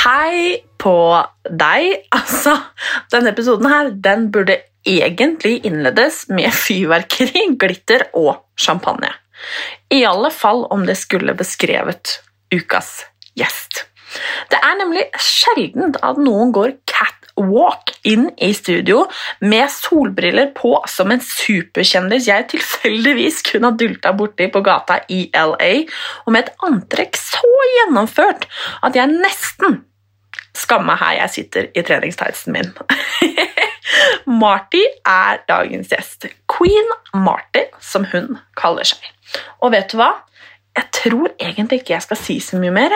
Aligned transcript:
Hei 0.00 0.62
på 0.80 0.96
deg. 1.44 2.06
Altså, 2.20 2.56
denne 3.12 3.34
episoden 3.34 3.68
her, 3.68 3.90
den 3.92 4.30
burde 4.32 4.56
egentlig 4.88 5.58
innledes 5.68 6.22
med 6.32 6.48
fyrverkeri, 6.56 7.50
glitter 7.60 8.06
og 8.16 8.46
champagne. 8.56 9.10
I 9.92 10.02
alle 10.08 10.30
fall 10.32 10.64
om 10.72 10.86
det 10.88 10.96
skulle 11.00 11.36
beskrevet 11.36 12.16
ukas 12.54 13.02
gjest. 13.36 13.84
Det 14.50 14.58
er 14.58 14.78
nemlig 14.80 15.04
sjelden 15.20 15.92
at 16.02 16.18
noen 16.18 16.50
går 16.54 16.72
catwalk 16.88 17.92
inn 18.08 18.30
i 18.42 18.50
studio 18.56 19.04
med 19.44 19.68
solbriller 19.70 20.50
på 20.56 20.72
som 20.90 21.12
en 21.12 21.22
superkjendis 21.22 22.30
jeg 22.30 22.48
tilfeldigvis 22.54 23.44
kunne 23.52 23.70
ha 23.70 23.78
dulta 23.78 24.14
borti 24.16 24.48
på 24.50 24.64
gata 24.66 25.02
i 25.12 25.26
LA, 25.30 25.70
og 26.24 26.34
med 26.34 26.48
et 26.48 26.66
antrekk 26.66 27.20
så 27.20 27.54
gjennomført 27.76 28.48
at 28.86 28.98
jeg 28.98 29.12
nesten 29.14 29.84
skamma 30.60 30.96
her 31.00 31.16
jeg 31.22 31.34
sitter 31.36 31.68
i 31.74 31.84
treningstightsen 31.86 32.54
min. 32.54 32.72
Marty 34.42 34.82
er 35.08 35.40
dagens 35.48 35.90
gjest. 35.92 36.28
Queen 36.50 36.92
Marty, 37.14 37.66
som 37.82 38.06
hun 38.12 38.36
kaller 38.60 38.86
seg. 38.86 39.02
Og 39.64 39.72
vet 39.74 39.90
du 39.92 39.98
hva? 40.00 40.12
Jeg 40.76 40.86
tror 40.94 41.32
egentlig 41.40 41.80
ikke 41.80 41.96
jeg 41.96 42.06
skal 42.06 42.20
si 42.20 42.38
så 42.44 42.60
mye 42.60 42.74
mer, 42.74 42.94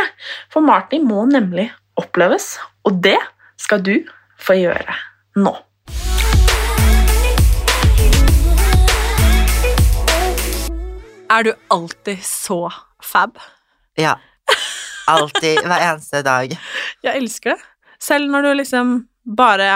for 0.52 0.62
Marty 0.64 1.00
må 1.02 1.24
nemlig 1.26 1.70
oppleves, 1.98 2.54
og 2.86 3.00
det 3.02 3.18
skal 3.60 3.82
du 3.82 3.96
få 4.38 4.56
gjøre 4.60 4.94
nå. 5.40 5.56
Er 11.34 11.42
du 11.42 11.54
alltid 11.72 12.22
så 12.22 12.68
fab? 13.02 13.40
Ja. 13.98 14.20
Alltid. 15.10 15.60
Hver 15.64 15.86
eneste 15.90 16.22
dag. 16.26 16.54
Jeg 17.04 17.22
elsker 17.22 17.54
det. 17.54 17.70
Selv 18.02 18.30
når 18.32 18.48
du 18.48 18.52
liksom 18.58 18.94
bare 19.24 19.68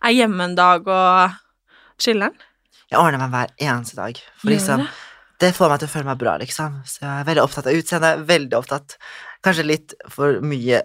er 0.00 0.14
hjemme 0.14 0.44
en 0.48 0.56
dag 0.58 0.86
og 0.88 1.38
chiller'n. 2.00 2.36
Jeg 2.90 2.98
ordner 2.98 3.22
meg 3.22 3.32
hver 3.34 3.54
eneste 3.68 3.98
dag. 3.98 4.18
For 4.40 4.50
liksom, 4.50 4.84
det? 5.40 5.52
får 5.54 5.70
meg 5.70 5.82
til 5.82 5.90
å 5.90 5.92
føle 5.92 6.08
meg 6.08 6.20
bra, 6.20 6.36
liksom. 6.40 6.80
Så 6.88 7.04
jeg 7.04 7.10
er 7.12 7.26
veldig 7.28 7.44
opptatt 7.44 7.68
av 7.70 7.78
utseendet. 7.78 8.22
Veldig 8.28 8.58
opptatt. 8.58 8.96
Kanskje 9.46 9.66
litt 9.68 9.94
for 10.10 10.40
mye 10.44 10.82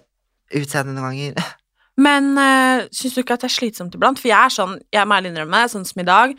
utseende 0.56 0.94
noen 0.94 1.08
ganger. 1.10 1.54
Men 2.06 2.34
øh, 2.38 2.86
syns 2.92 3.16
du 3.16 3.22
ikke 3.22 3.38
at 3.38 3.46
det 3.46 3.50
er 3.50 3.56
slitsomt 3.56 3.96
iblant? 3.96 4.20
For 4.20 4.30
jeg 4.30 4.38
er 4.38 4.54
sånn, 4.54 4.76
jeg 4.94 5.08
må 5.08 5.16
ærlig 5.16 5.32
innrømme, 5.32 5.64
sånn 5.72 5.88
som 5.88 6.02
i 6.04 6.08
dag, 6.08 6.34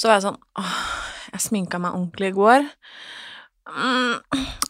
så 0.00 0.08
var 0.08 0.16
jeg 0.16 0.24
sånn 0.24 0.40
åh, 0.60 0.78
Jeg 1.34 1.44
sminka 1.44 1.80
meg 1.82 1.92
ordentlig 1.92 2.30
i 2.32 2.36
går. 2.38 2.66
Mm, 3.64 4.18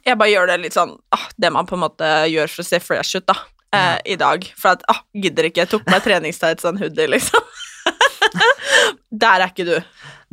jeg 0.06 0.18
bare 0.20 0.30
gjør 0.30 0.46
det 0.52 0.56
litt 0.62 0.74
sånn 0.76 0.92
ah, 1.10 1.22
Det 1.34 1.48
man 1.50 1.66
på 1.66 1.74
en 1.74 1.82
måte 1.82 2.06
gjør 2.30 2.52
for 2.52 2.62
å 2.62 2.66
se 2.68 2.78
fresh 2.78 3.18
ut, 3.18 3.24
da. 3.26 3.34
eh, 3.74 3.96
I 4.14 4.16
dag. 4.20 4.46
For 4.58 4.76
at 4.76 4.84
ah, 4.92 5.00
gidder 5.12 5.48
ikke. 5.48 5.64
Jeg 5.64 5.72
tok 5.72 5.86
på 5.86 5.94
meg 5.94 6.04
treningstights 6.06 6.66
og 6.66 6.74
en 6.74 6.82
hoodie, 6.84 7.08
liksom. 7.10 7.42
Der 9.24 9.42
er 9.42 9.50
ikke 9.50 9.66
du. 9.66 9.76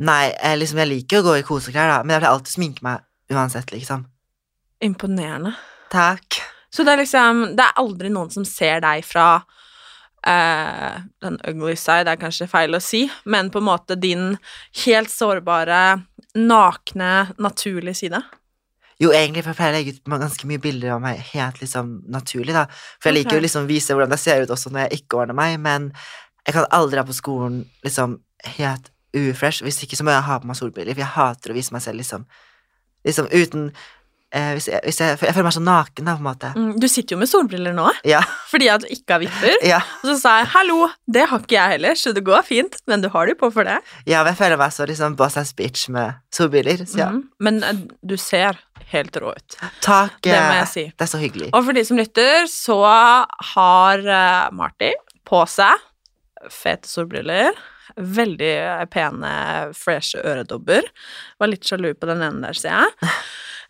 Nei, 0.02 0.30
jeg, 0.30 0.60
liksom, 0.62 0.80
jeg 0.82 0.90
liker 0.92 1.20
å 1.20 1.26
gå 1.26 1.34
i 1.40 1.46
koseklær, 1.46 1.90
da, 1.90 1.98
men 2.02 2.14
jeg 2.16 2.22
pleier 2.22 2.34
alltid 2.36 2.52
å 2.52 2.56
sminke 2.56 2.86
meg 2.86 3.34
uansett, 3.34 3.70
liksom. 3.74 4.06
Imponerende. 4.82 5.54
Takk. 5.92 6.40
Så 6.72 6.86
det 6.86 6.94
er 6.94 7.02
liksom 7.02 7.42
Det 7.58 7.64
er 7.66 7.80
aldri 7.82 8.08
noen 8.10 8.30
som 8.32 8.46
ser 8.48 8.80
deg 8.82 9.04
fra 9.06 9.26
den 10.22 11.08
den 11.18 11.36
ugly 11.50 11.74
side, 11.74 12.04
det 12.06 12.12
er 12.12 12.20
kanskje 12.20 12.46
feil 12.46 12.76
å 12.76 12.80
si, 12.82 13.00
men 13.26 13.48
på 13.50 13.58
en 13.58 13.66
måte 13.66 13.96
din 13.98 14.36
helt 14.84 15.10
sårbare, 15.10 16.02
nakne, 16.38 17.34
naturlige 17.42 17.98
side. 18.04 18.20
Jo, 19.02 19.10
egentlig, 19.16 19.42
for 19.42 19.50
jeg 19.52 19.58
pleier 19.58 19.74
å 19.74 19.78
legge 19.80 19.94
ut 19.96 20.10
ganske 20.22 20.46
mye 20.50 20.62
bilder 20.62 20.94
av 20.96 21.00
meg 21.02 21.18
helt 21.32 21.58
liksom 21.62 21.92
naturlig, 22.14 22.54
da. 22.54 22.66
For 23.02 23.10
jeg 23.10 23.18
liker 23.20 23.38
jo 23.40 23.44
liksom 23.44 23.66
å 23.66 23.70
vise 23.70 23.96
hvordan 23.96 24.12
det 24.14 24.20
ser 24.22 24.44
ut 24.44 24.52
også 24.54 24.70
når 24.70 24.86
jeg 24.86 25.02
ikke 25.02 25.18
ordner 25.24 25.34
meg, 25.38 25.56
men 25.64 25.88
jeg 26.46 26.54
kan 26.56 26.68
aldri 26.70 27.00
ha 27.02 27.06
på 27.08 27.16
skolen 27.16 27.64
liksom 27.86 28.20
helt 28.58 28.92
ufresh. 29.14 29.62
Hvis 29.66 29.82
ikke 29.84 29.98
så 29.98 30.06
må 30.06 30.14
jeg 30.14 30.24
ha 30.28 30.38
på 30.42 30.48
meg 30.50 30.56
solbriller, 30.58 30.94
for 30.94 31.04
jeg 31.04 31.14
hater 31.16 31.52
å 31.52 31.58
vise 31.58 31.74
meg 31.74 31.82
selv 31.84 31.98
liksom 32.02 32.24
Liksom 33.02 33.26
uten 33.34 33.64
eh, 34.30 34.52
hvis 34.54 34.68
jeg, 34.70 34.78
hvis 34.86 35.00
jeg, 35.00 35.16
jeg 35.18 35.34
føler 35.34 35.46
meg 35.48 35.54
så 35.56 35.62
naken, 35.66 36.06
da, 36.06 36.12
på 36.14 36.22
en 36.22 36.26
måte. 36.28 36.50
Mm, 36.54 36.68
du 36.78 36.86
sitter 36.86 37.16
jo 37.16 37.18
med 37.18 37.28
solbriller 37.28 37.74
nå, 37.74 37.88
Ja. 38.06 38.20
fordi 38.48 38.68
at 38.70 38.84
du 38.84 38.86
ikke 38.94 39.16
har 39.16 39.22
vipper. 39.24 39.56
Ja, 39.72 39.80
Og 40.04 40.12
så 40.12 40.14
sa 40.20 40.36
jeg 40.38 40.52
'hallo, 40.54 40.86
det 41.10 41.24
har 41.28 41.42
ikke 41.42 41.56
jeg 41.58 41.72
heller, 41.74 41.98
så 41.98 42.14
det 42.14 42.22
går 42.24 42.46
fint', 42.46 42.78
men 42.86 43.02
du 43.02 43.08
har 43.10 43.26
det 43.26 43.34
jo 43.34 43.40
på 43.42 43.52
for 43.52 43.64
det. 43.66 43.80
ja, 44.06 44.22
men 44.22 44.30
jeg 44.32 44.38
føler 44.38 44.56
meg 44.62 44.70
så 44.72 44.86
liksom 44.86 45.16
boss 45.18 45.36
ass 45.36 45.52
bitch 45.52 45.88
med 45.90 46.14
solbriller. 46.32 46.86
Så 46.86 46.98
ja. 47.02 47.10
Mm, 47.10 47.24
men 47.40 47.62
eh, 47.64 47.82
du 48.06 48.16
ser 48.16 48.54
helt 48.92 49.16
rå 49.20 49.32
ut. 49.36 49.56
Takk. 49.84 50.18
Det 50.24 50.34
må 50.36 50.52
eh, 50.52 50.58
jeg 50.62 50.70
si. 50.72 50.84
Det 50.92 51.06
er 51.06 51.12
så 51.12 51.22
hyggelig. 51.22 51.50
Og 51.52 51.64
for 51.68 51.76
de 51.76 51.86
som 51.88 52.00
lytter, 52.00 52.44
så 52.50 52.80
har 53.52 54.04
uh, 54.06 54.52
Marty 54.56 54.92
på 55.28 55.42
seg 55.50 55.80
fete 56.50 56.88
solbriller, 56.88 57.54
veldig 57.96 58.52
eh, 58.58 58.84
pene, 58.90 59.32
freshe 59.76 60.20
øredobber. 60.24 60.86
Var 61.38 61.50
litt 61.50 61.68
sjalu 61.68 61.92
på 61.94 62.08
den 62.10 62.24
ene 62.24 62.48
der, 62.48 62.58
sier 62.58 62.86
jeg. 62.86 63.14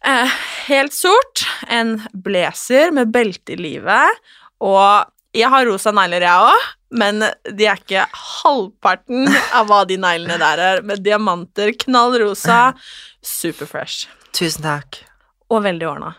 Eh, 0.03 0.31
helt 0.66 0.91
sort, 0.91 1.44
en 1.71 1.93
blazer 2.25 2.91
med 2.91 3.12
belte 3.15 3.53
i 3.55 3.59
livet, 3.61 4.16
og 4.59 5.12
jeg 5.31 5.47
har 5.47 5.62
rosa 5.69 5.93
negler, 5.94 6.25
jeg 6.27 6.49
òg, 6.49 6.65
men 6.99 7.22
de 7.47 7.69
er 7.71 7.78
ikke 7.78 8.09
halvparten 8.11 9.31
av 9.55 9.71
hva 9.71 9.84
de 9.87 10.00
neglene 10.03 10.41
der 10.43 10.65
er, 10.65 10.82
med 10.82 11.05
diamanter, 11.06 11.71
knall 11.84 12.19
rosa, 12.25 12.72
superfresh. 13.38 14.11
Tusen 14.34 14.66
takk. 14.66 15.05
Og 15.53 15.65
veldig 15.65 15.89
ordna. 15.89 16.15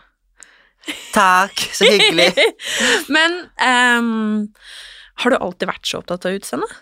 Takk, 1.14 1.58
så 1.74 1.88
hyggelig. 1.88 2.30
Men 3.14 3.38
um, 3.58 4.48
har 5.22 5.30
du 5.30 5.38
alltid 5.38 5.70
vært 5.70 5.88
så 5.88 6.00
opptatt 6.02 6.26
av 6.28 6.38
utseendet? 6.38 6.80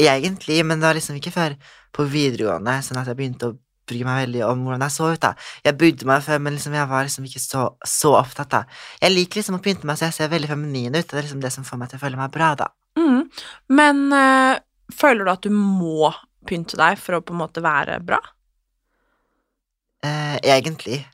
Egentlig, 0.00 0.62
men 0.64 0.80
det 0.80 0.86
var 0.88 0.96
liksom 0.96 1.18
ikke 1.18 1.32
før 1.34 1.54
på 1.92 2.06
videregående 2.08 2.78
sånn 2.80 3.02
at 3.02 3.10
jeg 3.10 3.18
begynte 3.18 3.50
å 3.50 3.56
bry 3.90 4.00
meg 4.06 4.22
veldig 4.22 4.42
om 4.46 4.62
hvordan 4.64 4.84
jeg 4.86 4.94
så 4.94 5.10
ut. 5.10 5.20
da. 5.20 5.34
Jeg 5.66 5.76
brydde 5.76 6.08
meg 6.08 6.24
før, 6.24 6.40
men 6.40 6.56
liksom 6.56 6.76
jeg 6.78 6.88
var 6.88 7.04
liksom 7.04 7.26
ikke 7.28 7.42
så, 7.42 7.66
så 7.84 8.14
opptatt. 8.16 8.54
da. 8.54 8.62
Jeg 9.02 9.12
liker 9.12 9.42
liksom 9.42 9.58
å 9.58 9.62
pynte 9.64 9.88
meg 9.88 9.98
så 10.00 10.08
jeg 10.08 10.16
ser 10.16 10.32
veldig 10.32 10.50
feminin 10.50 10.96
ut. 10.96 11.04
Det 11.04 11.18
er 11.18 11.26
liksom 11.26 11.42
det 11.44 11.52
som 11.52 11.66
får 11.66 11.82
meg 11.82 11.92
til 11.92 12.00
å 12.00 12.04
føle 12.06 12.20
meg 12.20 12.32
bra, 12.34 12.54
da. 12.62 12.70
Mm. 12.96 13.22
Men 13.76 14.02
eh, 14.16 14.62
føler 14.96 15.26
du 15.26 15.32
at 15.34 15.44
du 15.44 15.52
må 15.54 16.12
pynte 16.48 16.78
deg 16.80 16.96
for 17.02 17.18
å 17.18 17.24
på 17.24 17.36
en 17.36 17.42
måte 17.42 17.64
være 17.64 18.00
bra? 18.06 18.22
Eh, 20.04 20.36
egentlig. 20.42 21.06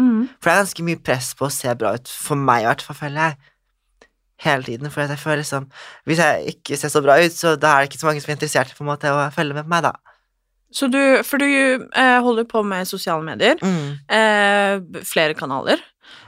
For 0.00 0.48
det 0.48 0.52
er 0.54 0.62
ganske 0.62 0.84
mye 0.86 1.00
press 1.04 1.34
på 1.36 1.44
å 1.48 1.52
se 1.52 1.72
bra 1.76 1.90
ut, 1.98 2.08
for 2.08 2.36
meg 2.40 2.62
i 2.62 2.68
hvert 2.70 2.82
fall, 2.86 2.96
føler 2.96 3.20
jeg. 3.26 3.36
Hele 4.40 4.62
tiden, 4.64 4.88
for 4.90 5.02
jeg 5.04 5.18
føler 5.20 5.42
liksom 5.42 5.66
Hvis 6.08 6.16
jeg 6.22 6.54
ikke 6.54 6.76
ser 6.80 6.88
så 6.88 7.02
bra 7.04 7.18
ut, 7.20 7.34
så 7.36 7.58
da 7.60 7.74
er 7.74 7.82
det 7.84 7.90
ikke 7.90 8.00
så 8.00 8.06
mange 8.08 8.22
som 8.22 8.30
er 8.30 8.36
interessert 8.38 8.70
på 8.72 8.80
en 8.86 8.88
måte 8.88 9.10
å 9.12 9.26
følge 9.34 9.52
med 9.58 9.66
på 9.66 9.72
meg, 9.74 9.82
da. 9.84 9.92
Så 10.72 10.88
du, 10.88 11.00
for 11.26 11.36
du 11.42 11.44
eh, 11.92 12.20
holder 12.24 12.46
på 12.48 12.62
med 12.64 12.86
sosiale 12.88 13.22
medier, 13.26 13.56
Mm. 13.60 13.98
eh, 14.08 15.02
flere 15.04 15.34
kanaler. 15.34 15.78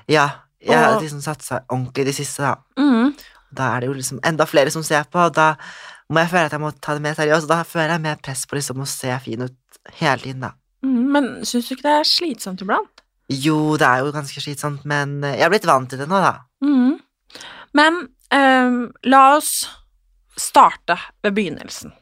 Ja. 0.08 0.28
Jeg 0.60 0.76
har 0.78 0.96
Og- 0.96 1.02
liksom 1.02 1.22
satsa 1.22 1.62
ordentlig 1.70 2.02
i 2.02 2.04
det 2.10 2.14
siste, 2.14 2.42
da. 2.42 2.56
Mm. 2.78 3.16
Da 3.54 3.76
er 3.76 3.80
det 3.80 3.86
jo 3.88 3.94
liksom 3.94 4.20
enda 4.24 4.44
flere 4.46 4.70
som 4.70 4.82
ser 4.82 5.04
på, 5.04 5.18
og 5.18 5.32
da 5.34 5.54
må 6.10 6.20
jeg 6.20 6.28
føle 6.30 6.44
at 6.44 6.52
jeg 6.52 6.60
må 6.60 6.70
ta 6.80 6.92
det 6.94 7.02
mer 7.02 7.14
seriøst, 7.14 7.42
og 7.44 7.48
da 7.48 7.62
føler 7.64 7.88
jeg 7.96 8.00
mer 8.00 8.16
press 8.22 8.44
på 8.46 8.56
liksom 8.56 8.76
å 8.82 8.86
se 8.86 9.18
fin 9.24 9.42
ut 9.42 9.56
hele 9.94 10.18
tiden, 10.18 10.40
da. 10.40 10.50
Mm, 10.82 11.02
men 11.14 11.28
syns 11.46 11.68
du 11.68 11.74
ikke 11.76 11.86
det 11.88 11.94
er 12.00 12.08
slitsomt 12.08 12.62
iblant? 12.64 13.02
Jo, 13.32 13.76
det 13.80 13.86
er 13.86 14.02
jo 14.02 14.12
ganske 14.12 14.40
slitsomt, 14.42 14.84
men 14.88 15.22
eh, 15.24 15.36
jeg 15.38 15.46
har 15.46 15.52
blitt 15.54 15.68
vant 15.68 15.88
til 15.88 15.98
det 16.02 16.08
nå, 16.10 16.18
da. 16.20 16.32
Mm. 16.64 16.98
Men 17.78 18.00
um, 18.34 18.80
la 19.08 19.22
oss 19.38 19.52
starte 20.36 20.96
ved 21.22 21.34
begynnelsen. 21.36 21.92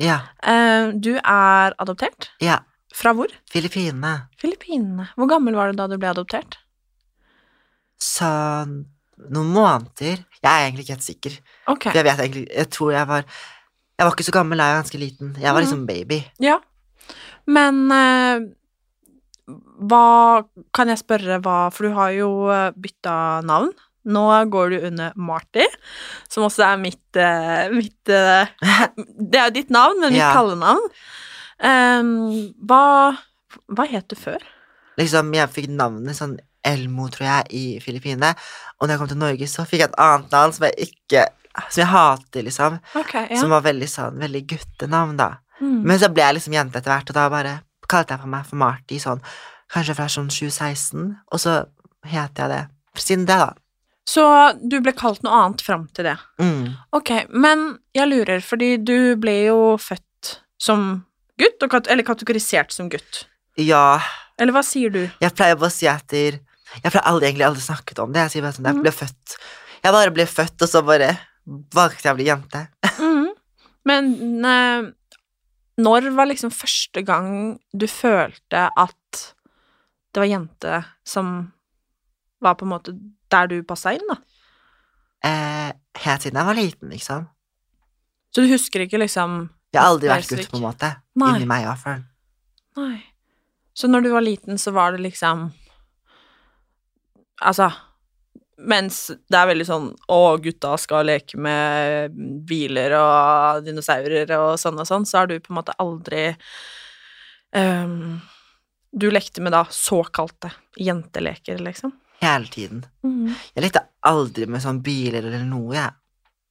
Ja. 0.00 0.20
Eh, 0.42 0.90
du 0.96 1.12
er 1.20 1.76
adoptert. 1.78 2.30
Ja. 2.42 2.60
Fra 2.96 3.12
hvor? 3.14 3.30
Filippinene. 3.52 4.14
Filippinene. 4.40 5.10
Hvor 5.14 5.28
gammel 5.30 5.54
var 5.54 5.70
du 5.70 5.78
da 5.78 5.86
du 5.86 5.98
ble 6.00 6.10
adoptert? 6.10 6.56
Så 8.00 8.26
noen 9.30 9.50
måneder 9.52 10.16
Jeg 10.40 10.48
er 10.48 10.62
egentlig 10.64 10.86
ikke 10.86 10.94
helt 10.96 11.04
sikker. 11.06 11.34
Ok. 11.68 11.84
For 11.92 11.98
jeg 12.00 12.16
egentlig 12.16 12.46
Jeg 12.48 12.70
tror 12.72 12.92
jeg 12.94 13.08
var 13.10 13.26
Jeg 13.26 14.06
var 14.08 14.14
ikke 14.16 14.24
så 14.30 14.32
gammel, 14.32 14.58
jeg 14.62 14.72
var 14.72 14.80
ganske 14.80 14.98
liten. 15.02 15.34
Jeg 15.36 15.52
var 15.52 15.60
Mhm. 15.60 15.66
liksom 15.66 15.86
baby. 15.86 16.18
Ja. 16.40 16.56
Men 17.46 17.78
eh, 17.94 18.40
hva 19.80 20.44
Kan 20.76 20.90
jeg 20.92 21.00
spørre 21.00 21.40
hva 21.44 21.70
For 21.74 21.88
du 21.88 21.94
har 21.96 22.12
jo 22.16 22.28
eh, 22.52 22.68
bytta 22.76 23.14
navn. 23.48 23.72
Nå 24.10 24.22
går 24.48 24.70
du 24.72 24.76
under 24.88 25.12
Marty, 25.20 25.66
som 26.32 26.46
også 26.46 26.62
er 26.64 26.78
mitt, 26.80 27.16
eh, 27.20 27.66
mitt 27.74 28.08
eh, 28.08 28.48
Det 29.20 29.36
er 29.36 29.50
jo 29.50 29.56
ditt 29.58 29.70
navn, 29.74 30.00
men 30.00 30.14
mitt 30.14 30.22
Ja. 30.24 30.30
kallenavn. 30.32 30.86
Um, 31.60 32.14
hva 32.64 33.18
Hva 33.68 33.84
het 33.90 34.08
du 34.08 34.16
før? 34.16 34.40
Liksom, 34.96 35.28
jeg 35.36 35.52
fikk 35.52 35.68
navnet 35.72 36.16
sånn 36.16 36.38
Elmo, 36.64 37.06
tror 37.12 37.24
jeg, 37.24 37.44
i 37.56 37.64
Filippinene. 37.80 38.34
Og 38.80 38.86
når 38.88 38.94
jeg 38.94 39.00
kom 39.00 39.08
til 39.12 39.20
Norge, 39.20 39.46
så 39.48 39.64
fikk 39.68 39.80
jeg 39.84 39.88
et 39.90 40.00
annet 40.00 40.32
navn 40.32 40.52
som 40.56 40.66
jeg 40.68 40.88
ikke 40.90 41.26
Som 41.68 41.80
jeg 41.82 41.90
hater, 41.92 42.44
liksom. 42.48 42.80
Okay, 43.00 43.28
ja. 43.34 43.38
Som 43.40 43.52
var 43.52 43.64
veldig 43.68 43.88
sånn 43.90 44.18
Veldig 44.20 44.42
guttenavn, 44.54 45.16
da. 45.20 45.30
Mm. 45.60 45.82
Men 45.84 45.98
så 45.98 46.08
ble 46.12 46.22
jeg 46.24 46.34
liksom 46.38 46.52
jente 46.56 46.78
etter 46.80 46.90
hvert, 46.94 47.10
og 47.10 47.14
da 47.14 47.28
bare 47.32 47.54
kalte 47.90 48.14
jeg 48.14 48.20
for 48.22 48.28
meg 48.32 48.46
for 48.46 48.56
Marty 48.56 48.98
sånn 49.02 49.20
Kanskje 49.70 49.94
fra 49.94 50.06
sånn 50.10 50.26
2016, 50.32 51.02
og 51.30 51.38
så 51.38 51.52
het 52.10 52.34
jeg 52.40 52.48
det 52.50 52.62
siden 52.98 53.26
det, 53.28 53.36
da. 53.38 53.52
Så 54.10 54.24
du 54.66 54.80
ble 54.82 54.90
kalt 54.98 55.22
noe 55.22 55.36
annet 55.44 55.60
fram 55.62 55.84
til 55.94 56.08
det? 56.08 56.16
Mm. 56.42 56.72
Ok, 56.98 57.12
men 57.30 57.78
jeg 57.94 58.08
lurer, 58.10 58.40
fordi 58.42 58.72
du 58.82 59.14
ble 59.22 59.36
jo 59.46 59.76
født 59.78 60.32
som 60.58 61.04
gutt, 61.38 61.62
eller 61.86 62.02
kategorisert 62.02 62.72
som 62.74 62.88
gutt. 62.90 63.26
Ja, 63.56 64.00
Eller 64.40 64.52
hva 64.56 64.62
sier 64.66 64.90
du? 64.90 65.04
jeg 65.20 65.34
pleier 65.36 65.54
bare 65.56 65.68
å 65.70 65.72
si 65.72 65.86
etter 65.86 66.40
Jeg 66.82 66.90
pleier 66.92 67.20
egentlig 67.22 67.46
aldri 67.46 67.62
snakket 67.62 67.98
om 68.02 68.12
det. 68.12 68.20
Jeg 68.26 68.30
sier 68.30 68.42
bare 68.42 68.52
sånn 68.58 68.66
Jeg 68.66 68.74
Mhm. 68.74 68.82
ble 68.82 68.90
født 68.92 69.36
Jeg 69.84 69.92
bare 69.92 70.10
ble 70.10 70.26
født, 70.26 70.62
og 70.62 70.68
så 70.68 70.82
bare 70.84 71.18
valgte 71.74 72.02
jeg 72.08 72.12
å 72.12 72.16
bli 72.16 72.24
jente. 72.26 72.68
mm. 72.98 73.28
Men 73.84 74.44
eh, 74.44 74.90
når 75.80 76.10
var 76.16 76.28
liksom 76.30 76.52
første 76.54 77.02
gang 77.06 77.58
du 77.72 77.86
følte 77.90 78.68
at 78.68 79.22
det 80.10 80.22
var 80.22 80.30
jente 80.30 80.80
som 81.06 81.50
var 82.42 82.56
på 82.58 82.66
en 82.66 82.72
måte 82.72 82.94
der 83.30 83.50
du 83.50 83.60
passa 83.66 83.92
inn, 83.94 84.06
da? 84.10 84.16
Eh, 85.26 85.70
helt 86.04 86.24
siden 86.24 86.40
jeg 86.40 86.48
var 86.48 86.58
liten, 86.58 86.90
liksom. 86.90 87.28
Så 88.34 88.44
du 88.44 88.50
husker 88.50 88.86
ikke 88.86 89.00
liksom 89.02 89.50
Jeg 89.74 89.82
har 89.82 89.92
aldri 89.92 90.10
vært 90.10 90.30
gutt, 90.30 90.48
på 90.50 90.58
en 90.58 90.64
måte. 90.64 90.90
Nei. 91.20 91.34
Inni 91.36 91.48
meg, 91.50 91.64
i 91.64 91.68
hvert 91.68 91.82
fall. 91.82 92.02
Nei. 92.78 92.98
Så 93.76 93.90
når 93.90 94.06
du 94.06 94.10
var 94.14 94.24
liten, 94.24 94.58
så 94.58 94.72
var 94.74 94.94
det 94.94 95.04
liksom 95.04 95.50
Altså 97.40 97.70
Mens 98.60 99.06
det 99.30 99.38
er 99.38 99.48
veldig 99.48 99.64
sånn 99.64 99.86
Å, 100.12 100.20
gutta 100.42 100.74
skal 100.80 101.06
leke 101.08 101.38
med 101.40 102.16
biler 102.48 102.92
og 102.98 103.64
dinosaurer 103.64 104.34
og 104.36 104.58
sånn 104.60 104.80
og 104.82 104.88
sånn, 104.88 105.06
så 105.08 105.22
er 105.22 105.30
du 105.30 105.38
på 105.40 105.52
en 105.52 105.58
måte 105.60 105.76
aldri 105.80 106.26
um, 107.56 108.18
Du 108.92 109.08
lekte 109.12 109.40
med 109.44 109.54
da 109.56 109.64
såkalte 109.70 110.52
jenteleker, 110.76 111.62
liksom? 111.64 111.94
Hele 112.20 112.52
tiden. 112.52 112.84
Mm. 113.06 113.32
Jeg 113.54 113.64
lekte 113.64 113.86
aldri 114.04 114.44
med 114.50 114.60
sånn 114.60 114.82
biler 114.84 115.24
eller 115.24 115.46
noe, 115.48 115.72
jeg. 115.72 115.94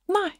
Nei. 0.10 0.32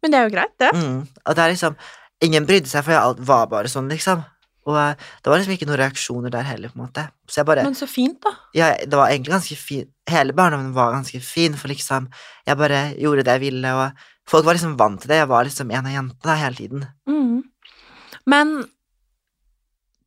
Men 0.00 0.12
det 0.12 0.18
er 0.18 0.28
jo 0.28 0.32
greit, 0.32 0.54
det. 0.62 0.70
Mm. 0.72 1.00
Og 1.04 1.36
det 1.36 1.44
er 1.44 1.54
liksom 1.54 1.80
Ingen 2.24 2.48
brydde 2.48 2.66
seg, 2.66 2.82
for 2.82 2.96
jeg 2.96 3.26
var 3.28 3.44
bare 3.46 3.70
sånn, 3.70 3.86
liksom. 3.92 4.24
Og 4.68 4.76
eh, 4.76 4.94
det 5.24 5.30
var 5.32 5.40
liksom 5.40 5.54
ikke 5.56 5.68
noen 5.70 5.80
reaksjoner 5.80 6.32
der 6.34 6.44
heller, 6.44 6.68
på 6.72 6.78
en 6.78 6.84
måte. 6.86 7.06
Så 7.30 7.44
bare 7.48 7.64
Men 7.64 7.76
så 7.78 7.88
fint, 7.88 8.18
da. 8.24 8.34
ja, 8.58 8.70
Det 8.84 8.92
var 8.98 9.08
egentlig 9.08 9.32
ganske 9.32 9.56
fint. 9.56 9.90
Hele 10.08 10.32
barndommen 10.36 10.74
var 10.76 10.92
ganske 10.94 11.20
fin, 11.24 11.56
for 11.56 11.68
liksom 11.72 12.08
Jeg 12.46 12.56
bare 12.60 12.82
gjorde 13.00 13.24
det 13.24 13.34
jeg 13.38 13.44
ville, 13.48 13.72
og 13.74 14.04
folk 14.28 14.44
var 14.44 14.54
liksom 14.58 14.76
vant 14.80 15.00
til 15.00 15.08
det. 15.12 15.22
Jeg 15.22 15.28
var 15.32 15.44
liksom 15.48 15.70
en 15.72 15.86
av 15.88 15.92
jentene 15.96 16.28
da, 16.28 16.36
hele 16.44 16.56
tiden. 16.60 16.86
Mm. 17.08 17.42
Men 18.28 18.54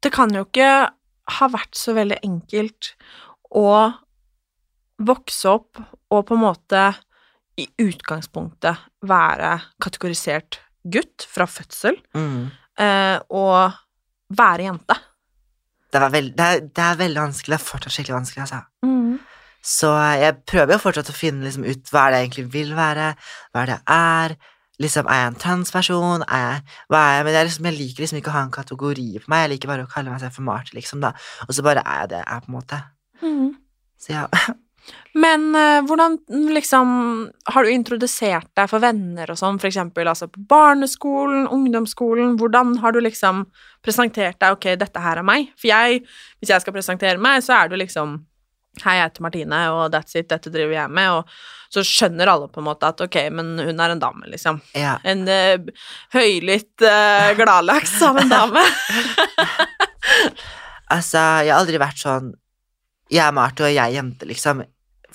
det 0.01 0.11
kan 0.13 0.33
jo 0.33 0.45
ikke 0.47 0.69
ha 1.37 1.47
vært 1.53 1.77
så 1.77 1.93
veldig 1.97 2.17
enkelt 2.25 2.93
å 3.53 3.93
vokse 5.01 5.49
opp 5.49 5.79
og 6.11 6.25
på 6.27 6.35
en 6.37 6.43
måte 6.43 6.81
i 7.61 7.67
utgangspunktet 7.81 8.77
være 9.05 9.55
kategorisert 9.83 10.59
gutt 10.89 11.25
fra 11.29 11.45
fødsel, 11.45 11.97
Mm. 12.15 12.51
eh, 12.77 13.19
og 13.29 13.73
være 14.37 14.67
jente. 14.69 14.97
Det, 15.91 15.99
var 15.99 16.13
veld, 16.13 16.31
det, 16.37 16.45
er, 16.47 16.63
det 16.71 16.85
er 16.85 17.01
veldig 17.01 17.21
vanskelig. 17.25 17.55
Det 17.55 17.59
er 17.59 17.67
fortsatt 17.67 17.95
skikkelig 17.95 18.17
vanskelig, 18.19 18.45
altså. 18.45 18.61
Så 19.61 19.91
jeg 20.17 20.39
prøver 20.49 20.73
jo 20.73 20.81
fortsatt 20.81 21.11
å 21.11 21.13
finne 21.13 21.45
liksom, 21.45 21.67
ut 21.67 21.91
hva 21.93 22.07
er 22.07 22.13
det 22.13 22.19
jeg 22.19 22.27
egentlig 22.29 22.47
vil 22.55 22.71
være, 22.77 23.11
hva 23.51 23.61
er 23.61 23.69
det 23.69 23.75
jeg 23.77 23.83
er. 23.97 24.35
Liksom, 24.81 25.05
er 25.13 25.19
jeg 25.19 25.29
en 25.29 25.41
transperson? 25.43 26.23
Er 26.25 26.41
jeg, 26.45 26.63
hva 26.89 27.01
er 27.05 27.17
jeg? 27.19 27.25
Men 27.27 27.35
jeg, 27.37 27.49
liksom, 27.49 27.67
jeg 27.69 27.77
liker 27.77 28.05
liksom 28.05 28.21
ikke 28.21 28.31
å 28.31 28.37
ha 28.39 28.41
en 28.47 28.55
kategori 28.55 29.05
på 29.21 29.29
meg. 29.29 29.43
Jeg 29.43 29.51
liker 29.53 29.69
bare 29.69 29.85
å 29.85 29.91
kalle 29.91 30.09
meg 30.09 30.23
selv 30.23 30.33
for 30.39 30.47
Marte, 30.47 30.73
liksom, 30.73 31.03
da. 31.05 31.13
Og 31.45 31.53
så 31.53 31.65
bare 31.67 31.83
er 31.85 31.99
jeg 32.05 32.13
det 32.15 32.23
jeg 32.23 32.29
er, 32.33 32.41
på 32.41 32.49
en 32.49 32.57
måte. 32.57 32.81
Så 34.01 34.15
ja. 34.15 34.25
Men 35.13 35.49
uh, 35.55 35.81
hvordan 35.83 36.15
liksom 36.55 36.91
Har 37.51 37.63
du 37.63 37.71
introdusert 37.71 38.47
deg 38.55 38.69
for 38.71 38.79
venner 38.83 39.29
og 39.31 39.39
sånn, 39.39 39.59
for 39.59 39.67
eksempel 39.67 40.07
altså 40.07 40.29
på 40.31 40.43
barneskolen, 40.49 41.49
ungdomsskolen? 41.51 42.37
Hvordan 42.39 42.77
har 42.83 42.95
du 42.95 43.01
liksom 43.03 43.45
presentert 43.83 44.39
deg 44.41 44.57
Ok, 44.57 44.71
dette 44.79 45.03
her 45.03 45.21
er 45.21 45.27
meg. 45.27 45.51
For 45.59 45.71
jeg, 45.71 46.03
hvis 46.39 46.53
jeg 46.53 46.63
skal 46.63 46.75
presentere 46.75 47.21
meg, 47.21 47.43
så 47.45 47.59
er 47.59 47.71
du 47.71 47.79
liksom 47.79 48.21
Hei, 48.85 48.93
jeg 48.95 49.09
heter 49.09 49.23
Martine, 49.25 49.57
og 49.75 49.89
that's 49.91 50.15
it, 50.15 50.29
dette 50.31 50.47
driver 50.47 50.71
jeg 50.71 50.91
med, 50.95 51.11
og 51.11 51.73
så 51.75 51.81
skjønner 51.83 52.29
alle 52.31 52.47
på 52.47 52.61
en 52.61 52.69
måte 52.69 52.87
at 52.87 53.01
ok, 53.03 53.17
men 53.35 53.49
hun 53.59 53.83
er 53.83 53.91
en 53.91 53.99
dame, 53.99 54.23
liksom. 54.31 54.61
ja. 54.79 54.93
En 55.03 55.25
uh, 55.27 55.59
høylytt 56.15 56.85
uh, 56.87 57.33
gladlaks 57.35 57.97
av 58.07 58.21
en 58.23 58.31
dame. 58.31 58.63
Altså, 60.91 61.19
jeg 61.45 61.53
har 61.53 61.61
aldri 61.61 61.79
vært 61.79 62.01
sånn 62.01 62.33
Jeg 63.11 63.21
er 63.23 63.35
Marte, 63.35 63.63
og 63.63 63.71
jeg 63.71 63.79
er 63.79 63.95
jente, 63.95 64.27
liksom. 64.27 64.63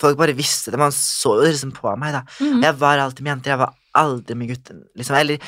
Folk 0.01 0.19
bare 0.19 0.37
visste 0.37 0.73
det. 0.73 0.81
Man 0.81 0.95
så 0.95 1.39
jo 1.39 1.47
liksom 1.47 1.73
på 1.77 1.95
meg, 2.01 2.17
da. 2.19 2.25
Mm. 2.41 2.61
Jeg 2.65 2.79
var 2.83 3.03
alltid 3.03 3.25
med 3.25 3.35
jenter. 3.35 3.55
Jeg 3.55 3.63
var 3.63 3.75
aldri 3.97 4.37
med 4.37 4.53
gutter, 4.53 4.83
liksom. 4.99 5.17
Eller 5.19 5.41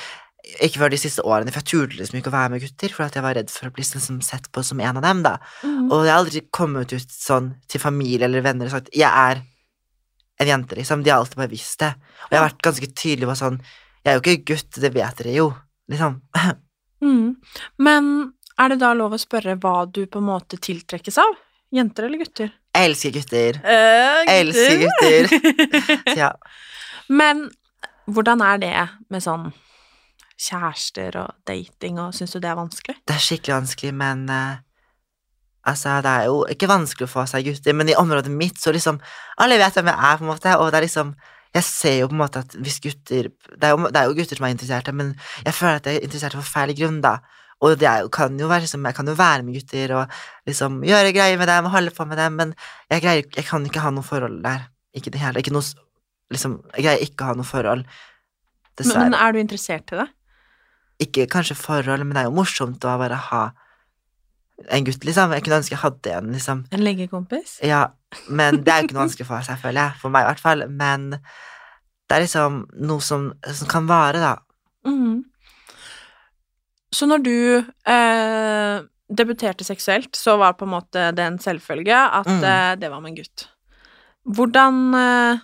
ikke 0.65 0.81
før 0.81 0.93
de 0.93 1.01
siste 1.01 1.25
årene, 1.27 1.53
for 1.53 1.61
jeg 1.61 1.69
turte 1.69 1.99
liksom 1.99 2.19
ikke 2.21 2.31
å 2.31 2.37
være 2.37 2.53
med 2.55 2.63
gutter, 2.65 2.95
for 2.95 3.13
jeg 3.13 3.25
var 3.25 3.37
redd 3.37 3.51
for 3.53 3.69
å 3.69 3.75
bli 3.75 3.85
liksom 3.85 4.23
sett 4.25 4.49
på 4.55 4.63
som 4.65 4.81
en 4.81 5.01
av 5.01 5.05
dem, 5.05 5.21
da. 5.27 5.35
Mm. 5.61 5.91
Og 5.91 6.07
jeg 6.07 6.13
har 6.13 6.23
aldri 6.23 6.43
kommet 6.55 6.95
ut 6.95 7.13
sånn 7.13 7.53
til 7.69 7.83
familie 7.83 8.29
eller 8.29 8.45
venner 8.47 8.71
og 8.71 8.79
sagt 8.79 8.89
'jeg 8.95 9.11
er 9.11 9.43
en 10.41 10.47
jente', 10.47 10.77
liksom. 10.79 11.03
De 11.03 11.11
har 11.11 11.19
alltid 11.19 11.37
bare 11.37 11.53
visst 11.53 11.79
det. 11.81 11.93
Og 12.25 12.31
jeg 12.33 12.41
har 12.41 12.49
vært 12.49 12.63
ganske 12.63 12.89
tydelig 12.95 13.29
på 13.29 13.37
sånn 13.37 13.59
'jeg 13.59 14.09
er 14.09 14.15
jo 14.15 14.23
ikke 14.23 14.47
gutt, 14.55 14.81
det 14.81 14.95
vet 14.95 15.17
dere 15.19 15.35
jo', 15.35 15.55
liksom. 15.91 16.23
Mm. 17.01 17.37
Men 17.79 18.33
er 18.59 18.69
det 18.69 18.81
da 18.81 18.93
lov 18.93 19.13
å 19.15 19.21
spørre 19.23 19.55
hva 19.63 19.87
du 19.87 20.07
på 20.07 20.19
en 20.19 20.25
måte 20.25 20.59
tiltrekkes 20.59 21.19
av? 21.23 21.37
Jenter 21.71 22.09
eller 22.09 22.19
gutter? 22.19 22.51
Jeg 22.79 22.93
elsker 22.93 23.15
gutter. 23.17 23.57
Eh, 23.67 24.35
Elsker 24.39 24.85
gutter. 24.85 25.33
Ja. 26.21 26.31
Men 27.09 27.49
hvordan 28.07 28.43
er 28.45 28.61
det 28.63 28.75
med 29.11 29.25
sånn 29.25 29.49
kjærester 30.39 31.17
og 31.25 31.35
dating, 31.49 31.99
og 31.99 32.15
syns 32.15 32.37
du 32.37 32.39
det 32.39 32.53
er 32.53 32.59
vanskelig? 32.59 32.95
Det 33.03 33.17
er 33.17 33.25
skikkelig 33.25 33.57
vanskelig, 33.57 33.95
men 33.99 34.29
uh, 34.31 34.61
Altså, 35.69 35.99
det 36.01 36.11
er 36.11 36.29
jo 36.31 36.45
ikke 36.49 36.69
vanskelig 36.71 37.09
å 37.09 37.11
få 37.13 37.25
seg 37.29 37.49
gutter, 37.49 37.75
men 37.77 37.91
i 37.91 37.97
området 37.99 38.31
mitt 38.33 38.61
så 38.63 38.73
liksom 38.73 39.01
Alle 39.43 39.59
vet 39.61 39.75
hvem 39.77 39.91
jeg 39.91 39.99
er, 39.99 40.21
på 40.21 40.25
en 40.25 40.31
måte, 40.31 40.55
og 40.57 40.71
det 40.71 40.79
er 40.79 40.87
liksom 40.87 41.11
Jeg 41.57 41.65
ser 41.67 41.97
jo 41.99 42.09
på 42.09 42.17
en 42.17 42.23
måte 42.23 42.45
at 42.45 42.55
hvis 42.57 42.79
gutter 42.85 43.29
Det 43.35 43.67
er 43.67 43.75
jo, 43.75 43.91
det 43.91 44.01
er 44.01 44.07
jo 44.09 44.15
gutter 44.17 44.39
som 44.39 44.47
er 44.47 44.55
interesserte, 44.55 44.95
men 44.95 45.11
jeg 45.45 45.57
føler 45.59 45.83
at 45.83 45.91
jeg 45.91 45.99
er 45.99 46.07
interessert 46.09 46.39
for 46.39 46.53
feil 46.55 46.73
grunn, 46.79 47.03
da. 47.05 47.19
Og 47.61 47.79
det 47.79 47.89
er 47.91 48.05
jo, 48.05 48.11
kan 48.15 48.37
jo 48.39 48.47
være 48.47 48.63
liksom 48.67 48.85
Jeg 48.87 48.95
kan 48.95 49.09
jo 49.11 49.17
være 49.19 49.43
med 49.43 49.57
gutter 49.59 49.95
og 49.99 50.13
liksom 50.47 50.77
gjøre 50.87 51.15
greier 51.17 51.41
med 51.41 51.49
dem 51.51 51.67
og 51.67 51.73
holde 51.75 51.91
på 51.91 52.07
med 52.07 52.21
dem, 52.21 52.37
men 52.39 52.53
jeg 52.91 53.03
greier 53.03 53.25
Jeg 53.35 53.49
kan 53.49 53.65
ikke 53.67 53.83
ha 53.83 53.91
noe 53.91 54.07
forhold 54.07 54.43
der. 54.45 54.69
Ikke 54.95 55.11
det 55.11 55.21
hele. 55.23 55.43
Ikke 55.43 55.55
noe 55.57 55.67
Liksom 56.31 56.59
Jeg 56.77 56.85
greier 56.85 57.03
ikke 57.03 57.25
å 57.25 57.33
ha 57.33 57.35
noe 57.39 57.49
forhold. 57.49 57.83
Men, 57.89 58.77
Dessverre. 58.79 59.09
men 59.09 59.15
er 59.19 59.33
du 59.35 59.39
interessert 59.41 59.91
i 59.93 59.99
det? 60.05 60.09
ikke 60.99 61.29
kanskje 61.31 61.55
forhold, 61.59 62.03
men 62.05 62.15
det 62.17 62.25
er 62.25 62.29
jo 62.29 62.35
morsomt 62.35 62.85
å 62.87 62.97
bare 62.99 63.19
ha 63.29 63.43
en 64.75 64.87
gutt, 64.87 65.05
liksom. 65.07 65.31
Jeg 65.37 65.45
kunne 65.47 65.61
ønske 65.61 65.77
jeg 65.77 65.83
hadde 65.85 66.15
en, 66.17 66.33
liksom. 66.35 66.65
En 66.75 66.83
leggekompis? 66.83 67.59
Ja, 67.63 67.85
men 68.27 68.65
det 68.65 68.73
er 68.73 68.83
jo 68.83 68.89
ikke 68.89 68.97
noe 68.97 69.05
vanskelig 69.05 69.29
for 69.29 69.47
seg, 69.47 69.61
føler 69.63 69.79
jeg. 69.85 70.01
For 70.03 70.15
meg, 70.15 70.27
i 70.27 70.31
hvert 70.33 70.43
fall. 70.43 70.65
Men 70.67 71.13
det 71.15 72.17
er 72.17 72.25
liksom 72.25 72.65
noe 72.83 73.05
som, 73.05 73.29
som 73.47 73.71
kan 73.71 73.87
vare, 73.91 74.23
da. 74.25 74.35
Mhm. 74.89 75.25
Så 76.93 77.07
når 77.07 77.23
du 77.23 77.35
eh, 77.87 78.81
debuterte 79.13 79.65
seksuelt, 79.65 80.13
så 80.17 80.37
var 80.41 80.55
på 80.57 80.65
en 80.65 80.73
måte 80.77 81.11
det 81.17 81.25
en 81.27 81.39
selvfølge 81.39 81.97
at 81.97 82.27
Mm. 82.27 82.45
eh, 82.45 82.75
det 82.77 82.91
var 82.91 83.01
med 83.01 83.11
en 83.13 83.17
gutt. 83.23 83.47
Hvordan 84.29 84.95
eh, 84.95 85.39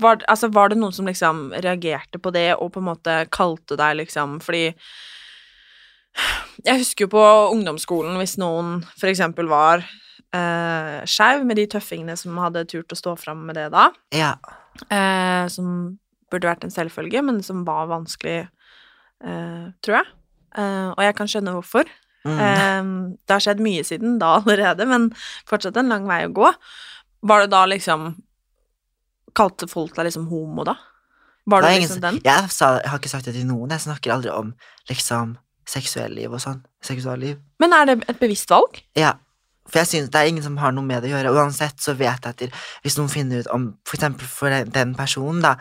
var, 0.00 0.16
altså, 0.28 0.48
var 0.52 0.68
det 0.72 0.78
noen 0.78 0.92
som 0.92 1.06
liksom 1.06 1.50
reagerte 1.52 2.18
på 2.18 2.32
det 2.32 2.54
og 2.56 2.72
på 2.72 2.80
en 2.80 2.88
måte 2.94 3.26
kalte 3.30 3.76
deg 3.76 3.96
liksom 4.00 4.38
Fordi 4.40 4.74
jeg 6.64 6.78
husker 6.80 7.04
jo 7.04 7.12
på 7.12 7.24
ungdomsskolen 7.52 8.16
hvis 8.16 8.38
noen 8.40 8.78
for 8.96 9.10
eksempel 9.10 9.48
var 9.50 9.82
eh, 10.32 11.04
skeiv, 11.04 11.44
med 11.44 11.56
de 11.60 11.66
tøffingene 11.66 12.16
som 12.16 12.36
hadde 12.40 12.64
turt 12.72 12.92
å 12.92 12.96
stå 12.96 13.16
fram 13.20 13.44
med 13.46 13.56
det 13.60 13.66
da, 13.74 13.90
Ja. 14.16 14.34
eh, 14.90 15.44
som 15.52 15.98
burde 16.32 16.48
vært 16.48 16.64
en 16.64 16.72
selvfølge, 16.74 17.22
men 17.22 17.42
som 17.42 17.64
var 17.68 17.86
vanskelig, 17.92 18.48
eh, 19.24 19.70
tror 19.84 20.00
jeg. 20.00 20.12
Uh, 20.56 20.90
og 20.96 21.02
jeg 21.04 21.16
kan 21.18 21.30
skjønne 21.30 21.54
hvorfor. 21.56 21.88
Mm. 22.26 22.38
Eh, 22.42 23.16
det 23.26 23.36
har 23.36 23.42
skjedd 23.44 23.62
mye 23.62 23.84
siden 23.86 24.18
da 24.22 24.36
allerede, 24.40 24.86
men 24.88 25.10
fortsatt 25.48 25.76
en 25.78 25.92
lang 25.92 26.08
vei 26.08 26.24
å 26.26 26.34
gå. 26.34 26.52
Var 27.26 27.44
det 27.44 27.52
da 27.54 27.66
liksom 27.70 28.14
Kalte 29.36 29.66
folk 29.68 29.92
deg 29.92 30.06
liksom 30.06 30.30
homo, 30.30 30.62
da? 30.64 30.72
Var 31.44 31.60
Det 31.60 31.68
det 31.68 31.80
liksom 31.82 31.98
ingen 31.98 32.04
den? 32.06 32.20
Jeg, 32.24 32.48
sa, 32.48 32.70
jeg 32.80 32.88
har 32.88 33.00
ikke 33.02 33.10
sagt 33.10 33.26
det 33.28 33.34
til 33.36 33.44
noen. 33.44 33.74
Jeg 33.74 33.82
snakker 33.84 34.14
aldri 34.14 34.30
om 34.32 34.54
liksom 34.88 35.34
seksuelliv 35.68 36.32
og 36.32 36.40
sånn. 36.40 36.62
Seksualliv. 36.80 37.36
Men 37.60 37.74
er 37.76 37.90
det 37.90 37.96
et 38.08 38.22
bevisst 38.22 38.48
valg? 38.48 38.80
Ja. 38.96 39.12
For 39.68 39.82
jeg 39.82 39.90
synes 39.90 40.08
det 40.14 40.22
er 40.22 40.30
ingen 40.30 40.46
som 40.46 40.56
har 40.62 40.72
noe 40.72 40.88
med 40.88 41.04
det 41.04 41.10
å 41.10 41.18
gjøre. 41.18 41.34
Uansett 41.36 41.84
så 41.84 41.92
vet 41.98 42.24
jeg 42.24 42.32
at 42.32 42.62
hvis 42.80 42.96
noen 42.96 43.12
finner 43.12 43.44
ut 43.44 43.52
om 43.52 43.68
for 43.84 43.98
eksempel 43.98 44.30
for 44.30 44.56
den, 44.56 44.72
den 44.72 44.96
personen, 44.96 45.44
da 45.44 45.58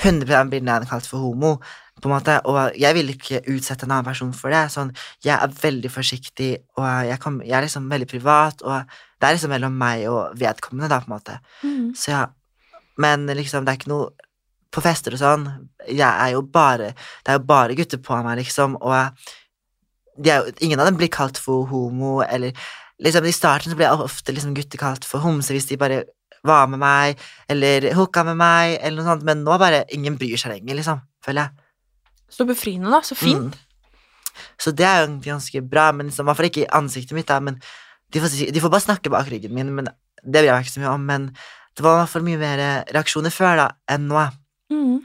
100 0.00 0.50
blir 0.50 0.66
den 0.66 0.90
kalt 0.90 1.06
for 1.06 1.22
homo, 1.22 1.58
på 2.00 2.08
en 2.08 2.14
måte, 2.14 2.38
og 2.48 2.76
jeg 2.78 2.96
vil 2.96 3.12
ikke 3.12 3.42
utsette 3.52 3.86
en 3.86 3.94
annen 3.94 4.08
person 4.08 4.32
for 4.36 4.52
det. 4.52 4.64
Sånn, 4.72 4.92
jeg 5.24 5.34
er 5.36 5.54
veldig 5.62 5.90
forsiktig, 5.92 6.50
og 6.78 6.88
jeg, 7.08 7.20
kan, 7.22 7.38
jeg 7.44 7.56
er 7.58 7.66
liksom 7.66 7.88
veldig 7.92 8.08
privat, 8.10 8.64
og 8.64 8.96
det 9.20 9.28
er 9.28 9.36
liksom 9.36 9.52
mellom 9.54 9.76
meg 9.80 10.06
og 10.10 10.36
vedkommende, 10.40 10.90
da, 10.92 11.00
på 11.02 11.10
en 11.10 11.16
måte. 11.16 11.38
Så 11.98 12.14
ja. 12.14 12.26
Men 13.00 13.24
liksom, 13.26 13.64
det 13.64 13.72
er 13.72 13.80
ikke 13.80 13.94
noe 13.94 14.10
På 14.70 14.82
fester 14.84 15.14
og 15.16 15.18
sånn, 15.18 15.46
jeg 15.88 16.06
er 16.06 16.34
jo 16.34 16.42
bare 16.46 16.92
Det 16.92 17.32
er 17.32 17.38
jo 17.38 17.46
bare 17.48 17.74
gutter 17.74 17.98
på 17.98 18.18
meg, 18.22 18.36
liksom, 18.38 18.76
og 18.78 18.92
er 18.94 20.50
ingen 20.60 20.78
av 20.78 20.86
dem 20.86 20.98
blir 21.00 21.08
kalt 21.10 21.38
for 21.40 21.66
homo, 21.66 22.20
eller 22.22 22.52
liksom 23.02 23.24
I 23.26 23.32
starten 23.32 23.72
så 23.72 23.78
ble 23.78 23.88
jeg 23.88 24.04
ofte 24.04 24.34
liksom 24.36 24.54
gutter 24.54 24.78
kalt 24.78 25.06
for 25.08 25.24
homse 25.24 25.54
hvis 25.54 25.66
de 25.70 25.78
bare 25.80 26.04
var 26.46 26.68
med 26.70 26.80
meg, 26.80 27.18
eller 27.48 27.90
hooka 27.96 28.24
med 28.24 28.38
meg, 28.40 28.78
eller 28.80 29.00
noe 29.00 29.10
sånt, 29.10 29.26
men 29.28 29.42
nå 29.44 29.56
bare 29.60 29.82
ingen 29.96 30.16
bryr 30.20 30.38
seg 30.40 30.54
lenger, 30.54 30.78
liksom, 30.78 31.02
føler 31.24 31.48
jeg. 31.48 31.66
Så 32.30 32.46
befriende, 32.48 32.90
da. 32.92 33.02
Så 33.04 33.18
fint. 33.18 33.56
Mm. 33.56 33.66
Så 34.60 34.72
det 34.76 34.86
er 34.86 35.04
jo 35.04 35.18
ganske 35.24 35.62
bra, 35.66 35.90
men 35.96 36.08
liksom, 36.08 36.26
i 36.26 36.30
hvert 36.30 36.40
fall 36.40 36.50
ikke 36.50 36.64
i 36.64 36.72
ansiktet 36.78 37.16
mitt, 37.16 37.28
da, 37.28 37.40
men 37.44 37.58
de 38.10 38.22
får, 38.22 38.36
de 38.52 38.62
får 38.62 38.72
bare 38.72 38.86
snakke 38.86 39.12
bak 39.12 39.28
ryggen 39.30 39.54
min, 39.56 39.72
men 39.74 39.90
det 39.90 40.42
bryr 40.42 40.50
jeg 40.50 40.56
meg 40.56 40.66
ikke 40.66 40.76
så 40.76 40.82
mye 40.84 40.94
om, 40.94 41.06
men 41.08 41.28
det 41.76 41.84
var 41.84 41.96
i 41.96 42.00
hvert 42.02 42.12
fall 42.12 42.26
mye 42.26 42.40
mer 42.40 42.62
reaksjoner 42.90 43.34
før 43.34 43.60
da, 43.60 43.68
enn 43.90 44.08
nå. 44.10 44.24
Mm. 44.72 44.96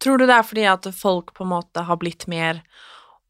Tror 0.00 0.20
du 0.20 0.26
det 0.26 0.36
er 0.36 0.46
fordi 0.46 0.64
at 0.70 0.88
folk 0.96 1.34
på 1.36 1.44
en 1.44 1.52
måte 1.52 1.84
har 1.86 2.00
blitt 2.00 2.26
mer 2.30 2.62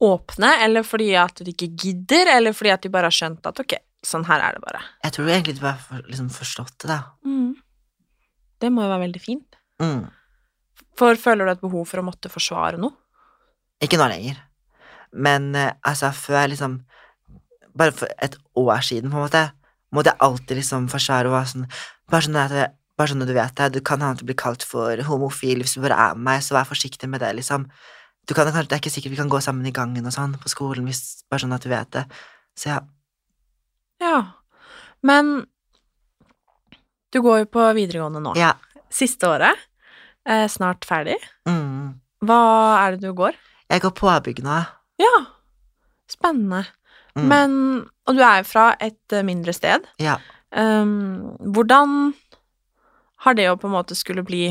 åpne, 0.00 0.52
eller 0.64 0.86
fordi 0.86 1.10
at 1.20 1.42
de 1.44 1.52
ikke 1.52 1.72
gidder, 1.74 2.30
eller 2.36 2.56
fordi 2.56 2.72
at 2.72 2.86
de 2.86 2.92
bare 2.92 3.10
har 3.10 3.16
skjønt 3.16 3.50
at 3.50 3.60
ok, 3.60 3.74
sånn 4.06 4.24
her 4.30 4.44
er 4.46 4.56
det 4.56 4.64
bare? 4.64 4.80
Jeg 5.04 5.16
tror 5.16 5.28
egentlig 5.28 5.58
de 5.58 5.66
bare 5.66 5.82
har 5.90 6.06
liksom 6.06 6.30
forstått 6.32 6.78
det, 6.86 6.94
da. 6.94 7.02
Mm. 7.26 7.52
Det 8.60 8.70
må 8.72 8.84
jo 8.84 8.92
være 8.92 9.04
veldig 9.06 9.22
fint. 9.24 9.60
Mm. 9.82 10.06
For 11.00 11.20
føler 11.20 11.48
du 11.48 11.52
et 11.54 11.64
behov 11.64 11.86
for 11.88 12.00
å 12.00 12.06
måtte 12.06 12.32
forsvare 12.32 12.80
noe? 12.80 12.96
Ikke 13.80 13.98
nå 14.00 14.06
lenger. 14.12 14.36
Men 15.12 15.54
eh, 15.58 15.72
altså, 15.86 16.12
før 16.14 16.48
liksom 16.52 16.80
Bare 17.78 17.92
for 17.94 18.10
et 18.22 18.34
år 18.58 18.80
siden, 18.82 19.10
på 19.12 19.16
en 19.16 19.22
måte, 19.28 19.42
måtte 19.94 20.10
jeg 20.10 20.18
alltid 20.26 20.56
liksom 20.58 20.88
forsvare 20.90 21.30
og 21.30 21.36
være 21.36 21.50
sånn 21.52 21.66
Bare 22.10 22.26
sånn 22.26 22.36
at 22.44 22.50
jeg- 22.50 22.72
bare 22.98 23.08
sånn 23.08 23.22
at 23.22 23.28
du 23.30 23.34
vet 23.34 23.54
det, 23.56 23.72
du 23.72 23.80
kan 23.80 24.00
hende 24.02 24.18
du 24.20 24.24
blir 24.28 24.36
kalt 24.36 24.62
for 24.66 24.96
homofil 25.06 25.62
hvis 25.62 25.74
du 25.74 25.80
bare 25.80 25.96
er 25.96 26.14
med 26.18 26.24
meg, 26.26 26.42
så 26.44 26.52
vær 26.52 26.66
forsiktig 26.68 27.08
med 27.08 27.20
det, 27.22 27.30
liksom. 27.38 27.64
Du 28.28 28.34
kan, 28.34 28.44
det 28.44 28.72
er 28.72 28.76
ikke 28.76 28.90
sikkert 28.92 29.14
vi 29.14 29.16
kan 29.16 29.30
gå 29.32 29.40
sammen 29.40 29.64
i 29.64 29.72
gangen 29.72 30.04
og 30.04 30.12
sånn 30.12 30.34
på 30.36 30.50
skolen, 30.52 30.84
hvis, 30.84 31.22
bare 31.30 31.40
sånn 31.40 31.54
at 31.56 31.62
du 31.64 31.70
vet 31.70 31.90
det. 31.96 32.04
Så 32.58 32.68
ja. 32.74 32.80
Ja. 34.02 34.18
Men 35.02 35.46
du 37.10 37.22
går 37.24 37.38
jo 37.46 37.48
på 37.56 37.64
videregående 37.78 38.20
nå. 38.20 38.34
Ja. 38.36 38.52
Siste 38.92 39.30
året. 39.30 39.56
Eh, 40.28 40.44
snart 40.52 40.84
ferdig. 40.84 41.16
Mm. 41.48 41.94
Hva 42.20 42.40
er 42.84 42.98
det 42.98 43.00
du 43.06 43.14
går? 43.16 43.32
Jeg 43.70 43.84
går 43.84 43.94
påbygna. 43.94 44.64
Ja. 45.00 45.16
Spennende. 46.10 46.64
Mm. 47.14 47.26
Men 47.30 47.52
Og 48.06 48.16
du 48.18 48.22
er 48.26 48.42
fra 48.46 48.72
et 48.82 49.14
eh, 49.14 49.22
mindre 49.26 49.54
sted. 49.54 49.86
Ja. 50.02 50.18
Um, 50.50 51.36
hvordan 51.54 52.14
har 53.22 53.36
det 53.38 53.46
å 53.50 53.58
på 53.60 53.68
en 53.68 53.76
måte 53.76 53.94
skulle 53.94 54.24
bli 54.26 54.48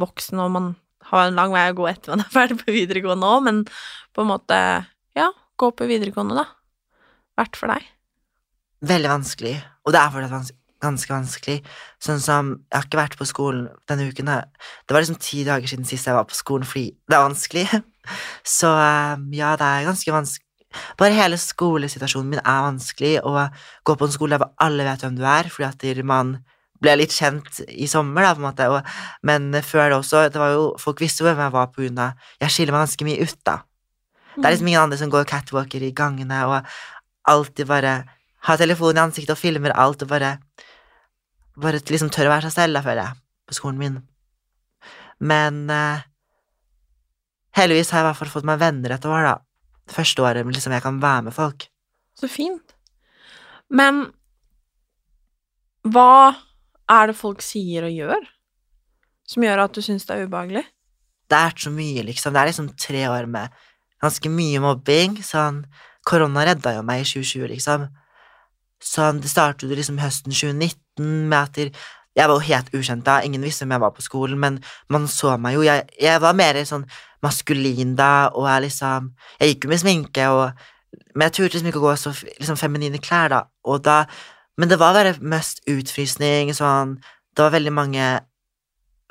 voksen, 0.00 0.40
og 0.42 0.50
man 0.52 0.66
har 1.08 1.28
en 1.28 1.38
lang 1.38 1.54
vei 1.54 1.62
å 1.70 1.76
gå 1.78 1.86
etter 1.88 2.12
man 2.12 2.24
er 2.24 2.32
ferdig 2.36 2.58
på 2.60 2.74
videregående 2.74 3.30
òg, 3.30 3.46
men 3.46 3.62
på 4.12 4.24
en 4.24 4.28
måte, 4.28 4.58
ja, 5.16 5.30
gå 5.60 5.70
på 5.72 5.88
videregående, 5.88 6.42
da. 6.42 6.44
Vært 7.40 7.56
for 7.56 7.72
deg? 7.72 7.86
Veldig 8.84 9.10
vanskelig, 9.14 9.54
og 9.86 9.94
det 9.94 10.02
er 10.02 10.12
fortsatt 10.12 10.36
vans 10.36 10.52
ganske 10.84 11.14
vanskelig. 11.14 11.60
Sånn 12.02 12.20
som 12.20 12.50
Jeg 12.68 12.76
har 12.76 12.86
ikke 12.88 13.00
vært 13.00 13.16
på 13.16 13.24
skolen 13.28 13.68
denne 13.88 14.10
uken. 14.10 14.28
Det 14.28 14.92
var 14.92 15.00
liksom 15.00 15.20
ti 15.22 15.44
dager 15.46 15.70
siden 15.70 15.88
sist 15.88 16.10
jeg 16.10 16.16
var 16.16 16.26
på 16.28 16.36
skolen 16.36 16.68
fordi 16.68 16.90
det 17.08 17.16
er 17.16 17.24
vanskelig. 17.24 17.64
Så 18.46 18.70
eh, 18.70 19.28
ja, 19.38 19.54
det 19.60 19.68
er 19.68 19.88
ganske 19.88 20.16
vanskelig. 20.16 20.42
Bare 20.98 21.14
hele 21.14 21.38
skolesituasjonen 21.38 22.32
min 22.32 22.42
er 22.42 22.64
vanskelig, 22.66 23.12
å 23.22 23.46
gå 23.86 23.94
på 23.94 24.08
en 24.08 24.14
skole 24.14 24.38
der 24.40 24.48
alle 24.64 24.86
vet 24.88 25.04
hvem 25.04 25.20
du 25.20 25.22
er, 25.22 25.46
fordi 25.52 25.68
at 25.94 26.02
man 26.06 26.32
ble 26.82 26.96
litt 26.98 27.14
kjent 27.14 27.60
i 27.70 27.86
sommer, 27.90 28.26
da, 28.26 28.32
på 28.34 28.42
en 28.42 28.48
måte. 28.48 28.66
Og, 28.72 28.96
men 29.26 29.52
før 29.62 29.92
det 29.92 30.00
også, 30.00 30.26
det 30.34 30.40
var 30.42 30.54
jo 30.56 30.64
Folk 30.80 31.00
visste 31.04 31.22
jo 31.22 31.30
hvem 31.30 31.44
jeg 31.44 31.54
var 31.54 31.70
på 31.72 31.84
grunn 31.84 32.00
av 32.02 32.26
Jeg 32.42 32.54
skiller 32.56 32.74
meg 32.74 32.84
ganske 32.84 33.06
mye 33.06 33.22
ut, 33.22 33.38
da. 33.46 33.56
Det 34.34 34.42
er 34.42 34.56
liksom 34.56 34.68
ingen 34.72 34.82
andre 34.82 34.98
som 34.98 35.12
går 35.12 35.28
catwalker 35.30 35.84
i 35.86 35.92
gangene 35.94 36.40
og 36.50 36.72
alltid 37.30 37.68
bare 37.70 37.92
har 38.44 38.58
telefonen 38.60 38.98
i 38.98 39.04
ansiktet 39.04 39.36
og 39.36 39.40
filmer 39.40 39.76
alt 39.78 40.02
og 40.02 40.10
bare 40.10 40.38
Bare 41.54 41.78
liksom 41.78 42.08
tør 42.10 42.26
å 42.26 42.32
være 42.32 42.48
seg 42.48 42.56
selv, 42.56 42.74
da, 42.74 42.80
føler 42.82 43.04
jeg, 43.04 43.14
på 43.46 43.54
skolen 43.54 43.76
min. 43.78 43.98
Men 45.22 45.60
eh, 45.70 46.00
heldigvis 47.56 47.90
har 47.94 48.00
jeg 48.00 48.06
i 48.06 48.08
hvert 48.10 48.20
fall 48.22 48.32
fått 48.34 48.48
meg 48.48 48.60
venner 48.62 48.94
et 48.96 49.06
år, 49.08 49.26
da. 49.28 49.34
Første 49.94 50.24
året 50.24 50.48
liksom 50.48 50.72
jeg 50.72 50.82
kan 50.84 51.00
være 51.02 51.26
med 51.28 51.34
folk. 51.36 51.66
Så 52.18 52.28
fint. 52.30 52.74
Men 53.70 54.06
hva 55.84 56.34
er 56.90 57.10
det 57.10 57.16
folk 57.18 57.42
sier 57.44 57.86
og 57.88 57.92
gjør 57.94 58.28
som 59.28 59.44
gjør 59.44 59.62
at 59.64 59.76
du 59.76 59.80
syns 59.84 60.04
det 60.08 60.16
er 60.18 60.26
ubehagelig? 60.28 60.64
Det 61.32 61.38
er 61.40 61.54
så 61.56 61.70
mye, 61.72 62.02
liksom. 62.04 62.34
Det 62.34 62.40
er 62.42 62.50
liksom 62.50 62.70
tre 62.76 63.04
år 63.08 63.26
med 63.30 63.52
ganske 64.04 64.28
mye 64.32 64.60
mobbing. 64.60 65.14
Sånn 65.24 65.62
Korona 66.04 66.44
redda 66.44 66.74
jo 66.76 66.82
meg 66.84 67.00
i 67.00 67.08
2020, 67.08 67.48
liksom. 67.54 67.86
Sånn, 68.84 69.22
det 69.24 69.30
startet 69.32 69.72
liksom 69.72 69.96
høsten 70.02 70.32
2019 70.36 71.28
med 71.30 71.38
at 71.38 71.52
der- 71.56 71.72
jeg 72.14 72.28
var 72.28 72.36
jo 72.36 72.46
helt 72.46 72.68
ukjent 72.76 73.02
da, 73.04 73.20
ingen 73.22 73.42
visste 73.42 73.64
om 73.64 73.70
jeg 73.72 73.80
var 73.80 73.90
på 73.90 74.02
skolen, 74.04 74.38
men 74.38 74.60
man 74.88 75.06
så 75.08 75.36
meg 75.40 75.54
jo. 75.56 75.62
Jeg, 75.62 75.88
jeg 75.98 76.20
var 76.20 76.32
mer 76.34 76.54
sånn 76.62 76.84
maskulin 77.24 77.96
da, 77.98 78.28
og 78.34 78.46
jeg 78.50 78.68
liksom 78.68 79.10
Jeg 79.40 79.54
gikk 79.54 79.66
jo 79.66 79.72
med 79.72 79.82
sminke, 79.82 80.28
og, 80.30 80.64
men 81.14 81.26
jeg 81.26 81.36
turte 81.38 81.56
liksom 81.56 81.72
ikke 81.72 81.82
å 81.82 81.88
gå 81.88 81.96
så 82.00 82.14
liksom, 82.14 82.60
feminine 82.60 83.00
klær, 83.02 83.32
da. 83.32 83.42
Og 83.64 83.82
da 83.84 84.04
men 84.54 84.70
det 84.70 84.78
var 84.78 84.94
bare 84.94 85.16
mest 85.18 85.64
utfrysning, 85.70 86.52
sånn 86.54 86.98
Det 87.34 87.42
var 87.42 87.54
veldig 87.56 87.74
mange 87.74 88.08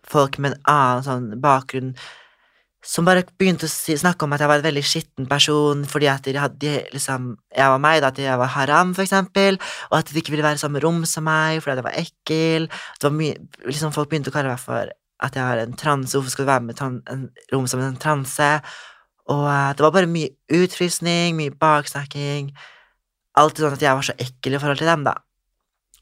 folk 0.08 0.38
med 0.40 0.54
en 0.54 0.70
annen 0.72 1.04
sånn 1.06 1.26
bakgrunn 1.44 1.94
som 2.84 3.06
bare 3.08 3.24
begynte 3.40 3.64
å 3.64 3.72
si, 3.72 3.96
snakke 3.96 4.26
om 4.26 4.34
at 4.36 4.42
jeg 4.44 4.50
var 4.52 4.60
en 4.60 4.66
veldig 4.66 4.82
skitten 4.84 5.28
person 5.30 5.86
fordi 5.88 6.10
at 6.12 6.26
de 6.28 6.34
hadde 6.36 6.74
liksom 6.92 7.30
Jeg 7.56 7.72
var 7.72 7.80
meg, 7.80 8.02
da, 8.04 8.10
at 8.12 8.20
jeg 8.20 8.40
var 8.42 8.52
haram, 8.58 8.92
for 8.96 9.06
eksempel, 9.06 9.60
og 9.92 10.02
at 10.02 10.12
de 10.12 10.20
ikke 10.20 10.34
ville 10.34 10.44
være 10.44 10.60
i 10.60 10.64
samme 10.64 10.82
rom 10.84 11.06
som 11.08 11.24
meg 11.28 11.62
fordi 11.64 11.78
at 11.78 11.80
jeg 11.80 11.88
var 11.88 12.02
ekkel. 12.02 12.68
Det 13.00 13.08
var 13.08 13.16
mye 13.16 13.38
liksom 13.70 13.96
Folk 13.96 14.12
begynte 14.12 14.34
å 14.34 14.36
kalle 14.36 14.52
meg 14.52 14.60
for 14.60 14.92
at 15.24 15.36
jeg 15.38 15.44
har 15.44 15.62
en 15.62 15.76
transe. 15.78 16.16
Hvorfor 16.18 16.34
skal 16.34 16.46
du 16.46 16.52
være 16.52 16.66
med 16.68 16.80
i 16.80 17.14
en 17.14 17.28
rom 17.54 17.68
som 17.70 17.82
en 17.84 18.00
transe? 18.00 18.50
Og 19.32 19.44
eh, 19.48 19.72
det 19.78 19.86
var 19.86 19.96
bare 19.96 20.12
mye 20.12 20.34
utfrysning, 20.62 21.38
mye 21.38 21.54
baksnakking. 21.60 22.52
Alltid 23.40 23.66
sånn 23.66 23.78
at 23.78 23.86
jeg 23.86 23.98
var 23.98 24.08
så 24.08 24.18
ekkel 24.20 24.58
i 24.58 24.62
forhold 24.62 24.82
til 24.82 24.90
dem, 24.92 25.06
da. 25.08 25.18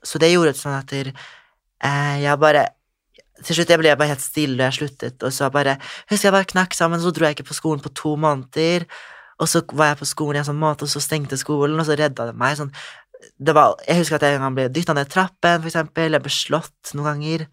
Så 0.04 0.22
det 0.22 0.32
gjorde 0.32 0.58
sånn 0.58 0.80
at 0.80 0.94
eh, 0.98 2.22
jeg 2.24 2.40
bare 2.42 2.70
Til 3.42 3.58
slutt 3.58 3.72
jeg 3.74 3.80
ble 3.82 3.90
jeg 3.90 3.98
bare 3.98 4.14
helt 4.14 4.22
stille, 4.22 4.58
og 4.60 4.68
jeg 4.68 4.78
sluttet, 4.78 5.24
og 5.26 5.32
så 5.34 5.48
bare 5.54 5.80
Husker 6.12 6.28
jeg 6.28 6.34
bare 6.36 6.50
knakk 6.50 6.76
sammen, 6.78 7.02
så 7.02 7.10
dro 7.14 7.26
jeg 7.26 7.40
ikke 7.40 7.50
på 7.50 7.58
skolen 7.58 7.82
på 7.82 7.90
to 7.98 8.16
måneder, 8.16 8.86
og 9.42 9.50
så 9.50 9.64
var 9.74 9.94
jeg 9.94 10.02
på 10.02 10.10
skolen 10.10 10.38
i 10.38 10.42
en 10.44 10.50
sånn 10.52 10.62
måte, 10.62 10.86
og 10.86 10.92
så 10.94 11.02
stengte 11.02 11.40
skolen, 11.42 11.80
og 11.80 11.88
så 11.88 11.98
redda 11.98 12.28
det 12.30 12.36
meg 12.38 12.60
sånn 12.60 12.70
det 13.42 13.54
var, 13.54 13.76
Jeg 13.88 14.02
husker 14.02 14.18
at 14.18 14.26
jeg 14.26 14.38
en 14.38 14.46
gang 14.46 14.58
ble 14.58 14.68
dytta 14.74 14.94
ned 14.98 15.10
trappen, 15.10 15.62
for 15.62 15.70
eksempel. 15.70 16.16
Jeg 16.16 16.24
ble 16.26 16.34
slått 16.34 16.94
noen 16.98 17.08
ganger 17.10 17.46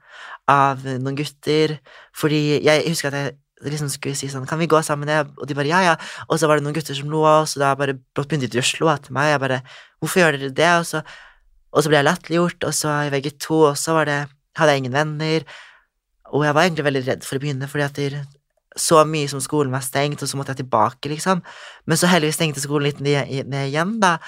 av 0.49 0.83
noen 0.85 1.17
gutter. 1.19 1.79
Fordi 2.17 2.41
jeg 2.65 2.87
husker 2.89 3.13
at 3.13 3.19
jeg 3.19 3.37
liksom 3.73 3.89
skulle 3.91 4.15
si 4.17 4.29
sånn 4.31 4.47
Kan 4.49 4.61
vi 4.61 4.69
gå 4.71 4.79
sammen? 4.87 5.09
Jeg- 5.09 5.27
Og 5.39 5.47
de 5.47 5.55
bare 5.55 5.67
ja, 5.69 5.81
ja. 5.83 5.97
Og 6.29 6.39
så 6.39 6.47
var 6.49 6.57
det 6.57 6.65
noen 6.65 6.75
gutter 6.75 6.95
som 6.95 7.11
lo 7.11 7.25
av 7.25 7.43
oss, 7.43 7.57
og 7.57 7.61
da 7.61 7.75
bare 7.75 7.95
begynte 8.15 8.49
de 8.51 8.59
å 8.59 8.63
slå 8.63 8.89
etter 8.95 9.13
meg. 9.13 9.33
Jeg 9.33 9.41
bare 9.41 9.63
Hvorfor 10.01 10.21
gjør 10.23 10.39
dere 10.39 10.55
det? 10.55 10.73
Og 10.79 10.87
så, 10.87 11.03
og 11.73 11.83
så 11.83 11.89
ble 11.91 11.99
jeg 11.99 12.07
latterliggjort, 12.07 12.65
og 12.65 12.73
så 12.73 12.89
i 13.07 13.11
VG2 13.11 13.63
også 13.75 13.93
var 13.93 14.05
det 14.07 14.29
Hadde 14.57 14.71
jeg 14.73 14.79
ingen 14.85 14.93
venner. 14.93 15.45
Og 16.33 16.45
jeg 16.45 16.55
var 16.55 16.63
egentlig 16.67 16.85
veldig 16.85 17.07
redd 17.07 17.25
for 17.25 17.37
å 17.37 17.41
begynne, 17.41 17.69
fordi 17.69 17.85
at 17.85 17.95
det, 17.95 18.27
så 18.77 19.05
mye 19.07 19.29
som 19.29 19.41
skolen 19.41 19.71
var 19.71 19.81
stengt, 19.81 20.23
og 20.23 20.29
så 20.29 20.37
måtte 20.37 20.51
jeg 20.55 20.65
tilbake, 20.65 21.09
liksom. 21.09 21.43
Men 21.87 21.97
så 21.97 22.07
heldigvis 22.11 22.35
stengte 22.39 22.61
skolen 22.61 22.89
litt 22.89 23.01
ned, 23.01 23.47
ned 23.47 23.71
igjen, 23.73 24.01
da. 24.01 24.19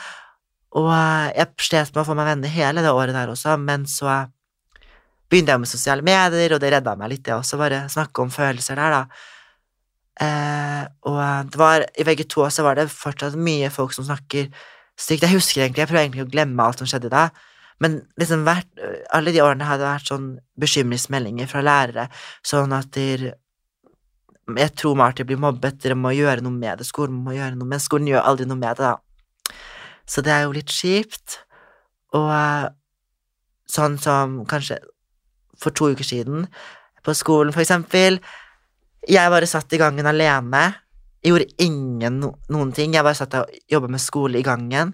Og 0.73 0.87
jeg 1.35 1.47
slet 1.59 1.91
med 1.95 2.03
å 2.03 2.07
få 2.07 2.15
meg 2.15 2.27
venner 2.31 2.49
hele 2.49 2.83
det 2.83 2.91
året 2.95 3.13
der 3.17 3.29
også, 3.33 3.57
men 3.59 3.85
så 3.91 4.31
begynte 5.31 5.55
jeg 5.55 5.63
med 5.63 5.71
sosiale 5.71 6.05
medier, 6.07 6.55
og 6.55 6.63
det 6.63 6.73
redda 6.75 6.97
meg 6.99 7.13
litt, 7.13 7.25
det 7.27 7.37
også, 7.37 7.59
bare 7.61 7.85
snakke 7.93 8.25
om 8.25 8.33
følelser 8.35 8.81
der, 8.81 8.97
da. 8.97 9.29
Eh, 10.21 10.83
og 11.09 11.21
det 11.53 11.61
var, 11.61 11.87
i 11.97 12.05
VG2 12.05 12.49
så 12.53 12.65
var 12.67 12.77
det 12.77 12.91
fortsatt 12.93 13.39
mye 13.41 13.71
folk 13.73 13.95
som 13.97 14.05
snakker 14.09 14.51
stygt. 15.01 15.25
Jeg 15.25 15.33
husker 15.33 15.63
egentlig, 15.63 15.85
jeg 15.85 15.91
prøver 15.91 16.03
egentlig 16.03 16.27
å 16.27 16.33
glemme 16.33 16.67
alt 16.67 16.83
som 16.83 16.91
skjedde 16.91 17.13
da, 17.13 17.29
men 17.81 18.03
liksom 18.21 18.43
hvert, 18.45 18.69
alle 19.17 19.33
de 19.33 19.41
årene 19.41 19.69
hadde 19.69 19.87
vært 19.87 20.11
sånn 20.11 20.27
bekymringsmeldinger 20.61 21.49
fra 21.49 21.63
lærere, 21.65 22.11
sånn 22.45 22.77
at 22.77 22.91
de 22.97 23.33
Jeg 24.51 24.73
tror 24.75 24.97
Martin 24.99 25.27
blir 25.29 25.39
mobbet, 25.39 25.77
dere 25.79 25.95
må 25.95 26.11
gjøre 26.11 26.43
noe 26.43 26.51
med 26.51 26.81
det, 26.81 26.87
skolen 26.89 27.21
må 27.23 27.37
gjøre 27.37 27.55
noe, 27.55 27.69
men 27.71 27.79
skolen 27.79 28.09
gjør 28.11 28.25
aldri 28.27 28.49
noe 28.51 28.59
med 28.59 28.81
det, 28.81 28.89
da. 28.89 29.55
Så 30.11 30.25
det 30.27 30.33
er 30.35 30.43
jo 30.43 30.57
litt 30.57 30.73
kjipt. 30.75 31.37
Og 32.19 32.27
eh, 32.35 32.65
sånn 33.71 33.95
som 34.03 34.41
kanskje 34.51 34.81
for 35.61 35.75
to 35.77 35.91
uker 35.93 36.07
siden, 36.07 36.47
på 37.05 37.15
skolen 37.17 37.53
for 37.55 37.63
eksempel, 37.63 38.19
jeg 39.09 39.33
bare 39.33 39.49
satt 39.49 39.73
i 39.73 39.81
gangen 39.81 40.07
alene. 40.07 40.65
Jeg 41.21 41.33
gjorde 41.33 41.65
ingen 41.65 42.19
no 42.21 42.35
noen 42.53 42.73
ting. 42.77 42.93
Jeg 42.93 43.05
bare 43.05 43.17
satt 43.17 43.37
og 43.39 43.55
jobba 43.71 43.89
med 43.93 44.03
skole 44.03 44.41
i 44.41 44.45
gangen. 44.45 44.93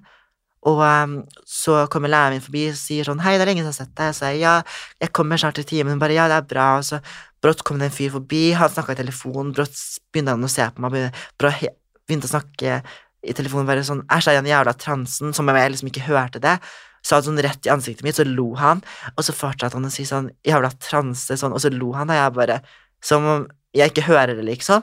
Og 0.66 0.82
um, 0.82 1.16
så 1.46 1.84
kommer 1.90 2.10
læreren 2.10 2.38
min 2.38 2.42
forbi 2.42 2.64
og 2.70 2.78
sier 2.78 3.06
sånn 3.06 3.22
'Hei, 3.22 3.36
det 3.38 3.46
er 3.46 3.52
ingen 3.52 3.66
som 3.66 3.74
har 3.74 3.80
sett 3.86 3.94
deg.' 3.94 4.10
Jeg 4.10 4.18
sier 4.18 4.38
ja, 4.40 4.54
jeg 5.02 5.12
kommer 5.14 5.38
snart 5.38 5.58
til 5.58 5.66
timen. 5.66 5.94
Hun 5.94 6.02
bare 6.02 6.14
'ja, 6.14 6.26
det 6.28 6.38
er 6.38 6.48
bra'. 6.50 6.78
Og 6.78 6.84
så 6.84 7.00
brått 7.42 7.62
kom 7.62 7.78
det 7.78 7.90
en 7.90 7.98
fyr 7.98 8.10
forbi, 8.10 8.52
han 8.52 8.70
snakka 8.70 8.92
i 8.92 9.02
telefon, 9.02 9.52
brått 9.54 9.76
begynte 10.10 10.34
han 10.34 10.46
å 10.46 10.50
se 10.50 10.66
på 10.70 10.82
meg, 10.82 11.12
brått 11.38 11.62
begynte 12.08 12.26
å 12.26 12.34
snakke 12.34 12.82
i 13.22 13.32
telefonen 13.34 13.66
bare 13.66 13.84
sånn 13.86 14.02
'æsj, 14.06 14.28
er 14.30 14.42
den 14.42 14.50
jævla 14.50 14.74
transen', 14.74 15.34
som 15.34 15.48
om 15.48 15.54
jeg 15.54 15.70
liksom 15.70 15.90
ikke 15.90 16.08
hørte 16.08 16.40
det. 16.40 16.58
Sa 17.06 17.20
det 17.20 17.28
sånn 17.28 17.42
rett 17.44 17.68
i 17.68 17.70
ansiktet 17.70 18.02
mitt, 18.06 18.18
så 18.18 18.26
lo 18.26 18.48
han, 18.58 18.80
og 19.14 19.22
så 19.22 19.34
fortsatte 19.36 19.78
han 19.78 19.86
å 19.86 19.92
si 19.94 20.06
sånn 20.08 20.32
'jævla 20.42 20.72
transe', 20.82 21.38
sånn, 21.38 21.54
og 21.54 21.62
så 21.62 21.70
lo 21.70 21.92
han, 21.94 22.10
og 22.10 22.18
jeg 22.18 22.34
bare 22.34 22.60
Som 23.04 23.26
om 23.28 23.42
jeg 23.76 23.92
ikke 23.92 24.06
hører 24.08 24.34
det, 24.38 24.44
liksom. 24.46 24.80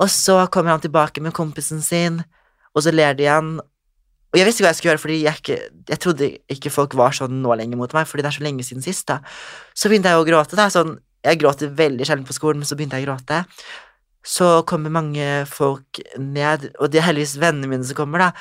Og 0.00 0.08
så 0.10 0.38
kommer 0.52 0.72
han 0.72 0.80
tilbake 0.80 1.20
med 1.20 1.34
kompisen 1.36 1.82
sin, 1.84 2.22
og 2.72 2.82
så 2.82 2.92
ler 2.94 3.14
de 3.14 3.26
igjen. 3.26 3.60
Og 4.32 4.38
jeg 4.40 4.48
visste 4.48 4.62
ikke 4.62 4.66
hva 4.66 4.72
jeg 4.72 4.78
skulle 4.78 4.92
gjøre, 4.92 5.02
fordi 5.02 5.18
jeg, 5.20 5.40
ikke, 5.42 5.58
jeg 5.92 6.00
trodde 6.00 6.28
ikke 6.54 6.72
folk 6.72 6.96
var 6.96 7.12
sånn 7.12 7.42
nå 7.44 7.56
lenger 7.60 7.76
mot 7.76 7.92
meg, 7.92 8.08
fordi 8.08 8.24
det 8.24 8.30
er 8.30 8.38
så 8.38 8.46
lenge 8.46 8.64
siden 8.64 8.84
sist, 8.84 9.04
da. 9.10 9.20
Så 9.76 9.92
begynte 9.92 10.08
jeg 10.08 10.22
å 10.22 10.26
gråte, 10.26 10.56
da. 10.56 10.70
Sånn, 10.72 10.96
jeg 11.22 11.42
gråter 11.42 11.74
veldig 11.76 12.08
sjelden 12.08 12.26
på 12.26 12.36
skolen, 12.38 12.62
men 12.62 12.70
så 12.70 12.78
begynte 12.78 12.98
jeg 12.98 13.04
å 13.04 13.12
gråte. 13.12 13.42
Så 14.24 14.48
kommer 14.70 14.94
mange 14.94 15.28
folk 15.50 16.00
ned, 16.16 16.70
og 16.80 16.90
det 16.90 17.02
er 17.02 17.10
heldigvis 17.10 17.36
vennene 17.42 17.68
mine 17.68 17.86
som 17.86 17.98
kommer, 17.98 18.24
da. 18.24 18.32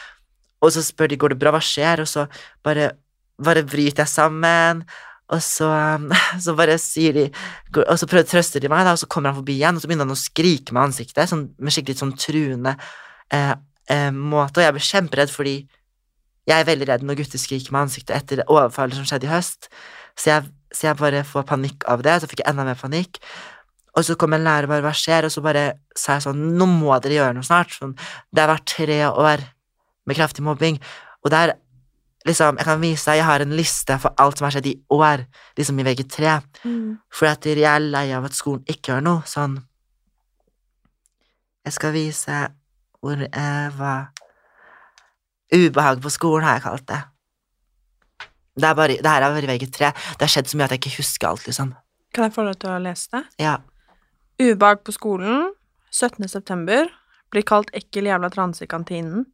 Og 0.64 0.72
så 0.72 0.86
spør 0.86 1.12
de 1.12 1.20
går 1.20 1.36
det 1.36 1.42
bra, 1.42 1.52
hva 1.52 1.62
skjer, 1.66 2.06
og 2.06 2.10
så 2.10 2.28
bare, 2.64 2.94
bare 3.40 3.64
bryter 3.68 4.04
jeg 4.04 4.12
sammen. 4.12 4.84
Og 5.32 5.42
så, 5.44 5.70
så 6.44 6.56
bare 6.58 6.78
sier 6.82 7.16
de 7.16 7.26
Og 7.80 7.98
så 8.00 8.08
prøver 8.10 8.28
trøster 8.28 8.64
de 8.64 8.72
meg, 8.72 8.86
da, 8.86 8.96
og 8.96 9.02
så 9.02 9.10
kommer 9.12 9.32
han 9.32 9.40
forbi 9.40 9.60
igjen, 9.60 9.78
og 9.78 9.84
så 9.84 9.90
begynner 9.90 10.10
han 10.10 10.18
å 10.18 10.20
skrike 10.20 10.76
med 10.76 10.90
ansiktet, 10.90 11.30
sånn, 11.32 11.50
med 11.60 11.76
skikkelig 11.76 12.02
sånn 12.02 12.18
truende 12.20 12.76
eh, 13.32 13.54
eh, 13.92 14.10
måte, 14.12 14.60
og 14.60 14.66
jeg 14.66 14.76
blir 14.76 14.90
kjemperedd 14.90 15.32
fordi 15.32 15.56
jeg 16.50 16.58
er 16.58 16.68
veldig 16.68 16.88
redd 16.90 17.06
når 17.06 17.22
gutter 17.22 17.40
skriker 17.40 17.74
med 17.74 17.86
ansiktet 17.86 18.16
etter 18.18 18.42
det 18.42 18.48
overfallet 18.50 18.98
som 18.98 19.08
skjedde 19.08 19.28
i 19.30 19.32
høst, 19.32 19.70
så 20.20 20.34
jeg, 20.34 20.52
så 20.74 20.90
jeg 20.90 21.00
bare 21.00 21.24
får 21.28 21.48
panikk 21.48 21.86
av 21.90 22.04
det, 22.06 22.18
så 22.20 22.30
fikk 22.30 22.42
jeg 22.44 22.52
enda 22.52 22.66
mer 22.68 22.80
panikk. 22.80 23.22
Og 23.96 24.06
så 24.08 24.16
kom 24.20 24.34
en 24.36 24.44
lærer 24.44 24.68
og 24.68 24.74
bare 24.74 24.86
hva 24.86 24.94
skjer, 24.96 25.28
og 25.28 25.34
så 25.34 25.44
bare 25.46 25.66
sa 25.98 26.18
jeg 26.18 26.26
sånn 26.26 26.44
nå 26.58 26.68
må 26.72 26.96
dere 27.04 27.20
gjøre 27.20 27.38
noe 27.38 27.48
snart, 27.48 27.76
sånn, 27.76 27.94
det 28.32 28.44
har 28.44 28.52
vært 28.52 28.70
tre 28.74 29.00
år 29.10 29.46
med 30.10 30.18
kraftig 30.18 30.44
mobbing, 30.44 30.80
og 31.22 31.32
det 31.32 31.42
er 31.46 31.54
liksom, 32.28 32.58
jeg 32.60 32.68
kan 32.68 32.82
vise 32.82 33.10
deg, 33.10 33.20
jeg 33.20 33.28
har 33.28 33.44
en 33.44 33.58
liste 33.58 33.98
for 34.02 34.16
alt 34.22 34.40
som 34.40 34.48
har 34.48 34.56
skjedd 34.56 34.70
i 34.72 34.78
år, 34.94 35.26
liksom 35.58 35.82
i 35.82 35.86
VG3, 35.88 36.38
fordi 37.14 37.32
at 37.32 37.50
jeg 37.52 37.68
er 37.70 37.86
lei 37.86 38.08
av 38.16 38.28
at 38.28 38.38
skolen 38.38 38.66
ikke 38.70 38.94
gjør 38.94 39.06
noe, 39.06 39.28
sånn. 39.30 39.60
Jeg 41.66 41.78
skal 41.78 41.94
vise 41.94 42.42
hvor 43.02 43.22
eh, 43.22 43.68
hva 43.78 43.94
Ubehag 45.52 46.00
på 46.00 46.10
skolen 46.14 46.46
har 46.48 46.60
jeg 46.60 46.64
kalt 46.64 46.86
det. 46.88 47.00
Det, 48.56 48.68
er 48.70 48.76
bare, 48.78 48.96
det 49.04 49.10
her 49.10 49.26
er 49.26 49.34
bare 49.36 49.50
VG3. 49.50 49.90
Det 50.16 50.24
har 50.24 50.32
skjedd 50.32 50.48
så 50.48 50.58
mye 50.58 50.68
at 50.70 50.76
jeg 50.76 50.80
ikke 50.80 51.00
husker 51.02 51.28
alt, 51.28 51.44
liksom. 51.48 51.74
Kan 52.16 52.28
jeg 52.28 52.36
få 52.36 52.46
deg 52.48 52.60
til 52.62 52.72
å 52.72 52.78
lese 52.84 53.12
det? 53.12 53.22
Ja. 53.44 53.58
Ubehag 54.40 54.86
på 54.88 54.96
skolen 54.96 55.52
17. 55.92 56.28
september 56.32 56.88
blir 57.32 57.46
kalt 57.48 57.72
ekkel 57.76 58.08
jævla 58.08 58.32
transe 58.32 58.64
i 58.64 58.72
kantinen. 58.72 59.26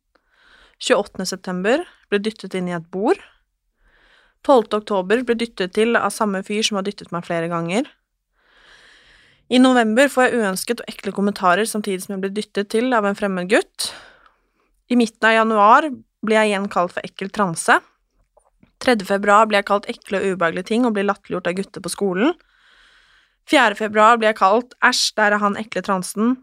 28. 0.83 1.25
september 1.25 1.83
ble 2.11 2.19
dyttet 2.21 2.55
inn 2.57 2.69
i 2.69 2.75
et 2.77 2.85
bord. 2.93 3.19
12. 4.45 4.69
oktober 4.77 5.23
ble 5.25 5.35
dyttet 5.39 5.73
til 5.75 5.97
av 5.97 6.13
samme 6.13 6.43
fyr 6.45 6.63
som 6.65 6.77
har 6.79 6.85
dyttet 6.87 7.11
meg 7.11 7.25
flere 7.25 7.49
ganger. 7.51 7.87
I 9.49 9.59
november 9.63 10.09
får 10.11 10.27
jeg 10.27 10.41
uønsket 10.41 10.83
og 10.83 10.91
ekle 10.91 11.13
kommentarer 11.15 11.67
samtidig 11.67 12.03
som 12.03 12.15
jeg 12.15 12.25
blir 12.25 12.35
dyttet 12.35 12.69
til 12.73 12.91
av 12.93 13.07
en 13.07 13.17
fremmed 13.17 13.49
gutt. 13.51 13.91
I 14.91 14.99
midten 14.99 15.29
av 15.29 15.37
januar 15.37 15.89
blir 16.23 16.39
jeg 16.41 16.51
igjen 16.51 16.67
kalt 16.71 16.93
for 16.95 17.07
ekkel 17.07 17.31
transe. 17.33 17.79
3. 18.83 18.99
februar 19.07 19.47
blir 19.47 19.61
jeg 19.61 19.69
kalt 19.71 19.87
ekle 19.89 20.21
og 20.21 20.35
ubehagelige 20.35 20.69
ting 20.69 20.85
og 20.85 20.93
blir 20.93 21.07
latterliggjort 21.07 21.49
av 21.49 21.57
gutter 21.57 21.83
på 21.83 21.93
skolen. 21.95 22.35
4. 23.49 23.79
februar 23.79 24.19
blir 24.19 24.33
jeg 24.33 24.41
kalt 24.43 24.75
æsj, 24.83 25.15
der 25.17 25.33
er 25.33 25.41
han 25.41 25.57
ekle 25.57 25.81
transen, 25.81 26.35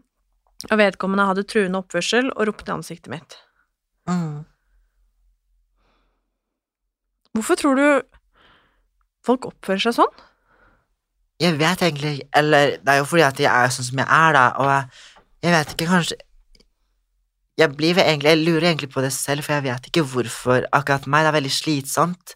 og 0.71 0.79
vedkommende 0.81 1.29
hadde 1.29 1.45
truende 1.47 1.83
oppførsel 1.85 2.33
og 2.33 2.49
ropte 2.49 2.73
i 2.73 2.75
ansiktet 2.75 3.13
mitt. 3.13 3.37
Mm. 4.05 4.45
Hvorfor 7.33 7.57
tror 7.59 7.79
du 7.79 7.87
folk 9.25 9.47
oppfører 9.49 9.81
seg 9.87 9.97
sånn? 9.97 10.23
Jeg 11.41 11.57
vet 11.59 11.81
egentlig 11.83 12.21
Eller 12.37 12.77
det 12.79 12.93
er 12.93 13.01
jo 13.01 13.07
fordi 13.09 13.25
at 13.25 13.39
jeg 13.41 13.49
er 13.49 13.73
sånn 13.73 13.87
som 13.89 13.99
jeg 13.99 14.07
er, 14.07 14.35
da, 14.37 14.43
og 14.61 14.69
jeg, 14.69 15.01
jeg 15.43 15.55
vet 15.55 15.73
ikke, 15.73 15.87
kanskje 15.89 16.17
Jeg 17.59 17.73
egentlig 17.73 18.29
Jeg 18.31 18.43
lurer 18.43 18.67
egentlig 18.69 18.91
på 18.93 19.03
det 19.03 19.11
selv, 19.11 19.43
for 19.43 19.57
jeg 19.57 19.65
vet 19.65 19.89
ikke 19.89 20.05
hvorfor 20.05 20.67
akkurat 20.71 21.07
meg. 21.07 21.25
Det 21.25 21.31
er 21.31 21.39
veldig 21.39 21.55
slitsomt. 21.55 22.35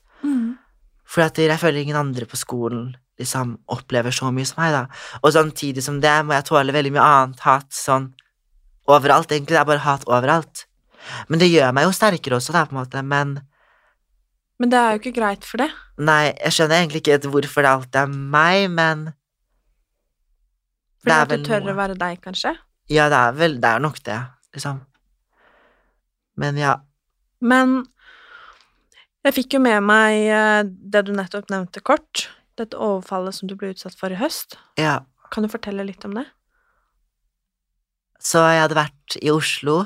For 1.10 1.26
jeg 1.26 1.60
føler 1.60 1.82
ingen 1.82 2.00
andre 2.00 2.26
på 2.30 2.38
skolen 2.38 2.96
liksom 3.20 3.58
opplever 3.68 4.14
så 4.16 4.30
mye 4.32 4.48
som 4.48 4.62
meg, 4.62 4.72
da. 4.72 4.86
Og 5.24 5.34
samtidig 5.36 5.84
som 5.84 6.00
det 6.00 6.16
må 6.24 6.38
jeg 6.38 6.48
tåle 6.48 6.76
veldig 6.76 6.94
mye 6.96 7.08
annet 7.08 7.44
hat 7.44 7.68
sånn 7.76 8.14
overalt. 8.88 9.32
Egentlig 9.32 9.58
det 9.58 9.62
er 9.62 9.68
bare 9.68 9.84
hat 9.84 10.08
overalt. 10.08 10.69
Men 11.30 11.40
det 11.42 11.50
gjør 11.52 11.72
meg 11.76 11.88
jo 11.88 11.94
sterkere 11.96 12.38
også, 12.40 12.54
da, 12.56 12.66
på 12.66 12.76
en 12.76 12.82
måte, 12.82 13.04
men 13.06 13.40
Men 14.60 14.70
det 14.74 14.80
er 14.80 14.92
jo 14.96 15.00
ikke 15.00 15.16
greit 15.16 15.46
for 15.48 15.58
det. 15.64 15.70
Nei, 15.98 16.34
jeg 16.36 16.52
skjønner 16.56 16.82
egentlig 16.82 17.00
ikke 17.04 17.30
hvorfor 17.32 17.64
det 17.64 17.70
alltid 17.72 18.00
er 18.02 18.08
meg, 18.36 18.66
men 18.72 19.06
Fordi 21.00 21.08
Det 21.10 21.16
er 21.16 21.22
at 21.22 21.30
du 21.32 21.46
tør 21.48 21.62
noe. 21.64 21.72
å 21.74 21.80
være 21.80 21.96
deg, 22.00 22.20
kanskje. 22.26 22.56
Ja, 22.90 23.06
det 23.10 23.16
er 23.20 23.38
vel 23.38 23.60
Det 23.62 23.70
er 23.70 23.80
nok 23.80 24.02
det, 24.04 24.18
liksom. 24.56 24.82
Men 26.40 26.58
ja. 26.60 26.74
Men 27.42 27.86
jeg 29.24 29.34
fikk 29.36 29.54
jo 29.54 29.60
med 29.64 29.84
meg 29.84 30.28
eh, 30.32 30.64
det 30.66 31.06
du 31.08 31.14
nettopp 31.16 31.50
nevnte 31.52 31.82
kort, 31.84 32.30
dette 32.60 32.76
overfallet 32.80 33.36
som 33.36 33.48
du 33.48 33.56
ble 33.60 33.72
utsatt 33.74 33.96
for 34.00 34.12
i 34.12 34.20
høst. 34.20 34.58
ja. 34.80 35.00
Kan 35.30 35.44
du 35.46 35.50
fortelle 35.52 35.84
litt 35.86 36.02
om 36.08 36.16
det? 36.18 36.24
Så 38.20 38.42
jeg 38.50 38.64
hadde 38.64 38.76
vært 38.80 39.16
i 39.22 39.30
Oslo 39.30 39.84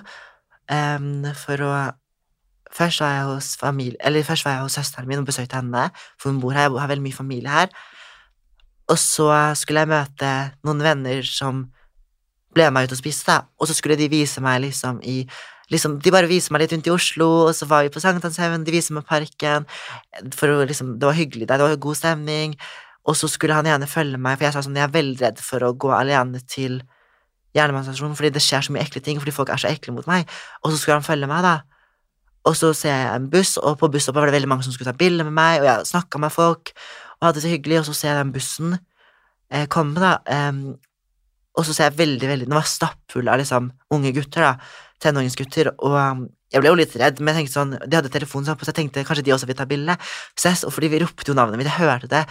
em, 0.71 1.27
for 1.35 1.65
å 1.65 1.73
Først 2.73 3.03
var 3.03 3.11
jeg 3.13 3.25
hos 3.29 3.47
familie 3.61 3.99
Eller 4.01 4.23
først 4.25 4.47
var 4.47 4.55
jeg 4.55 4.63
hos 4.65 4.77
søsteren 4.79 5.05
min 5.05 5.19
og 5.21 5.27
besøkte 5.27 5.59
henne, 5.59 5.91
for 6.17 6.31
hun 6.31 6.39
bor 6.41 6.55
her. 6.57 6.71
Jeg 6.71 6.81
har 6.81 6.89
veldig 6.89 7.05
mye 7.05 7.13
familie 7.13 7.51
her. 7.53 7.67
Og 8.89 8.97
så 8.97 9.29
skulle 9.55 9.83
jeg 9.83 9.91
møte 9.91 10.31
noen 10.65 10.81
venner 10.81 11.21
som 11.27 11.67
ble 12.53 12.67
med 12.67 12.75
meg 12.75 12.87
ut 12.87 12.95
og 12.95 12.99
spiste, 12.99 13.29
da. 13.29 13.45
Og 13.59 13.69
så 13.69 13.75
skulle 13.77 13.97
de 13.99 14.09
vise 14.11 14.41
meg 14.43 14.61
liksom 14.65 15.01
i 15.05 15.23
liksom, 15.71 15.99
De 16.03 16.11
bare 16.13 16.29
viser 16.29 16.53
meg 16.53 16.63
litt 16.63 16.73
rundt 16.75 16.89
i 16.89 16.93
Oslo, 16.93 17.29
og 17.47 17.53
så 17.57 17.67
var 17.69 17.85
vi 17.85 17.93
på 17.93 18.01
Sankthanshaugen, 18.03 18.65
de 18.65 18.75
viser 18.75 18.97
meg 18.97 19.07
parken, 19.09 19.65
for 20.35 20.65
liksom 20.67 20.97
Det 20.99 21.09
var 21.09 21.17
hyggelig 21.17 21.47
der, 21.47 21.57
det 21.57 21.69
var 21.69 21.85
god 21.87 22.01
stemning. 22.01 22.57
Og 23.05 23.17
så 23.19 23.27
skulle 23.27 23.55
han 23.55 23.67
gjerne 23.67 23.89
følge 23.89 24.17
meg, 24.17 24.37
for 24.37 24.47
jeg 24.47 24.55
sa 24.55 24.65
sånn 24.65 24.77
Jeg 24.79 24.87
er 24.87 24.97
veldig 24.97 25.23
redd 25.25 25.41
for 25.43 25.65
å 25.65 25.73
gå 25.73 25.93
alene 25.95 26.41
til 26.47 26.81
jernbanestasjonen 27.57 28.17
fordi 28.17 28.33
det 28.35 28.43
skjer 28.43 28.65
så 28.65 28.73
mye 28.73 28.83
ekle 28.85 29.01
ting, 29.03 29.19
fordi 29.21 29.35
folk 29.35 29.51
er 29.53 29.61
så 29.61 29.71
ekle 29.71 29.95
mot 29.95 30.09
meg. 30.09 30.29
Og 30.63 30.71
så 30.71 30.79
skulle 30.79 30.99
han 30.99 31.05
følge 31.05 31.29
meg, 31.29 31.45
da. 31.45 31.55
Og 32.49 32.57
så 32.59 32.73
ser 32.75 32.95
jeg 32.95 33.11
en 33.15 33.29
buss, 33.31 33.55
og 33.57 33.77
på 33.79 33.89
busstoppet 33.91 34.19
var 34.19 34.31
det 34.31 34.37
veldig 34.37 34.51
mange 34.51 34.65
som 34.65 34.75
skulle 34.75 34.91
ta 34.91 34.97
bilder 34.99 35.27
med 35.29 35.35
meg, 35.37 35.61
og 35.61 35.69
jeg 35.69 35.91
snakka 35.93 36.19
med 36.19 36.33
folk 36.33 36.73
og 37.19 37.29
hadde 37.29 37.37
det 37.37 37.43
så 37.45 37.53
hyggelig, 37.53 37.77
og 37.79 37.85
så 37.87 37.93
ser 37.95 38.09
jeg 38.11 38.19
den 38.19 38.33
bussen 38.35 38.73
eh, 38.75 39.67
komme, 39.71 39.95
da. 40.01 40.17
um, 40.49 40.73
og 41.53 41.67
så 41.67 41.75
ser 41.75 41.91
jeg 41.91 41.99
veldig, 41.99 42.27
veldig 42.27 42.47
Den 42.49 42.57
var 42.57 42.65
stappfull 42.67 43.29
av 43.29 43.37
liksom 43.39 43.69
unge 43.93 44.11
gutter, 44.15 44.43
da. 44.43 44.81
Tenåringsgutter. 45.03 45.69
Og 45.85 45.95
um, 45.95 46.25
jeg 46.53 46.63
ble 46.63 46.71
jo 46.71 46.79
litt 46.79 46.95
redd, 46.99 47.21
men 47.21 47.33
jeg 47.33 47.43
tenkte 47.43 47.55
sånn 47.59 47.75
De 47.77 47.97
hadde 47.97 48.11
telefonen 48.13 48.49
sånn 48.49 48.57
på, 48.59 48.65
så 48.65 48.73
jeg 48.73 48.79
tenkte 48.81 49.05
kanskje 49.07 49.25
de 49.27 49.35
også 49.35 49.49
vil 49.49 49.59
ta 49.59 49.67
bilde. 49.69 49.95
Så 50.33 50.49
jeg, 50.49 50.59
og 50.67 50.73
fordi 50.75 50.89
vi 50.93 51.01
ropte 51.03 51.29
jo 51.29 51.37
navnet 51.37 51.61
mitt, 51.61 51.69
jeg 51.69 51.79
hørte 51.79 52.09
det. 52.11 52.23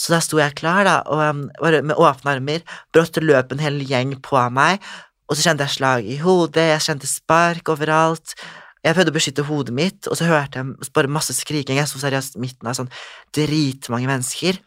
Så 0.00 0.14
da 0.14 0.20
sto 0.24 0.40
jeg 0.40 0.56
klar, 0.56 0.86
da, 0.88 0.96
og 1.12 1.20
um, 1.20 1.44
med 1.84 1.98
åpne 1.98 2.36
armer. 2.38 2.64
Brått 2.94 3.20
løp 3.20 3.52
en 3.52 3.60
hel 3.60 3.82
gjeng 3.84 4.16
på 4.24 4.40
meg, 4.54 4.80
og 5.28 5.36
så 5.36 5.50
kjente 5.50 5.66
jeg 5.66 5.76
slag 5.76 6.08
i 6.08 6.16
hodet, 6.22 6.70
jeg 6.72 6.86
kjente 6.86 7.10
spark 7.10 7.68
overalt. 7.74 8.34
Jeg 8.80 8.96
prøvde 8.96 9.12
å 9.12 9.16
beskytte 9.18 9.44
hodet 9.44 9.76
mitt, 9.76 10.08
og 10.08 10.16
så 10.16 10.26
hørte 10.30 10.62
jeg 10.62 10.90
bare 10.96 11.12
masse 11.12 11.36
skriking. 11.36 11.76
Jeg 11.76 11.90
sto 11.90 12.00
seriøst 12.00 12.40
midten 12.40 12.70
av 12.70 12.78
sånn 12.78 12.88
dritmange 13.36 14.08
mennesker. 14.08 14.58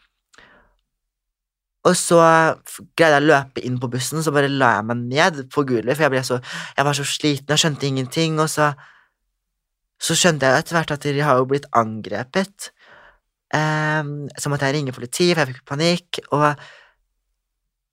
Og 1.84 1.98
så 2.00 2.20
greide 2.96 3.18
jeg 3.18 3.26
å 3.26 3.28
løpe 3.28 3.64
inn 3.66 3.80
på 3.82 3.90
bussen, 3.92 4.22
så 4.24 4.32
bare 4.32 4.52
la 4.52 4.78
jeg 4.78 4.88
meg 4.88 5.02
ned 5.10 5.42
på 5.52 5.66
gulvet, 5.68 5.98
for 5.98 6.16
jeg, 6.16 6.28
så, 6.30 6.38
jeg 6.78 6.88
var 6.88 6.96
så 6.96 7.08
sliten 7.10 7.52
jeg 7.52 7.64
skjønte 7.66 7.90
ingenting, 7.90 8.38
og 8.40 8.48
så, 8.54 8.70
så 10.00 10.16
skjønte 10.16 10.48
jeg 10.48 10.64
etter 10.64 10.78
hvert 10.78 10.96
at 10.96 11.10
de 11.10 11.26
har 11.26 11.42
jo 11.42 11.50
blitt 11.50 11.68
angrepet. 11.76 12.70
Um, 13.54 14.30
så 14.40 14.50
måtte 14.50 14.66
jeg 14.66 14.80
ringe 14.80 14.96
politiet, 14.96 15.36
for 15.36 15.44
jeg 15.44 15.54
fikk 15.54 15.68
panikk, 15.70 16.20
og 16.34 16.48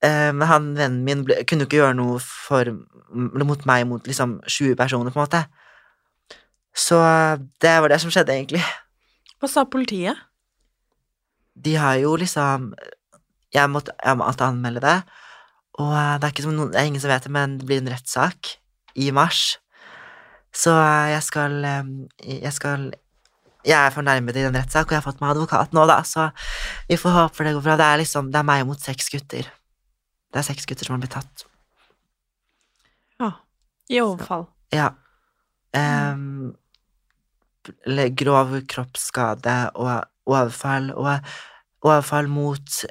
um, 0.01 0.41
han 0.49 0.71
vennen 0.77 1.03
min 1.05 1.25
ble, 1.27 1.43
kunne 1.45 1.67
ikke 1.67 1.77
gjøre 1.77 1.97
noe 1.99 2.17
for, 2.23 2.71
mot 3.13 3.67
meg 3.69 3.85
mot 3.89 4.09
liksom 4.09 4.39
20 4.47 4.77
personer, 4.79 5.13
på 5.13 5.21
en 5.21 5.27
måte. 5.27 5.43
Så 6.73 6.97
det 7.61 7.75
var 7.83 7.91
det 7.91 8.01
som 8.01 8.13
skjedde, 8.13 8.33
egentlig. 8.33 8.63
Hva 9.41 9.49
sa 9.51 9.67
politiet? 9.69 10.17
De 11.53 11.75
har 11.77 11.99
jo 12.01 12.15
liksom 12.17 12.71
jeg 13.51 13.67
måtte, 13.67 13.93
jeg 13.99 14.17
måtte 14.17 14.47
anmelde 14.47 14.81
det, 14.83 14.99
og 15.81 15.91
det 16.21 16.29
er, 16.29 16.51
noen, 16.51 16.71
det 16.71 16.79
er 16.79 16.87
ingen 16.87 17.03
som 17.03 17.11
vet 17.11 17.25
det, 17.27 17.31
men 17.35 17.57
det 17.59 17.67
blir 17.67 17.81
en 17.81 17.91
rettssak 17.91 18.55
i 18.95 19.09
mars. 19.15 19.57
Så 20.51 20.73
jeg 21.07 21.23
skal 21.23 21.53
eh, 21.63 21.91
Jeg 22.43 22.51
skal 22.53 22.89
Jeg 23.67 23.77
er 23.77 23.93
fornærmet 23.93 24.37
i 24.37 24.45
den 24.45 24.57
rettssak, 24.57 24.87
og 24.87 24.95
jeg 24.95 25.01
har 25.01 25.05
fått 25.05 25.21
meg 25.21 25.33
advokat 25.35 25.75
nå, 25.75 25.85
da, 25.89 25.99
så 26.07 26.29
vi 26.89 26.97
får 26.99 27.17
håpe 27.17 27.45
det 27.45 27.55
går 27.57 27.65
bra. 27.65 27.77
Det 27.79 27.87
er 27.87 28.01
liksom 28.01 28.31
Det 28.33 28.39
er 28.41 28.47
meg 28.47 28.65
mot 28.69 28.81
seks 28.81 29.11
gutter. 29.13 29.49
Det 30.31 30.41
er 30.41 30.47
seks 30.47 30.65
gutter 30.69 30.87
som 30.87 30.95
har 30.95 31.03
blitt 31.03 31.13
tatt. 31.17 31.45
Ja. 33.21 33.31
I 33.91 34.01
overfall. 34.01 34.47
Ja. 34.73 34.93
Um, 35.75 36.55
grov 38.17 38.55
kroppsskade 38.71 39.57
og 39.75 39.91
overfall, 40.25 40.91
og 40.95 41.19
overfall 41.83 42.27
mot 42.31 42.81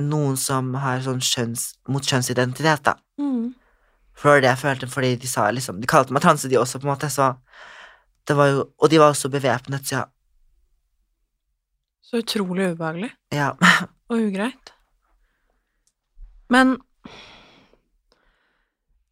noen 0.00 0.38
som 0.40 0.72
har 0.80 1.02
sånn 1.04 1.20
kjønns, 1.20 1.72
mot 1.88 2.04
kjønnsidentitet, 2.06 2.84
da. 2.86 2.96
Mm. 3.20 3.52
For 4.16 4.40
det 4.40 4.50
jeg 4.52 4.62
følte, 4.62 4.88
fordi 4.90 5.14
de 5.20 5.28
sa 5.28 5.48
liksom 5.50 5.80
De 5.82 5.88
kalte 5.90 6.14
meg 6.14 6.22
transe, 6.22 6.48
de 6.48 6.58
også, 6.58 6.78
på 6.80 6.86
en 6.86 6.92
måte, 6.92 7.10
så 7.10 7.32
det 8.28 8.36
var 8.38 8.50
jo 8.52 8.60
Og 8.78 8.90
de 8.90 8.98
var 9.00 9.12
også 9.12 9.28
bevæpnet, 9.28 9.86
så 9.86 9.96
ja. 9.96 10.04
Så 12.02 12.20
utrolig 12.20 12.72
ubehagelig. 12.72 13.10
Ja. 13.32 13.52
Og 14.10 14.18
ugreit. 14.18 14.72
Men 16.50 16.76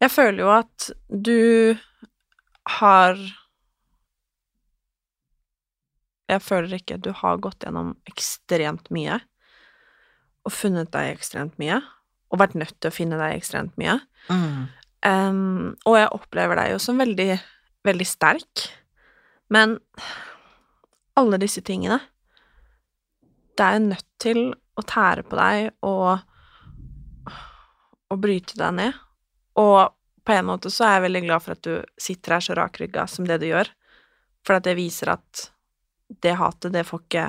jeg 0.01 0.11
føler 0.11 0.43
jo 0.43 0.51
at 0.53 0.91
du 1.09 1.75
har 2.79 3.17
Jeg 6.29 6.41
føler 6.41 6.77
ikke 6.77 6.95
at 6.95 7.03
du 7.03 7.11
har 7.11 7.41
gått 7.43 7.65
gjennom 7.65 7.95
ekstremt 8.07 8.87
mye 8.93 9.19
og 10.47 10.53
funnet 10.55 10.89
deg 10.93 11.11
ekstremt 11.11 11.57
mye, 11.61 11.79
og 12.31 12.39
vært 12.41 12.55
nødt 12.57 12.77
til 12.79 12.89
å 12.89 12.95
finne 12.95 13.19
deg 13.19 13.35
ekstremt 13.35 13.75
mye. 13.77 13.99
Mm. 14.31 14.61
Um, 15.05 15.67
og 15.85 15.97
jeg 15.99 16.13
opplever 16.15 16.57
deg 16.57 16.71
jo 16.73 16.79
som 16.81 17.01
veldig, 17.01 17.35
veldig 17.85 18.07
sterk, 18.07 18.63
men 19.51 19.77
alle 21.19 21.39
disse 21.41 21.61
tingene 21.67 21.99
Det 23.57 23.67
er 23.67 23.81
nødt 23.83 24.07
til 24.21 24.53
å 24.79 24.83
tære 24.87 25.25
på 25.27 25.37
deg 25.37 25.73
og, 25.85 26.21
og 28.09 28.21
bryte 28.23 28.55
deg 28.57 28.77
ned. 28.77 29.01
Og 29.59 29.91
på 30.25 30.33
en 30.33 30.47
måte 30.47 30.71
så 30.71 30.87
er 30.87 30.95
jeg 30.95 31.05
veldig 31.07 31.21
glad 31.25 31.43
for 31.43 31.57
at 31.57 31.67
du 31.67 31.99
sitter 31.99 32.37
her 32.37 32.45
så 32.45 32.55
rakrygga 32.57 33.03
som 33.11 33.27
det 33.27 33.41
du 33.41 33.49
gjør, 33.49 33.69
for 34.47 34.57
at 34.57 34.65
det 34.65 34.77
viser 34.79 35.11
at 35.13 35.43
det 36.23 36.37
hatet, 36.39 36.73
det 36.73 36.85
får 36.87 37.03
ikke 37.03 37.27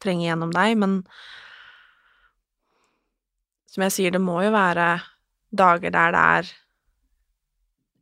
trenge 0.00 0.26
gjennom 0.26 0.54
deg, 0.54 0.78
men 0.80 0.96
som 3.70 3.84
jeg 3.86 3.94
sier, 3.94 4.14
det 4.14 4.22
må 4.22 4.40
jo 4.42 4.54
være 4.54 4.88
dager 5.54 5.92
der 5.94 6.16
det 6.16 6.24
er 6.40 6.50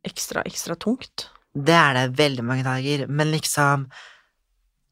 ekstra, 0.09 0.45
ekstra 0.47 0.79
tungt. 0.79 1.27
Det 1.53 1.73
er 1.73 1.95
det 1.97 2.17
veldig 2.17 2.45
mange 2.45 2.63
dager, 2.63 3.07
men 3.07 3.31
liksom 3.33 3.89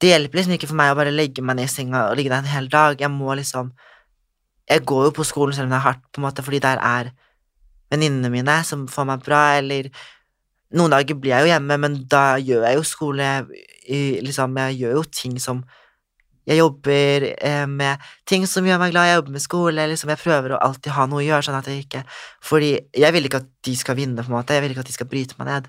Det 0.01 0.11
hjelper 0.11 0.37
liksom 0.37 0.53
ikke 0.53 0.67
for 0.69 0.77
meg 0.77 0.91
å 0.93 0.97
bare 0.97 1.13
legge 1.13 1.41
meg 1.41 1.57
ned 1.57 1.65
i 1.65 1.71
senga 1.73 2.03
og 2.09 2.17
ligge 2.17 2.29
der 2.29 2.43
en 2.43 2.51
hel 2.51 2.67
dag. 2.69 2.99
Jeg 3.01 3.09
må 3.09 3.33
liksom 3.37 3.71
Jeg 4.69 4.85
går 4.85 5.07
jo 5.07 5.15
på 5.15 5.25
skolen 5.25 5.55
selv 5.55 5.69
om 5.69 5.71
det 5.71 5.79
er 5.79 5.87
hardt, 5.87 6.03
på 6.11 6.21
en 6.21 6.27
måte, 6.27 6.43
fordi 6.43 6.59
der 6.59 6.77
er 6.77 7.11
venninnene 7.89 8.29
mine 8.29 8.63
som 8.67 8.87
får 8.87 9.05
meg 9.07 9.25
bra, 9.25 9.57
eller 9.57 9.89
Noen 10.75 10.91
dager 10.91 11.15
blir 11.15 11.31
jeg 11.31 11.45
jo 11.45 11.51
hjemme, 11.53 11.77
men 11.79 11.93
da 12.11 12.37
gjør 12.43 12.65
jeg 12.67 12.75
jo 12.75 12.83
skole 12.83 13.27
Liksom, 13.87 14.57
jeg 14.59 14.79
gjør 14.81 14.97
jo 14.97 15.03
ting 15.15 15.37
som 15.39 15.61
jeg 16.47 16.61
jobber 16.61 17.25
eh, 17.43 17.65
med 17.67 18.03
ting 18.27 18.45
som 18.47 18.63
gjør 18.67 18.79
meg 18.79 18.93
glad, 18.93 19.09
jeg 19.09 19.17
jobber 19.17 19.33
med 19.35 19.43
skole, 19.43 19.87
liksom, 19.91 20.11
jeg 20.13 20.21
prøver 20.21 20.53
å 20.55 20.59
alltid 20.63 20.93
ha 20.95 21.03
noe 21.09 21.19
å 21.19 21.25
gjøre, 21.25 21.43
sånn 21.43 21.57
at 21.59 21.67
jeg 21.67 21.83
ikke 21.83 22.03
Fordi 22.43 22.69
jeg 22.95 23.15
vil 23.15 23.27
ikke 23.27 23.41
at 23.43 23.49
de 23.67 23.73
skal 23.75 23.97
vinne, 23.99 24.23
på 24.23 24.31
en 24.31 24.37
måte, 24.37 24.55
jeg 24.55 24.63
vil 24.63 24.75
ikke 24.75 24.85
at 24.85 24.91
de 24.91 24.95
skal 24.95 25.09
bryte 25.11 25.35
meg 25.39 25.49
ned. 25.51 25.67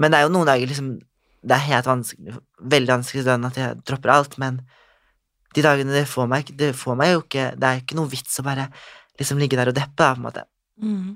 Men 0.00 0.10
det 0.10 0.18
er 0.18 0.26
jo 0.26 0.32
noen 0.34 0.48
dager 0.48 0.70
liksom 0.70 0.94
Det 1.44 1.54
er 1.54 1.66
helt 1.68 1.86
vanskelig, 1.86 2.38
veldig 2.72 2.92
vanskelig 2.94 3.24
sånn 3.26 3.44
at 3.50 3.58
jeg 3.60 3.80
dropper 3.84 4.12
alt, 4.14 4.38
men 4.40 4.62
de 5.54 5.62
dagene 5.62 5.92
det 5.94 6.06
får 6.10 6.26
meg, 6.30 6.48
det 6.56 6.72
får 6.74 6.96
meg 6.98 7.12
jo 7.12 7.20
ikke 7.22 7.50
Det 7.60 7.68
er 7.68 7.82
ikke 7.82 7.98
noe 7.98 8.10
vits 8.10 8.40
å 8.40 8.46
bare 8.46 8.70
liksom 9.20 9.38
ligge 9.38 9.58
der 9.60 9.70
og 9.70 9.76
deppe, 9.76 9.94
da, 10.00 10.08
på 10.10 10.18
en 10.18 10.24
måte. 10.24 10.42
Mm. 10.82 11.12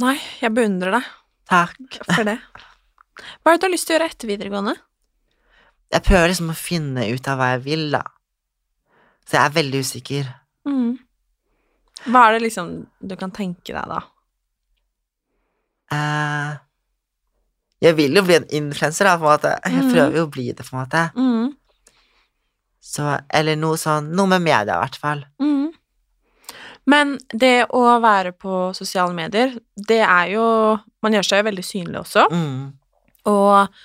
Nei, 0.00 0.16
jeg 0.40 0.52
beundrer 0.56 0.96
deg 0.96 1.10
Takk. 1.50 1.98
for 2.08 2.24
det. 2.24 2.38
Hva 3.42 3.52
er 3.52 3.56
det 3.56 3.60
du 3.60 3.66
har 3.66 3.72
lyst 3.74 3.88
til 3.88 3.94
å 3.94 3.98
gjøre 3.98 4.08
etter 4.12 4.30
videregående? 4.30 4.74
Jeg 5.92 6.04
prøver 6.06 6.32
liksom 6.32 6.50
å 6.52 6.56
finne 6.58 7.04
ut 7.12 7.28
av 7.30 7.38
hva 7.40 7.50
jeg 7.54 7.62
vil, 7.66 7.84
da. 7.94 8.02
Så 9.26 9.36
jeg 9.36 9.42
er 9.42 9.54
veldig 9.58 9.82
usikker. 9.84 10.32
Mm. 10.68 10.96
Hva 12.06 12.24
er 12.26 12.36
det 12.36 12.44
liksom 12.46 12.72
du 13.00 13.14
kan 13.18 13.32
tenke 13.34 13.72
deg, 13.74 13.92
da? 13.92 14.00
Eh, 15.92 16.56
jeg 17.86 17.96
vil 17.98 18.16
jo 18.16 18.24
bli 18.26 18.38
en 18.38 18.48
influenser, 18.62 19.08
da, 19.08 19.16
på 19.20 19.26
en 19.26 19.34
måte. 19.34 19.52
Jeg 19.64 19.84
mm. 19.84 19.90
prøver 19.92 20.18
jo 20.18 20.26
å 20.26 20.32
bli 20.32 20.46
det, 20.50 20.64
på 20.66 20.76
en 20.76 20.82
måte. 20.82 21.02
Mm. 21.16 21.50
Så, 22.86 23.10
eller 23.34 23.58
noe 23.58 23.78
sånn 23.80 24.12
Noe 24.14 24.30
med 24.30 24.44
media, 24.44 24.76
i 24.76 24.84
hvert 24.84 24.98
fall. 25.00 25.24
Mm. 25.42 25.74
Men 26.86 27.16
det 27.34 27.66
å 27.74 27.82
være 28.02 28.32
på 28.38 28.70
sosiale 28.78 29.14
medier, 29.14 29.56
det 29.74 30.00
er 30.06 30.36
jo 30.36 30.46
Man 31.02 31.16
gjør 31.16 31.26
seg 31.26 31.42
jo 31.42 31.48
veldig 31.48 31.64
synlig 31.66 32.00
også. 32.04 32.26
Mm. 32.30 32.60
Og 33.30 33.80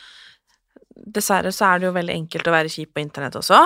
dessverre 1.02 1.50
så 1.54 1.72
er 1.72 1.82
det 1.82 1.90
jo 1.90 1.96
veldig 1.96 2.14
enkelt 2.14 2.48
å 2.48 2.54
være 2.54 2.72
kjip 2.72 2.94
på 2.94 3.02
internett 3.02 3.36
også. 3.40 3.64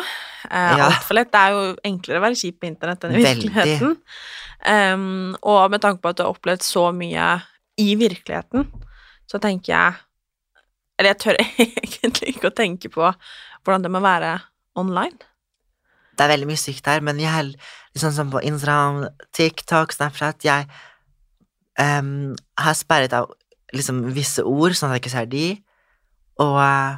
Eh, 0.49 0.77
Ja. 0.79 0.87
Altfor 0.87 1.19
lett. 1.19 1.31
Det 1.31 1.41
er 1.41 1.51
jo 1.51 1.75
enklere 1.91 2.21
å 2.21 2.25
være 2.25 2.39
kjip 2.39 2.61
på 2.61 2.69
internett 2.69 3.03
enn 3.03 3.15
i 3.15 3.23
virkeligheten. 3.23 3.97
Um, 4.65 5.35
og 5.43 5.69
med 5.69 5.83
tanke 5.83 6.01
på 6.01 6.09
at 6.09 6.17
du 6.17 6.23
har 6.23 6.31
opplevd 6.31 6.63
så 6.65 6.87
mye 6.95 7.25
i 7.77 7.95
virkeligheten, 7.99 8.67
så 9.27 9.39
tenker 9.41 9.73
jeg 9.73 9.93
Eller 10.99 11.11
jeg 11.11 11.19
tør 11.19 11.37
egentlig 11.59 12.29
ikke 12.31 12.47
å 12.47 12.55
tenke 12.55 12.89
på 12.89 13.03
hvordan 13.03 13.83
det 13.83 13.89
må 13.91 13.99
være 13.99 14.37
online. 14.79 15.17
Det 16.15 16.23
er 16.23 16.31
veldig 16.31 16.47
mye 16.47 16.59
sykt 16.59 16.85
der, 16.85 17.01
men 17.03 17.19
jeg 17.19 17.55
liksom 17.95 18.13
som 18.15 18.31
på 18.31 18.39
Instagram, 18.47 19.09
TikTok, 19.35 19.91
Snapchat 19.91 20.45
Jeg 20.45 20.69
um, 21.79 22.35
har 22.57 22.77
sperret 22.77 23.13
av 23.17 23.27
liksom 23.75 24.05
visse 24.15 24.45
ord, 24.47 24.75
sånn 24.77 24.93
at 24.93 24.99
jeg 24.99 25.03
ikke 25.03 25.13
ser 25.17 25.27
de, 25.31 25.45
og 26.39 26.55
uh, 26.61 26.95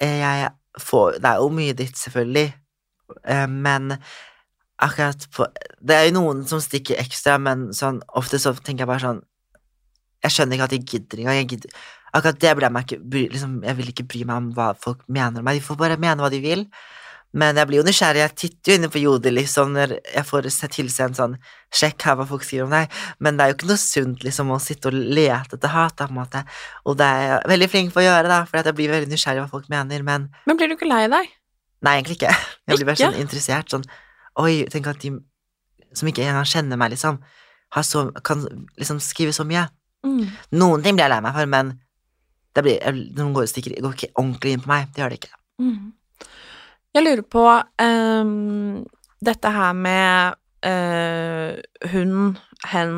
jeg 0.00 0.48
får 0.80 1.18
Det 1.20 1.28
er 1.28 1.42
jo 1.42 1.52
mye 1.52 1.76
ditt, 1.76 1.98
selvfølgelig, 1.98 2.54
uh, 3.28 3.48
men 3.50 3.98
akkurat 4.82 5.26
på 5.34 5.46
Det 5.80 5.96
er 5.96 6.06
jo 6.08 6.16
noen 6.18 6.44
som 6.48 6.60
stikker 6.60 7.00
ekstra, 7.00 7.38
men 7.40 7.70
sånn 7.76 8.00
ofte 8.18 8.40
så 8.42 8.52
tenker 8.58 8.84
jeg 8.84 8.90
bare 8.92 9.04
sånn 9.04 9.22
Jeg 10.24 10.34
skjønner 10.36 10.58
ikke 10.58 10.68
at 10.68 10.74
de 10.74 10.80
gidder 10.84 11.22
engang. 11.24 11.40
Jeg 11.40 11.50
gidder 11.54 11.70
Akkurat 12.12 12.40
det 12.42 12.54
bryr 12.58 12.66
jeg 12.66 12.74
meg 12.74 12.88
ikke 12.88 13.04
bry, 13.12 13.26
liksom, 13.30 13.60
Jeg 13.64 13.76
vil 13.78 13.92
ikke 13.92 14.08
bry 14.10 14.24
meg 14.26 14.36
om 14.40 14.48
hva 14.56 14.72
folk 14.74 15.04
mener 15.06 15.40
om 15.40 15.46
meg. 15.46 15.60
De 15.60 15.66
får 15.68 15.78
bare 15.78 16.00
mene 16.02 16.18
hva 16.24 16.30
de 16.32 16.40
vil. 16.42 16.64
Men 17.30 17.54
jeg 17.54 17.68
blir 17.70 17.78
jo 17.78 17.84
nysgjerrig. 17.86 18.24
Jeg 18.24 18.34
titter 18.40 18.72
jo 18.72 18.78
inne 18.80 18.88
på 18.90 18.98
Jodel 19.04 19.36
liksom, 19.38 19.70
når 19.76 19.92
jeg 20.02 20.26
får 20.26 20.48
se 20.50 20.66
tilsendt 20.74 21.20
sånn 21.20 21.36
Sjekk 21.70 22.02
her 22.08 22.16
hva 22.18 22.26
folk 22.26 22.42
skriver 22.42 22.66
om 22.66 22.74
deg. 22.74 22.90
Men 23.22 23.38
det 23.38 23.44
er 23.44 23.52
jo 23.52 23.58
ikke 23.60 23.68
noe 23.70 23.78
sunt 23.78 24.24
liksom, 24.26 24.50
å 24.50 24.58
sitte 24.58 24.90
og 24.90 24.96
lete 24.98 25.54
etter 25.54 25.70
hat, 25.70 25.94
da, 26.00 26.08
på 26.10 26.16
en 26.16 26.18
måte. 26.18 26.42
Og 26.90 26.98
det 26.98 27.06
er 27.06 27.22
jeg 27.28 27.52
veldig 27.52 27.68
flink 27.70 27.94
på 27.94 28.02
å 28.02 28.06
gjøre, 28.08 28.26
da, 28.32 28.40
for 28.50 28.58
jeg 28.58 28.74
blir 28.80 28.90
veldig 28.96 29.12
nysgjerrig 29.12 29.44
hva 29.44 29.52
folk 29.52 29.70
mener. 29.70 30.02
Men 30.02 30.26
Men 30.50 30.58
blir 30.58 30.72
du 30.72 30.74
ikke 30.74 30.90
lei 30.90 31.04
deg? 31.06 31.30
nei, 31.86 31.94
egentlig 32.00 32.18
ikke. 32.18 32.34
Jeg 32.66 32.76
blir 32.80 32.88
bare 32.90 32.98
sånn 33.06 33.20
interessert. 33.22 33.70
Sånn 33.70 33.86
Oi, 34.40 34.64
tenk 34.72 34.88
at 34.90 35.02
de 35.02 35.12
som 35.96 36.08
ikke 36.08 36.22
engang 36.24 36.46
kjenner 36.48 36.78
meg, 36.78 36.92
liksom, 36.94 37.18
har 37.74 37.86
så, 37.86 38.06
kan 38.26 38.44
liksom 38.78 39.00
skrive 39.02 39.34
så 39.34 39.44
mye. 39.46 39.66
Mm. 40.06 40.26
Noen 40.58 40.84
ting 40.84 40.96
blir 40.96 41.06
jeg 41.06 41.12
lei 41.12 41.22
meg 41.24 41.34
for, 41.36 41.48
men 41.50 41.72
det 42.56 42.64
blir, 42.66 43.00
noen 43.18 43.34
går, 43.36 43.48
stikker, 43.50 43.76
går 43.82 43.96
ikke 43.96 44.12
ordentlig 44.14 44.54
inn 44.56 44.62
på 44.64 44.70
meg. 44.70 44.88
Det 44.94 45.02
gjør 45.02 45.12
det 45.12 45.18
ikke. 45.20 45.34
Mm. 45.60 45.90
Jeg 46.96 47.04
lurer 47.06 47.24
på 47.30 47.44
um, 47.82 48.80
dette 49.22 49.52
her 49.54 49.74
med 49.78 50.38
uh, 50.66 51.90
hun, 51.92 52.14
hen, 52.72 52.96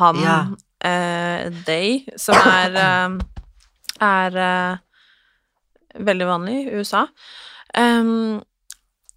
han, 0.00 0.22
Ja. 0.24 0.38
uh, 0.86 1.62
they, 1.68 2.04
som 2.20 2.36
er 2.40 2.78
uh, 2.80 3.18
er 3.96 4.34
veldig 5.96 6.26
vanlig 6.28 6.56
i 6.66 6.74
USA. 6.76 7.06
Um, 7.76 8.42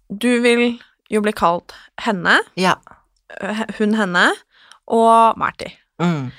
du 0.08 0.30
vil 0.40 0.80
jo 1.10 1.20
bli 1.24 1.32
kalt 1.36 1.74
henne, 2.04 2.38
Ja. 2.56 2.76
eh, 3.40 3.64
hun, 3.78 3.94
henne, 3.98 4.28
og 4.90 5.38
Marty. 5.38 5.68
Mm. 6.02 6.30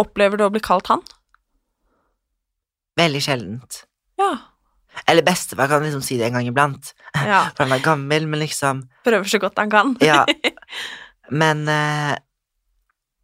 Opplever 0.00 0.36
du 0.40 0.44
å 0.46 0.50
bli 0.52 0.60
kalt 0.64 0.86
han? 0.92 1.02
Veldig 3.00 3.20
sjeldent. 3.24 3.82
Ja. 4.20 4.30
Eller 5.08 5.22
bestefar 5.24 5.68
kan 5.70 5.84
liksom 5.84 6.02
si 6.04 6.16
det 6.18 6.26
en 6.28 6.34
gang 6.38 6.48
iblant, 6.50 6.92
ja. 7.14 7.44
for 7.54 7.64
han 7.64 7.76
er 7.76 7.84
gammel, 7.84 8.26
men 8.28 8.42
liksom 8.42 8.82
Prøver 9.06 9.28
så 9.30 9.38
godt 9.42 9.58
han 9.62 9.70
kan. 9.72 9.94
Ja. 10.04 10.24
Men 11.30 11.62
eh, 11.70 12.16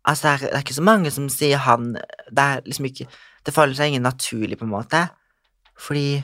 altså, 0.07 0.29
det 0.29 0.33
er, 0.33 0.39
det 0.47 0.55
er 0.55 0.63
ikke 0.63 0.77
så 0.79 0.85
mange 0.87 1.11
som 1.11 1.25
sier 1.33 1.59
han 1.65 1.89
Det 1.97 2.39
er 2.45 2.61
liksom 2.63 2.87
ikke 2.87 3.07
Det 3.43 3.55
faller 3.55 3.75
seg 3.75 3.91
ingen 3.91 4.07
naturlig, 4.07 4.59
på 4.61 4.67
en 4.67 4.71
måte. 4.71 5.01
Fordi 5.79 6.23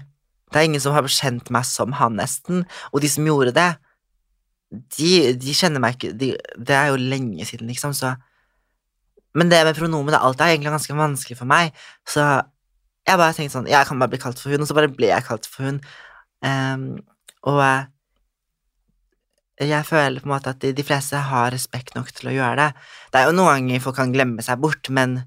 det 0.53 0.61
er 0.61 0.69
ingen 0.69 0.83
som 0.85 0.95
har 0.95 1.07
kjent 1.11 1.51
meg 1.55 1.67
som 1.67 1.95
han, 1.99 2.15
nesten. 2.19 2.63
Og 2.93 3.03
de 3.03 3.09
som 3.11 3.27
gjorde 3.27 3.55
det, 3.57 3.69
de, 4.73 5.11
de 5.37 5.55
kjenner 5.57 5.83
meg 5.83 5.99
ikke 5.99 6.15
de, 6.17 6.33
Det 6.57 6.77
er 6.77 6.91
jo 6.93 7.01
lenge 7.01 7.45
siden, 7.49 7.69
liksom, 7.69 7.93
så 7.97 8.15
Men 9.37 9.51
det 9.53 9.63
med 9.67 9.77
pronomen 9.77 10.17
alt 10.17 10.41
er 10.41 10.53
egentlig 10.53 10.73
ganske 10.73 10.97
vanskelig 10.97 11.39
for 11.39 11.49
meg, 11.49 11.73
så 12.09 12.43
jeg 13.09 13.19
bare 13.19 13.35
tenkte 13.37 13.57
sånn 13.57 13.71
Jeg 13.71 13.89
kan 13.89 13.99
bare 14.01 14.13
bli 14.13 14.21
kalt 14.23 14.41
for 14.41 14.53
hun, 14.53 14.63
og 14.63 14.69
så 14.69 14.77
bare 14.77 14.93
ble 14.93 15.09
jeg 15.11 15.27
kalt 15.27 15.49
for 15.49 15.67
hun. 15.67 15.81
Um, 16.43 16.85
og 17.49 17.59
eh, 17.65 17.89
jeg 19.73 19.87
føler 19.87 20.23
på 20.23 20.29
en 20.29 20.35
måte 20.35 20.53
at 20.53 20.61
de, 20.63 20.73
de 20.77 20.85
fleste 20.87 21.19
har 21.31 21.53
respekt 21.55 21.97
nok 21.97 22.13
til 22.15 22.31
å 22.31 22.35
gjøre 22.37 22.59
det. 22.61 22.85
Det 23.13 23.21
er 23.21 23.29
jo 23.29 23.37
noen 23.37 23.67
ganger 23.67 23.83
folk 23.85 23.99
kan 23.99 24.15
glemme 24.15 24.45
seg 24.45 24.61
bort, 24.63 24.91
men 24.91 25.23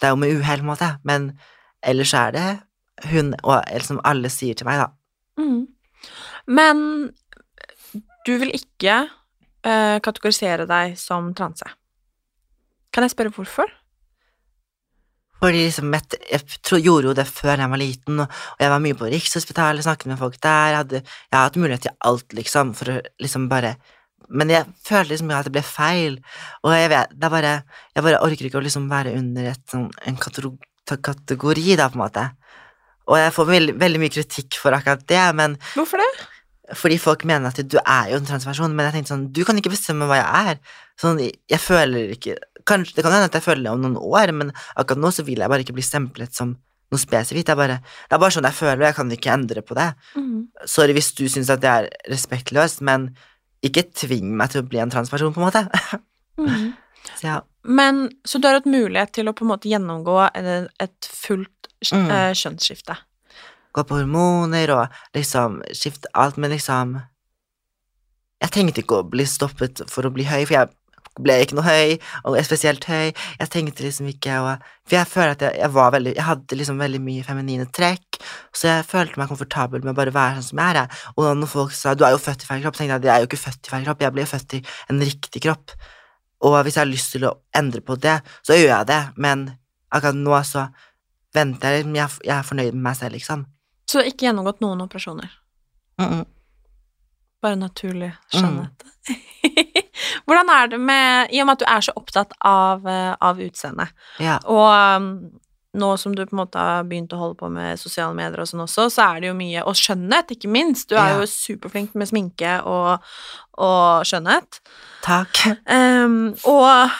det 0.00 0.08
er 0.08 0.14
jo 0.14 0.20
med 0.20 0.32
uhell, 0.34 0.62
på 0.62 0.66
en 0.66 0.72
måte. 0.72 0.90
Men 1.04 1.30
ellers 1.84 2.14
er 2.18 2.34
det 2.34 2.48
hun, 3.10 3.34
og 3.42 3.84
som 3.84 4.00
alle 4.06 4.30
sier 4.32 4.56
til 4.58 4.68
meg, 4.68 4.82
da. 4.84 4.88
Mm. 5.40 5.62
Men 6.46 6.78
du 8.24 8.34
vil 8.40 8.52
ikke 8.56 9.04
uh, 9.04 9.96
kategorisere 10.04 10.68
deg 10.68 10.98
som 11.00 11.32
transe. 11.36 11.66
Kan 12.94 13.06
jeg 13.06 13.14
spørre 13.14 13.34
hvorfor? 13.34 13.72
Fordi 15.42 15.64
liksom, 15.66 15.92
jeg, 15.92 16.20
jeg 16.30 16.60
tro, 16.64 16.78
gjorde 16.80 17.10
jo 17.10 17.16
det 17.18 17.26
før 17.28 17.60
jeg 17.60 17.72
var 17.72 17.80
liten, 17.80 18.22
og, 18.24 18.38
jeg 18.60 18.70
var 18.72 18.80
mye 18.80 18.96
på 18.96 19.10
Rikshospitalet, 19.12 19.84
snakket 19.84 20.12
med 20.12 20.20
folk 20.20 20.38
der, 20.40 20.70
jeg 20.70 20.78
hadde, 20.78 21.00
jeg 21.04 21.36
har 21.36 21.50
hatt 21.50 21.58
mulighet 21.60 21.84
til 21.84 21.96
alt, 22.08 22.36
liksom, 22.38 22.72
for 22.78 22.94
å 22.94 23.02
liksom 23.20 23.50
bare 23.52 23.76
Men 24.34 24.48
jeg 24.48 24.64
følte 24.86 25.10
liksom 25.10 25.30
at 25.36 25.44
det 25.44 25.52
ble 25.52 25.62
feil, 25.68 26.14
og 26.64 26.72
jeg 26.72 26.88
vet, 26.88 27.10
det 27.12 27.26
er 27.26 27.32
bare 27.34 27.50
Jeg 27.92 28.04
bare 28.06 28.22
orker 28.24 28.46
ikke 28.46 28.56
å 28.56 28.64
liksom 28.64 28.86
være 28.88 29.12
under 29.18 29.50
et, 29.50 29.60
sånn, 29.68 29.90
en 30.06 30.16
kategori, 30.16 31.76
da, 31.76 31.90
på 31.90 31.98
en 31.98 32.04
måte. 32.06 32.24
Og 33.04 33.18
jeg 33.20 33.34
får 33.36 33.50
veldig, 33.50 33.74
veldig 33.82 34.00
mye 34.00 34.14
kritikk 34.14 34.56
for 34.62 34.72
akkurat 34.72 35.04
det, 35.12 35.26
men 35.36 35.58
Hvorfor 35.74 36.00
det? 36.00 36.08
Fordi 36.72 36.96
folk 36.98 37.24
mener 37.28 37.50
at 37.52 37.58
du 37.68 37.76
er 37.82 38.10
jo 38.12 38.16
en 38.16 38.24
transperson, 38.28 38.72
men 38.72 38.86
jeg 38.88 38.94
tenkte 38.94 39.12
sånn, 39.12 39.26
du 39.36 39.42
kan 39.44 39.58
ikke 39.60 39.72
bestemme 39.74 40.06
hva 40.08 40.16
jeg 40.16 40.52
er. 40.52 40.60
Sånn, 41.00 41.18
jeg 41.20 41.60
føler 41.60 42.14
ikke 42.16 42.38
Kanskje, 42.64 42.94
Det 42.96 43.02
kan 43.04 43.12
hende 43.12 43.26
at 43.28 43.34
jeg 43.36 43.44
føler 43.44 43.60
det 43.66 43.72
om 43.74 43.82
noen 43.82 43.98
år, 44.00 44.30
men 44.32 44.50
akkurat 44.80 44.96
nå 45.02 45.10
så 45.12 45.20
vil 45.26 45.42
jeg 45.42 45.50
bare 45.52 45.60
ikke 45.60 45.74
bli 45.76 45.82
stemplet 45.84 46.32
som 46.32 46.54
noe 46.88 47.00
spesifikt. 47.02 47.44
Det 47.50 47.52
er 47.52 47.58
bare, 47.58 47.76
det 48.08 48.16
er 48.16 48.22
bare 48.22 48.32
sånn 48.32 48.46
jeg 48.48 48.56
føler, 48.56 48.78
og 48.80 48.86
jeg 48.88 48.96
kan 48.96 49.10
ikke 49.12 49.32
endre 49.34 49.60
på 49.68 49.76
det. 49.76 49.90
Mm. 50.16 50.38
Sorry 50.64 50.94
hvis 50.96 51.10
du 51.18 51.26
syns 51.28 51.50
at 51.52 51.60
det 51.60 51.68
er 51.68 51.88
respektløst, 52.08 52.80
men 52.88 53.10
ikke 53.60 53.84
tving 53.92 54.32
meg 54.40 54.54
til 54.54 54.62
å 54.62 54.68
bli 54.70 54.80
en 54.80 54.88
transperson, 54.94 55.34
på 55.36 55.42
en 55.42 55.48
måte. 55.50 55.66
Mm. 56.40 56.72
Så 57.20 57.26
ja. 57.28 57.36
Men 57.68 58.06
så 58.24 58.40
du 58.40 58.48
har 58.48 58.56
hatt 58.62 58.66
mulighet 58.70 59.12
til 59.12 59.28
å 59.28 59.34
på 59.36 59.44
en 59.44 59.50
måte 59.52 59.68
gjennomgå 59.68 60.16
et, 60.32 60.70
et 60.80 61.08
fullt 61.12 61.50
Mm. 61.92 62.08
eh, 62.08 62.32
kjønnsskifte. 62.32 62.94
Gå 63.74 63.82
på 63.82 63.98
hormoner 63.98 64.70
og 64.74 65.00
liksom 65.16 65.60
skifte 65.74 66.10
alt, 66.14 66.38
men 66.38 66.54
liksom 66.54 67.00
Jeg 68.42 68.52
tenkte 68.52 68.82
ikke 68.82 69.00
å 69.00 69.06
bli 69.08 69.24
stoppet 69.24 69.80
for 69.88 70.04
å 70.04 70.12
bli 70.12 70.26
høy, 70.28 70.42
for 70.44 70.54
jeg 70.58 70.68
ble 71.22 71.36
ikke 71.42 71.56
noe 71.56 71.64
høy, 71.64 71.92
og 72.26 72.36
spesielt 72.44 72.84
høy. 72.90 73.12
Jeg 73.38 73.50
tenkte 73.52 73.84
liksom 73.86 74.08
ikke 74.10 74.34
å 74.42 74.54
For 74.84 74.98
jeg 74.98 75.08
føler 75.08 75.34
at 75.36 75.44
jeg, 75.46 75.56
jeg 75.62 75.72
var 75.72 75.92
veldig 75.94 76.14
Jeg 76.16 76.26
hadde 76.26 76.58
liksom 76.58 76.80
veldig 76.82 77.00
mye 77.02 77.26
feminine 77.26 77.66
trekk, 77.72 78.18
så 78.54 78.70
jeg 78.70 78.88
følte 78.90 79.20
meg 79.20 79.30
komfortabel 79.30 79.84
med 79.84 79.94
å 79.94 79.98
bare 79.98 80.14
være 80.14 80.38
sånn 80.38 80.48
som 80.50 80.62
jeg 80.62 80.80
er. 80.82 81.02
Og 81.16 81.30
når 81.38 81.50
folk 81.50 81.74
sa 81.74 81.94
'du 81.94 82.04
er 82.04 82.14
jo 82.14 82.22
født 82.22 82.44
i 82.44 82.50
feil 82.50 82.62
kropp', 82.62 82.78
tenkte 82.78 82.94
jeg 82.94 83.02
at 83.02 83.08
jeg 83.08 83.14
er 83.14 83.20
jo 83.22 83.30
ikke 83.30 83.44
født 83.46 83.66
i 83.66 83.70
feil 83.74 83.84
kropp, 83.86 84.02
jeg 84.02 84.12
ble 84.12 84.26
jo 84.26 84.32
født 84.34 84.54
i 84.58 84.62
en 84.90 85.00
riktig 85.00 85.42
kropp. 85.42 85.76
Og 86.44 86.62
hvis 86.62 86.76
jeg 86.76 86.84
har 86.84 86.92
lyst 86.92 87.12
til 87.12 87.24
å 87.24 87.36
endre 87.56 87.80
på 87.80 87.96
det, 87.96 88.20
så 88.42 88.58
gjør 88.58 88.70
jeg 88.78 88.86
det, 88.86 89.02
men 89.16 89.48
akkurat 89.90 90.18
nå 90.18 90.42
så 90.44 90.68
venter 91.34 91.78
jeg, 91.78 91.86
jeg, 91.94 92.08
jeg 92.24 92.36
er 92.36 92.42
fornøyd 92.42 92.72
med 92.74 92.82
meg 92.82 92.96
selv, 92.96 93.16
liksom. 93.16 93.46
Så 93.86 93.98
du 93.98 94.02
har 94.02 94.10
ikke 94.10 94.26
gjennomgått 94.26 94.60
noen 94.64 94.80
operasjoner? 94.80 95.30
Mm 96.00 96.10
-mm. 96.10 96.24
Bare 97.42 97.56
naturlig 97.56 98.12
skjønnhet. 98.32 98.84
Hvordan 100.26 100.48
er 100.50 100.66
det 100.66 100.80
med 100.80 101.28
I 101.32 101.40
og 101.40 101.46
med 101.46 101.52
at 101.52 101.58
du 101.58 101.64
er 101.68 101.80
så 101.80 101.92
opptatt 101.96 102.32
av, 102.40 102.86
eh, 102.88 103.14
av 103.20 103.38
utseendet, 103.40 103.88
Ja. 104.18 104.38
og 104.44 104.96
um, 104.96 105.30
nå 105.74 105.96
som 105.98 106.14
du 106.14 106.24
på 106.26 106.32
en 106.32 106.38
måte 106.46 106.58
har 106.58 106.84
begynt 106.84 107.12
å 107.12 107.16
holde 107.18 107.34
på 107.34 107.48
med 107.50 107.78
sosiale 107.78 108.14
medier 108.14 108.40
og 108.40 108.46
sånn 108.48 108.60
også, 108.62 108.86
så 108.90 109.02
er 109.16 109.20
det 109.20 109.26
jo 109.28 109.34
mye 109.34 109.64
Og 109.66 109.74
skjønnhet, 109.74 110.30
ikke 110.30 110.48
minst. 110.48 110.88
Du 110.88 110.94
er 110.94 111.08
Ja. 111.08 111.18
jo 111.20 111.26
superflink 111.26 111.94
med 111.94 112.08
sminke 112.08 112.62
og, 112.64 112.98
og 113.58 114.04
skjønnhet. 114.06 114.60
Takk. 115.02 115.58
Um, 115.66 116.34
og 116.44 116.90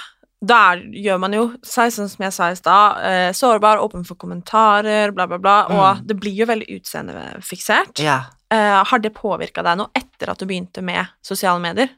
der 0.43 0.77
gjør 0.93 1.19
man 1.21 1.33
jo 1.33 1.45
seg, 1.65 1.93
sånn 1.95 2.09
som 2.09 2.25
jeg 2.25 2.33
sa 2.33 2.49
i 2.51 2.55
stad, 2.59 2.99
eh, 3.05 3.33
sårbar, 3.33 3.79
åpen 3.81 4.05
for 4.07 4.15
kommentarer, 4.17 5.13
bla, 5.15 5.27
bla, 5.27 5.39
bla, 5.39 5.59
og 5.71 5.99
Mm. 6.01 6.07
det 6.07 6.17
blir 6.21 6.35
jo 6.35 6.47
veldig 6.47 6.69
utseendefiksert. 6.81 7.99
Yeah. 8.01 8.25
Eh, 8.51 8.85
har 8.85 8.99
det 8.99 9.15
påvirka 9.15 9.63
deg 9.63 9.79
noe 9.79 9.91
etter 9.95 10.31
at 10.31 10.39
du 10.39 10.47
begynte 10.47 10.83
med 10.83 11.07
sosiale 11.23 11.61
medier? 11.61 11.89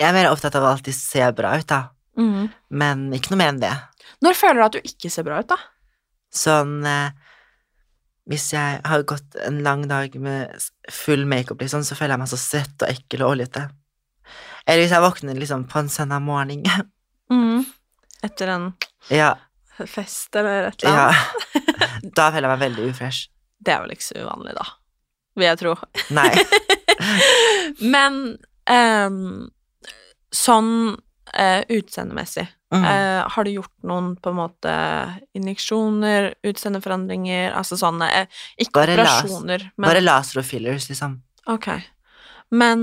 Jeg 0.00 0.08
er 0.08 0.12
mer 0.16 0.30
opptatt 0.32 0.54
av 0.58 0.64
å 0.64 0.72
alltid 0.72 0.94
se 0.94 1.32
bra 1.36 1.56
ut, 1.58 1.66
da. 1.66 1.90
Mm. 2.18 2.50
Men 2.70 3.10
ikke 3.12 3.30
noe 3.32 3.38
mer 3.38 3.52
enn 3.52 3.60
det. 3.60 3.72
Når 4.22 4.34
føler 4.34 4.54
du 4.54 4.64
at 4.64 4.72
du 4.72 4.80
ikke 4.80 5.10
ser 5.10 5.22
bra 5.24 5.38
ut, 5.40 5.48
da? 5.48 5.56
Sånn 6.32 6.84
eh, 6.86 7.10
Hvis 8.28 8.52
jeg 8.52 8.80
har 8.86 9.02
gått 9.02 9.34
en 9.44 9.62
lang 9.64 9.88
dag 9.88 10.14
med 10.14 10.52
full 10.88 11.24
makeup, 11.26 11.58
liksom, 11.58 11.82
så 11.82 11.96
føler 11.98 12.14
jeg 12.14 12.18
meg 12.22 12.28
så 12.30 12.38
svett 12.38 12.82
og 12.84 12.88
ekkel 12.88 13.24
og 13.26 13.32
oljete. 13.36 13.64
Eller 14.66 14.82
hvis 14.84 14.92
jeg 14.94 15.02
våkner 15.02 15.38
liksom 15.40 15.64
på 15.70 15.78
en 15.82 15.88
søndag 15.92 16.22
morgen 16.22 16.62
Mm. 17.32 17.64
Etter 18.22 18.48
en 18.54 18.72
Ja. 19.10 19.34
fest 19.88 20.36
eller 20.36 20.68
et 20.70 20.82
eller 20.84 20.98
annet. 20.98 21.16
ja. 21.16 21.98
Da 22.16 22.30
føler 22.34 22.48
jeg 22.48 22.58
meg 22.58 22.62
veldig 22.66 22.90
ufresh. 22.92 23.28
Det 23.62 23.72
er 23.74 23.80
vel 23.84 23.92
ikke 23.94 24.04
så 24.08 24.18
uvanlig, 24.24 24.52
da, 24.58 24.64
vil 25.38 25.46
jeg 25.46 25.58
tro. 25.62 25.74
Nei. 26.10 26.32
Men 27.94 28.16
um, 28.70 29.20
sånn 30.34 30.72
uh, 30.96 31.62
utseendemessig 31.68 32.48
Mm. 32.72 32.86
uh, 32.88 33.28
har 33.28 33.44
du 33.44 33.50
gjort 33.52 33.72
noen 33.84 34.14
på 34.16 34.30
en 34.32 34.36
måte 34.38 34.72
injeksjoner, 35.36 36.30
utseendeforandringer, 36.48 37.50
altså 37.52 37.76
sånne 37.76 38.06
eh, 38.16 38.38
Ikke 38.64 38.72
Bare 38.78 38.94
las- 38.96 39.18
operasjoner, 39.26 39.66
men 39.76 39.88
Bare 39.90 40.00
laser 40.00 40.40
og 40.40 40.46
fillers, 40.48 40.86
liksom. 40.88 41.18
Ok. 41.52 41.68
Men 42.52 42.82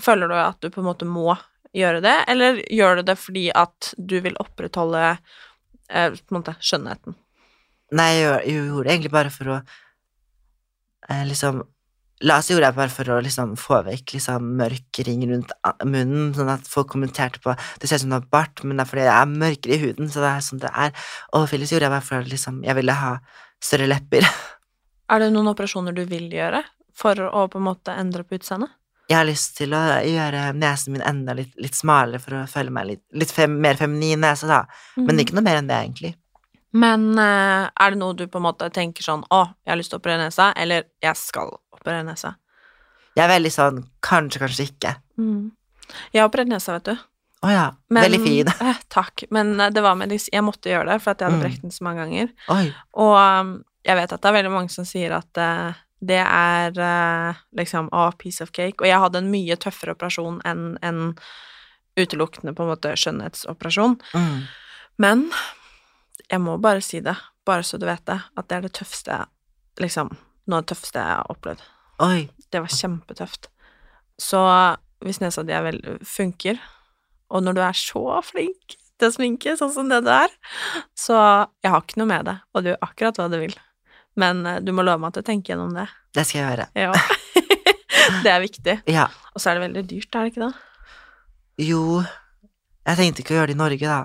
føler 0.00 0.30
du 0.30 0.36
at 0.40 0.60
du 0.62 0.70
på 0.72 0.80
en 0.82 0.88
måte 0.88 1.08
må 1.08 1.34
gjøre 1.76 2.00
det, 2.02 2.16
eller 2.32 2.62
gjør 2.72 3.00
du 3.00 3.08
det 3.10 3.16
fordi 3.20 3.48
at 3.54 3.92
du 3.96 4.16
vil 4.24 4.38
opprettholde 4.42 5.02
eh, 5.12 6.16
på 6.16 6.32
en 6.34 6.38
måte 6.40 6.56
skjønnheten? 6.58 7.16
Nei, 7.96 8.10
jeg, 8.20 8.54
gjorde 8.54 8.86
det 8.86 8.94
egentlig 8.94 9.12
bare 9.14 9.34
for 9.34 9.52
å 9.52 9.60
eh, 11.10 11.26
liksom 11.28 11.62
Laser 12.20 12.52
gjorde 12.52 12.68
jeg 12.68 12.76
bare 12.76 12.92
for 12.92 13.10
å 13.14 13.20
liksom 13.24 13.52
få 13.56 13.78
vekk 13.86 14.12
liksom 14.12 14.48
mørk 14.58 14.98
ring 15.06 15.22
rundt 15.30 15.54
munnen, 15.88 16.34
sånn 16.36 16.50
at 16.52 16.66
folk 16.68 16.90
kommenterte 16.92 17.40
på 17.40 17.54
Det 17.80 17.88
ser 17.88 17.96
ut 17.96 18.02
som 18.02 18.10
du 18.12 18.18
har 18.18 18.26
bart, 18.28 18.60
men 18.60 18.76
det 18.76 18.84
er 18.84 18.90
fordi 18.90 19.06
jeg 19.06 19.14
er 19.14 19.38
mørkere 19.40 19.72
i 19.72 19.78
huden, 19.80 20.10
så 20.12 20.20
det 20.20 20.28
er 20.34 20.44
sånn 20.44 20.60
det 20.60 20.72
er. 20.84 20.92
Og 21.32 21.46
Phyllis 21.48 21.72
gjorde 21.72 21.88
jeg 21.88 21.94
bare 21.94 22.04
for 22.04 22.20
å 22.20 22.28
liksom 22.28 22.58
Jeg 22.66 22.76
ville 22.76 22.98
ha 23.00 23.14
større 23.64 23.88
lepper. 23.88 24.28
Er 25.10 25.24
det 25.24 25.30
noen 25.32 25.48
operasjoner 25.50 25.96
du 25.96 26.04
vil 26.06 26.28
gjøre 26.30 26.60
for 26.94 27.24
å 27.24 27.46
på 27.50 27.58
en 27.58 27.66
måte 27.70 27.96
endre 27.96 28.22
på 28.22 28.36
utseendet? 28.36 28.76
Jeg 29.10 29.16
har 29.18 29.26
lyst 29.26 29.56
til 29.58 29.72
å 29.74 29.80
gjøre 30.06 30.52
nesen 30.54 30.92
min 30.94 31.02
enda 31.02 31.34
litt, 31.34 31.50
litt 31.58 31.74
smalere 31.74 32.20
for 32.22 32.36
å 32.38 32.44
føle 32.50 32.70
meg 32.70 32.86
litt, 32.92 33.02
litt 33.18 33.32
fem, 33.34 33.56
mer 33.60 33.74
feminin 33.80 34.20
nese, 34.22 34.46
da. 34.46 34.60
Men 34.96 35.16
Mhm. 35.16 35.20
ikke 35.24 35.34
noe 35.34 35.42
mer 35.48 35.56
enn 35.58 35.66
det, 35.66 35.78
egentlig. 35.82 36.14
Men 36.72 37.18
eh, 37.18 37.68
er 37.80 37.90
det 37.90 37.98
noe 37.98 38.14
du 38.14 38.28
på 38.30 38.38
en 38.38 38.44
måte 38.46 38.70
tenker 38.70 39.02
sånn 39.02 39.24
Å, 39.28 39.40
jeg 39.66 39.72
har 39.72 39.76
lyst 39.80 39.90
til 39.90 39.98
å 39.98 40.02
operere 40.02 40.22
nesa, 40.28 40.52
eller 40.54 40.84
jeg 41.02 41.16
skal 41.18 41.50
operere 41.74 42.04
nesa? 42.06 42.36
Jeg 43.16 43.24
er 43.26 43.32
veldig 43.40 43.50
sånn 43.50 43.80
kanskje, 44.00 44.38
kanskje 44.38 44.68
ikke. 44.70 44.94
Mm. 45.18 45.50
Jeg 46.14 46.22
har 46.22 46.28
operert 46.30 46.46
nesa, 46.46 46.72
vet 46.78 46.84
du. 46.84 46.98
Å 47.42 47.50
ja. 47.50 47.70
Men- 47.90 48.04
Veldig 48.04 48.22
fin. 48.22 48.46
Eh, 48.70 48.78
takk, 48.88 49.24
men 49.32 49.58
eh, 49.60 49.70
det 49.70 49.82
var 49.82 49.96
medisin. 49.96 50.30
Jeg 50.32 50.44
måtte 50.46 50.70
gjøre 50.70 50.86
det, 50.92 51.02
for 51.02 51.14
jeg 51.14 51.26
hadde 51.26 51.34
Mm. 51.34 51.42
brekt 51.42 51.62
den 51.62 51.70
så 51.74 51.82
mange 51.82 52.04
ganger. 52.06 52.30
Oi. 52.48 52.72
Og 52.94 53.16
um, 53.18 53.64
jeg 53.84 53.96
vet 53.96 54.12
at 54.12 54.20
det 54.22 54.28
er 54.30 54.42
veldig 54.42 54.52
mange 54.54 54.70
som 54.70 54.84
sier 54.84 55.10
at 55.18 55.36
eh, 55.36 55.74
det 56.00 56.20
er 56.22 56.78
eh, 56.80 57.40
liksom 57.56 57.90
a 57.92 58.10
piece 58.18 58.42
of 58.42 58.52
cake. 58.56 58.80
Og 58.80 58.88
jeg 58.88 59.00
hadde 59.02 59.20
en 59.20 59.30
mye 59.32 59.56
tøffere 59.60 59.94
operasjon 59.96 60.40
enn 60.48 60.74
en 60.86 61.02
utelukkende 61.98 62.54
på 62.56 62.64
en 62.64 62.72
måte 62.72 62.94
skjønnhetsoperasjon. 62.96 63.98
Mm. 64.14 64.38
Men 65.02 65.26
jeg 66.30 66.40
må 66.44 66.56
bare 66.62 66.82
si 66.84 67.02
det, 67.04 67.16
bare 67.46 67.66
så 67.66 67.80
du 67.80 67.86
vet 67.88 68.04
det, 68.08 68.20
at 68.36 68.48
det 68.48 68.56
er 68.56 68.66
det 68.66 68.74
tøffeste 68.78 69.24
liksom, 69.80 70.12
noe 70.48 70.60
av 70.60 70.64
det 70.64 70.72
tøffeste 70.72 71.00
jeg 71.02 71.16
har 71.18 71.32
opplevd. 71.32 71.64
Oi. 72.04 72.20
Det 72.50 72.62
var 72.64 72.72
kjempetøft. 72.74 73.50
Så 74.20 74.40
hvis 75.04 75.20
nesa 75.22 75.44
di 75.46 75.54
er 75.56 75.80
funker, 76.06 76.60
og 77.30 77.44
når 77.44 77.56
du 77.56 77.62
er 77.64 77.76
så 77.78 78.20
flink 78.26 78.76
til 79.00 79.08
å 79.08 79.14
sminke, 79.14 79.56
sånn 79.56 79.72
som 79.72 79.90
det 79.90 80.02
du 80.04 80.10
er, 80.12 80.32
så 80.98 81.16
jeg 81.64 81.72
har 81.72 81.84
ikke 81.84 82.00
noe 82.00 82.10
med 82.10 82.26
det, 82.28 82.36
og 82.52 82.64
du 82.64 82.72
gjør 82.72 82.82
akkurat 82.84 83.20
hva 83.20 83.28
du 83.32 83.38
vil. 83.40 83.56
Men 84.18 84.44
eh, 84.46 84.60
du 84.64 84.72
må 84.76 84.84
love 84.86 85.02
meg 85.02 85.12
at 85.12 85.20
du 85.20 85.26
tenker 85.26 85.54
gjennom 85.54 85.74
det. 85.76 85.86
Det 86.16 86.24
skal 86.26 86.40
jeg 86.40 86.48
gjøre. 86.48 86.66
Ja. 86.78 86.92
det 88.24 88.32
er 88.32 88.42
viktig. 88.42 88.78
Ja. 88.98 89.06
Og 89.34 89.42
så 89.42 89.50
er 89.50 89.58
det 89.58 89.68
veldig 89.68 89.84
dyrt, 89.90 90.14
er 90.14 90.26
det 90.26 90.32
ikke 90.32 90.48
det? 90.48 90.54
Jo 91.60 91.82
Jeg 92.00 92.96
tenkte 92.98 93.22
ikke 93.22 93.34
å 93.34 93.38
gjøre 93.38 93.52
det 93.52 93.54
i 93.54 93.60
Norge, 93.60 93.92
da. 93.92 94.00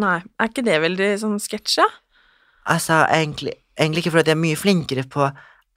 Nei, 0.00 0.16
er 0.40 0.50
ikke 0.50 0.64
det 0.66 0.78
veldig 0.82 1.08
sånn 1.20 1.36
sketsj, 1.42 1.82
da? 1.82 1.88
Altså, 2.72 3.02
egentlig, 3.12 3.52
egentlig 3.76 4.02
ikke 4.02 4.14
fordi 4.14 4.32
jeg 4.32 4.38
er 4.38 4.40
mye 4.40 4.58
flinkere 4.58 5.04
på 5.10 5.26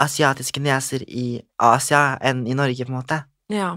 asiatiske 0.02 0.62
neser 0.64 1.04
i 1.10 1.26
Asia 1.60 2.16
enn 2.24 2.46
i 2.48 2.56
Norge, 2.58 2.86
på 2.86 2.94
en 2.94 3.00
måte. 3.00 3.20
Ja. 3.52 3.74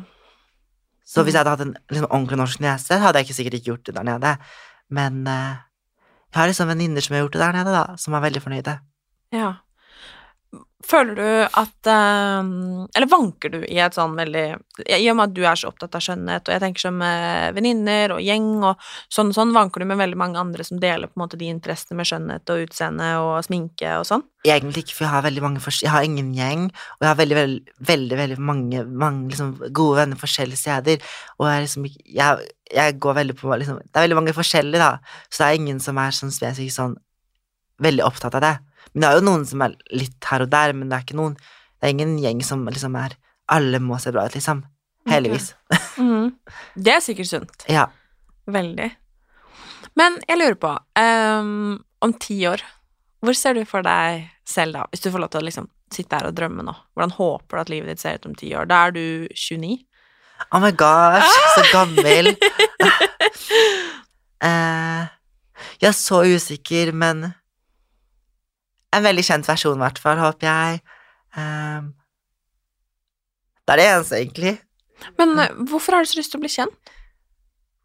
Så 1.11 1.25
hvis 1.27 1.35
jeg 1.35 1.43
hadde 1.43 1.55
hatt 1.57 1.65
en 1.65 1.75
liksom, 1.91 2.07
ordentlig 2.07 2.39
norsk 2.39 2.63
nese, 2.63 3.01
hadde 3.03 3.19
jeg 3.19 3.29
ikke 3.29 3.39
sikkert 3.41 3.59
ikke 3.59 3.71
gjort 3.73 3.89
det 3.89 3.97
der 3.97 4.07
nede. 4.07 4.35
Men 4.95 5.25
uh, 5.27 5.59
jeg 6.31 6.39
har 6.39 6.51
liksom 6.53 6.71
venninner 6.71 7.03
som 7.03 7.17
har 7.17 7.25
gjort 7.25 7.35
det 7.35 7.43
der 7.43 7.59
nede, 7.59 7.75
da, 7.75 7.97
som 7.99 8.15
er 8.15 8.25
veldig 8.29 8.43
fornøyde. 8.45 8.77
Ja. 9.35 9.51
Føler 10.87 11.17
du 11.19 11.25
at 11.61 11.89
eh, 11.93 12.51
Eller 12.97 13.09
vanker 13.11 13.53
du 13.53 13.59
i 13.69 13.77
et 13.85 13.97
sånn 13.97 14.15
veldig 14.17 14.45
I 14.87 15.03
og 15.11 15.19
med 15.19 15.27
at 15.27 15.35
du 15.37 15.43
er 15.45 15.59
så 15.61 15.69
opptatt 15.69 15.99
av 15.99 16.05
skjønnhet, 16.05 16.47
og 16.47 16.55
jeg 16.55 16.63
tenker 16.63 16.85
som 16.87 17.03
eh, 17.05 17.51
venninner 17.53 18.15
og 18.15 18.23
gjeng 18.25 18.49
og 18.65 18.87
sånn 19.13 19.33
og 19.33 19.37
sånn, 19.37 19.53
vanker 19.57 19.83
du 19.83 19.91
med 19.91 20.01
veldig 20.01 20.19
mange 20.21 20.41
andre 20.41 20.65
som 20.65 20.81
deler 20.81 21.11
på 21.11 21.19
en 21.19 21.25
måte 21.27 21.41
de 21.41 21.51
interessene 21.53 21.99
med 21.99 22.09
skjønnhet 22.09 22.53
og 22.55 22.65
utseende 22.65 23.11
og 23.21 23.35
sminke 23.45 23.93
og 23.99 24.07
sånn? 24.09 24.25
Egentlig 24.49 24.87
ikke, 24.87 24.97
for 24.97 25.05
jeg 25.05 25.13
har 25.13 25.27
veldig 25.27 25.45
mange 25.45 25.75
Jeg 25.75 25.93
har 25.93 26.07
ingen 26.07 26.33
gjeng, 26.33 26.65
og 26.71 27.05
jeg 27.05 27.11
har 27.11 27.21
veldig, 27.21 27.39
veldig, 27.41 27.77
veldig, 27.93 28.19
veldig 28.23 28.41
mange, 28.41 28.87
mange 29.05 29.35
liksom, 29.35 29.53
gode 29.69 30.01
venner 30.01 30.23
forskjellige 30.23 30.63
steder, 30.65 31.13
og 31.37 31.51
jeg 31.51 31.59
er 31.59 31.67
liksom 31.67 31.87
ikke 31.91 32.09
jeg, 32.17 32.49
jeg 32.73 32.99
går 33.03 33.21
veldig 33.21 33.37
på 33.37 33.53
liksom 33.53 33.85
Det 33.85 33.93
er 33.93 34.09
veldig 34.09 34.21
mange 34.23 34.37
forskjellige, 34.39 34.81
da, 34.81 35.21
så 35.29 35.45
det 35.45 35.51
er 35.51 35.61
ingen 35.61 35.85
som 35.85 36.01
er 36.01 36.17
sånn 36.17 36.33
spesifikt 36.33 36.79
sånn 36.79 36.97
veldig 37.81 38.05
opptatt 38.05 38.37
av 38.37 38.45
det. 38.45 38.57
Men 38.93 39.03
det 39.05 39.09
er 39.11 39.19
jo 39.21 39.27
noen 39.29 39.45
som 39.47 39.63
er 39.65 39.75
litt 39.95 40.29
her 40.31 40.45
og 40.45 40.51
der, 40.53 40.73
men 40.77 40.91
det 40.91 40.97
er 40.99 41.05
ikke 41.07 41.19
noen 41.21 41.37
Det 41.39 41.87
er 41.89 41.95
ingen 41.95 42.17
gjeng 42.21 42.41
som 42.45 42.65
liksom 42.69 42.97
er 43.01 43.15
Alle 43.51 43.79
må 43.83 43.99
se 44.03 44.13
bra 44.15 44.27
ut, 44.27 44.35
liksom. 44.37 44.65
Heldigvis. 45.11 45.55
Mhm. 46.01 46.31
Det 46.81 46.93
er 46.95 47.01
sikkert 47.05 47.29
sunt. 47.29 47.65
Ja. 47.69 47.83
Veldig. 48.49 48.87
Men 49.99 50.17
jeg 50.29 50.39
lurer 50.39 50.57
på, 50.61 50.71
um, 50.97 51.75
om 52.01 52.13
ti 52.23 52.39
år, 52.49 52.63
hvor 53.21 53.37
ser 53.37 53.59
du 53.59 53.65
for 53.69 53.85
deg 53.85 54.31
selv 54.49 54.79
da, 54.79 54.87
hvis 54.89 55.03
du 55.05 55.11
får 55.13 55.21
lov 55.21 55.31
til 55.35 55.43
å 55.43 55.47
liksom 55.49 55.67
sitte 55.93 56.17
her 56.17 56.31
og 56.31 56.37
drømme 56.39 56.65
nå? 56.65 56.73
Hvordan 56.95 57.13
håper 57.19 57.59
du 57.59 57.61
at 57.61 57.73
livet 57.75 57.91
ditt 57.93 58.01
ser 58.05 58.17
ut 58.17 58.31
om 58.31 58.37
ti 58.39 58.53
år? 58.57 58.71
Da 58.71 58.87
er 58.87 58.95
du 58.97 59.03
29? 59.35 59.77
Oh 60.55 60.63
my 60.63 60.71
gosh, 60.73 61.37
så 61.59 61.67
gammel. 61.73 62.33
uh, 64.41 65.03
jeg 65.83 65.91
er 65.91 65.97
så 65.97 66.23
usikker, 66.25 66.95
men 66.97 67.33
en 68.97 69.05
veldig 69.07 69.25
kjent 69.27 69.49
versjon, 69.49 69.79
i 69.79 69.85
hvert 69.85 70.01
fall, 70.03 70.19
håper 70.21 70.49
jeg. 70.49 70.81
Um, 71.37 71.93
det 73.67 73.75
er 73.75 73.81
det 73.81 73.89
eneste, 73.91 74.19
egentlig. 74.19 74.55
Men 75.21 75.37
eh, 75.39 75.53
hvorfor 75.71 75.95
har 75.97 76.05
du 76.05 76.11
så 76.11 76.19
lyst 76.19 76.35
til 76.35 76.41
å 76.41 76.45
bli 76.45 76.51
kjent? 76.53 76.97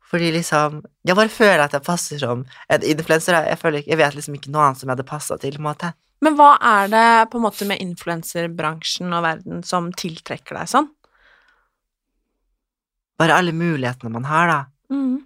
Fordi 0.05 0.31
liksom 0.35 0.81
Jeg 1.07 1.17
bare 1.17 1.31
føler 1.33 1.63
at 1.65 1.73
jeg 1.73 1.85
passer 1.85 2.19
som 2.21 2.43
en 2.69 2.83
influenser. 2.85 3.37
Jeg, 3.49 3.59
føler, 3.61 3.85
jeg 3.87 3.99
vet 3.99 4.17
liksom 4.17 4.35
ikke 4.37 4.51
noe 4.53 4.67
annet 4.67 4.81
som 4.81 4.89
jeg 4.89 4.95
hadde 4.95 5.07
passa 5.09 5.37
til, 5.41 5.55
på 5.57 5.63
en 5.63 5.69
måte. 5.69 5.91
Men 6.25 6.37
hva 6.39 6.55
er 6.63 6.89
det 6.89 7.07
på 7.31 7.39
en 7.39 7.45
måte 7.45 7.67
med 7.69 7.81
influenserbransjen 7.83 9.13
og 9.13 9.25
verden 9.25 9.63
som 9.67 9.91
tiltrekker 9.93 10.57
deg 10.57 10.71
sånn? 10.71 10.89
Bare 13.19 13.37
alle 13.39 13.53
mulighetene 13.55 14.11
man 14.13 14.27
har, 14.29 14.51
da. 14.51 14.59
Mhm. 14.95 15.23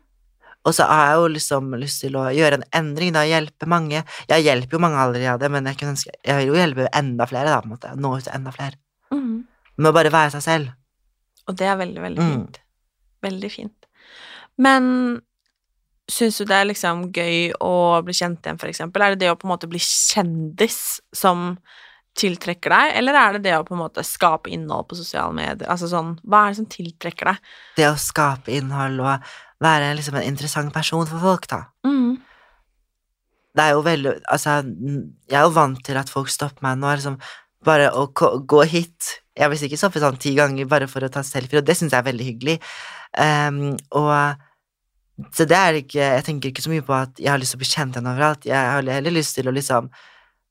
Og 0.68 0.74
så 0.76 0.84
har 0.90 1.06
jeg 1.08 1.20
jo 1.22 1.28
liksom 1.36 1.70
lyst 1.80 2.02
til 2.04 2.18
å 2.20 2.26
gjøre 2.36 2.60
en 2.60 2.66
endring, 2.76 3.14
da, 3.16 3.22
hjelpe 3.24 3.66
mange. 3.72 4.02
Jeg 4.30 4.44
hjelper 4.44 4.76
jo 4.76 4.82
mange 4.84 5.00
allerede, 5.00 5.50
men 5.50 5.70
jeg, 5.72 5.80
ønske, 5.88 6.12
jeg 6.26 6.36
vil 6.42 6.52
jo 6.52 6.58
hjelpe 6.60 6.90
enda 7.00 7.26
flere, 7.30 7.54
da, 7.54 7.62
på 7.64 7.70
en 7.70 7.76
måte. 7.78 7.94
Nå 7.96 8.12
ut 8.18 8.24
til 8.28 8.36
enda 8.36 8.52
flere. 8.52 8.76
Mm. 9.16 9.46
Med 9.80 9.90
å 9.90 9.96
bare 9.96 10.12
være 10.12 10.34
seg 10.36 10.44
selv. 10.44 10.74
Og 11.48 11.56
det 11.58 11.66
er 11.72 11.80
veldig, 11.80 12.02
veldig 12.04 12.22
Mm. 12.26 12.34
fint. 12.36 12.60
Veldig 13.24 13.52
fint. 13.52 13.86
Men 14.58 15.22
syns 16.12 16.38
du 16.38 16.46
det 16.46 16.56
er 16.58 16.66
liksom 16.66 17.08
gøy 17.14 17.54
å 17.62 18.04
bli 18.04 18.14
kjent 18.14 18.42
igjen, 18.44 18.60
for 18.60 18.68
eksempel? 18.68 19.02
Er 19.02 19.16
det 19.16 19.20
det 19.24 19.32
å 19.32 19.38
på 19.40 19.48
en 19.48 19.54
måte 19.56 19.70
bli 19.70 19.80
kjendis 19.80 21.00
som 21.14 21.58
tiltrekker 22.18 22.74
deg, 22.74 22.94
eller 23.00 23.18
er 23.20 23.38
det 23.38 23.44
det 23.48 23.58
å 23.58 23.66
på 23.68 23.76
en 23.76 23.84
måte 23.84 24.04
skape 24.06 24.52
innhold 24.52 24.90
på 24.90 24.98
sosiale 25.00 25.36
medier? 25.36 25.68
Altså 25.72 25.90
sånn, 25.92 26.16
hva 26.24 26.46
er 26.46 26.54
det 26.54 26.60
som 26.62 26.70
tiltrekker 26.72 27.32
deg? 27.32 27.52
Det 27.78 27.88
å 27.90 28.00
skape 28.00 28.54
innhold 28.56 29.00
og 29.04 29.30
være 29.64 29.94
liksom 29.98 30.18
en 30.20 30.28
interessant 30.28 30.74
person 30.74 31.08
for 31.08 31.24
folk, 31.24 31.48
da. 31.52 31.64
Mm. 31.88 32.18
Det 33.56 33.66
er 33.66 33.76
jo 33.76 33.82
veldig 33.84 34.12
Altså, 34.30 34.60
jeg 35.28 35.38
er 35.38 35.46
jo 35.48 35.56
vant 35.56 35.80
til 35.84 35.98
at 36.00 36.12
folk 36.12 36.30
stopper 36.32 36.64
meg 36.64 36.78
nå, 36.80 36.92
liksom 36.96 37.18
bare 37.66 37.90
å 37.92 38.06
gå 38.14 38.62
hit 38.72 39.16
Jeg 39.36 39.52
vil 39.52 39.60
sikkert 39.60 39.82
stoppet 39.82 40.04
sånn 40.04 40.20
ti 40.22 40.36
ganger 40.38 40.70
bare 40.70 40.88
for 40.92 41.04
å 41.04 41.12
ta 41.12 41.24
selfie, 41.26 41.60
og 41.60 41.68
det 41.68 41.76
syns 41.80 41.96
jeg 41.96 42.00
er 42.00 42.08
veldig 42.08 42.28
hyggelig. 42.28 42.60
Um, 43.18 43.76
og 43.96 45.26
Så 45.36 45.48
det 45.50 45.58
er 45.58 45.80
ikke 45.82 46.00
Jeg 46.00 46.26
tenker 46.28 46.54
ikke 46.54 46.64
så 46.64 46.72
mye 46.72 46.86
på 46.86 46.96
at 46.96 47.20
jeg 47.20 47.32
har 47.32 47.42
lyst 47.42 47.56
til 47.56 47.60
å 47.60 47.64
bli 47.64 47.74
kjent 47.74 47.98
igjen 47.98 48.12
overalt. 48.14 48.48
Jeg 48.48 48.56
har 48.56 48.94
heller 48.96 49.16
lyst 49.16 49.36
til 49.36 49.50
å 49.50 49.56
liksom 49.56 49.90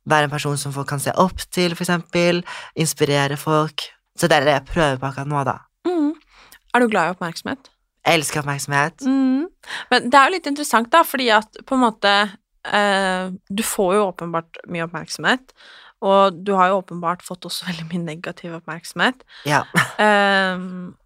være 0.08 0.28
en 0.28 0.34
person 0.34 0.58
som 0.60 0.74
folk 0.74 0.88
kan 0.90 1.02
se 1.02 1.14
opp 1.20 1.42
til, 1.54 1.76
eksempel. 1.76 2.42
Inspirere 2.78 3.38
folk. 3.40 3.88
Så 4.18 4.30
det 4.30 4.40
er 4.40 4.48
det 4.48 4.56
jeg 4.56 4.68
prøver 4.72 5.00
på 5.00 5.10
akkurat 5.10 5.30
nå, 5.30 5.42
da. 5.46 5.58
Mm. 5.86 6.14
Er 6.74 6.82
du 6.82 6.90
glad 6.90 7.10
i 7.10 7.16
oppmerksomhet? 7.16 7.70
Jeg 8.06 8.20
elsker 8.20 8.42
oppmerksomhet. 8.42 9.04
Mm. 9.06 9.48
Men 9.92 10.08
det 10.10 10.18
er 10.18 10.28
jo 10.28 10.36
litt 10.36 10.48
interessant, 10.50 10.90
da, 10.92 11.04
fordi 11.06 11.28
at 11.34 11.60
på 11.66 11.76
en 11.76 11.84
måte 11.84 12.14
eh, 12.64 13.28
Du 13.48 13.62
får 13.66 13.98
jo 13.98 14.06
åpenbart 14.08 14.62
mye 14.72 14.86
oppmerksomhet, 14.86 15.52
og 16.04 16.36
du 16.46 16.52
har 16.54 16.70
jo 16.70 16.78
åpenbart 16.78 17.24
fått 17.26 17.46
også 17.48 17.66
veldig 17.70 17.88
mye 17.90 18.04
negativ 18.06 18.56
oppmerksomhet. 18.60 19.24
Ja. 19.48 19.64
Eh, 19.98 20.60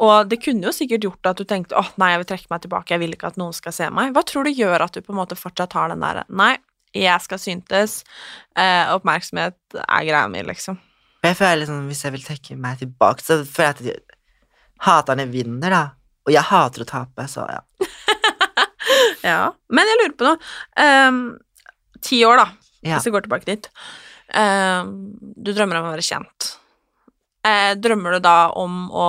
og 0.04 0.28
det 0.28 0.36
kunne 0.44 0.66
jo 0.66 0.70
sikkert 0.76 1.06
gjort 1.06 1.28
at 1.30 1.38
du 1.40 1.46
tenkte 1.48 1.78
åh, 1.80 1.86
nei, 1.96 2.10
jeg 2.12 2.20
vil 2.20 2.26
trekke 2.28 2.50
meg 2.52 2.64
tilbake, 2.66 2.92
jeg 2.92 3.00
vil 3.00 3.14
ikke 3.16 3.30
at 3.30 3.38
noen 3.40 3.54
skal 3.56 3.72
se 3.72 3.86
meg. 3.88 4.10
Hva 4.12 4.20
tror 4.28 4.44
du 4.44 4.52
gjør 4.52 4.84
at 4.84 4.92
du 4.92 5.00
på 5.00 5.14
en 5.14 5.16
måte 5.16 5.38
fortsatt 5.38 5.72
har 5.78 5.88
den 5.88 6.04
derre 6.04 6.26
nei, 6.28 6.58
jeg 6.94 7.20
skal 7.24 7.38
syntes, 7.40 8.00
eh, 8.56 8.90
oppmerksomhet 8.94 9.56
er 9.80 10.04
greia 10.08 10.28
mi, 10.28 10.42
liksom. 10.46 10.78
Jeg 11.22 11.36
føler 11.38 11.60
liksom, 11.62 11.86
Hvis 11.88 12.02
jeg 12.04 12.12
vil 12.16 12.24
trekke 12.26 12.56
meg 12.58 12.78
tilbake, 12.80 13.22
så 13.22 13.40
føler 13.46 13.82
jeg 13.92 14.00
at 14.02 14.16
haterne 14.86 15.28
vinner, 15.30 15.70
da. 15.70 15.82
Og 16.26 16.32
jeg 16.34 16.42
hater 16.48 16.82
å 16.84 16.88
tape, 16.88 17.28
så 17.30 17.46
ja. 17.50 17.60
Ja. 19.22 19.52
Men 19.70 19.86
jeg 19.86 19.98
lurer 20.00 20.16
på 20.18 20.26
noe. 20.26 20.38
Um, 20.76 21.20
ti 22.02 22.24
år, 22.26 22.40
da, 22.42 22.48
Ja. 22.82 22.96
hvis 22.96 23.06
vi 23.06 23.12
går 23.14 23.22
tilbake 23.28 23.46
dit. 23.46 23.68
Um, 24.34 25.12
du 25.38 25.52
drømmer 25.54 25.78
om 25.78 25.86
å 25.86 25.92
være 25.94 26.02
kjent. 26.06 26.56
Uh, 27.46 27.74
drømmer 27.78 28.16
du 28.18 28.24
da 28.26 28.50
om 28.58 28.88
å 28.90 29.06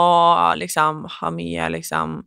liksom 0.57 1.03
ha 1.19 1.29
mye 1.34 1.69
liksom 1.73 2.19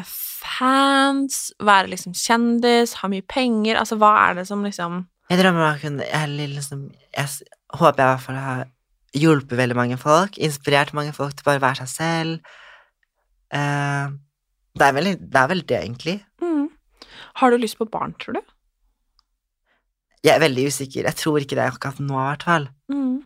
fans, 0.00 1.50
være 1.60 1.90
liksom 1.92 2.14
kjendis, 2.16 2.96
ha 3.02 3.10
mye 3.12 3.24
penger? 3.28 3.76
Altså, 3.80 3.98
hva 4.00 4.12
er 4.28 4.40
det 4.40 4.46
som 4.48 4.64
liksom 4.64 5.02
Jeg 5.30 5.40
drømmer 5.40 5.66
om 5.66 5.74
å 5.74 5.80
kunne 5.80 6.06
Jeg, 6.06 6.48
liksom, 6.56 6.86
jeg 7.12 7.50
håper 7.76 8.00
jeg 8.00 8.08
i 8.08 8.12
hvert 8.14 8.24
fall 8.24 8.40
har 8.40 8.64
hjulpet 9.12 9.58
veldig 9.58 9.76
mange 9.76 9.98
folk, 10.00 10.38
inspirert 10.40 10.94
mange 10.96 11.12
folk 11.12 11.36
til 11.36 11.44
bare 11.44 11.60
å 11.60 11.64
være 11.66 11.84
seg 11.84 11.90
selv. 11.92 12.54
Uh, 13.52 14.16
det, 14.72 14.86
er 14.86 14.94
vel, 14.96 15.10
det 15.20 15.40
er 15.42 15.50
vel 15.50 15.60
det, 15.68 15.82
egentlig. 15.82 16.16
mm. 16.40 16.70
Har 17.40 17.52
du 17.52 17.60
lyst 17.60 17.76
på 17.76 17.88
barn, 17.88 18.14
tror 18.20 18.38
du? 18.38 18.42
Jeg 20.22 20.36
er 20.36 20.42
veldig 20.42 20.66
usikker. 20.70 21.04
Jeg 21.08 21.18
tror 21.18 21.42
ikke 21.42 21.58
det 21.58 21.66
akkurat 21.66 22.00
nå, 22.00 22.14
i 22.14 22.26
hvert 22.30 22.44
fall. 22.46 22.68
Mm. 22.92 23.20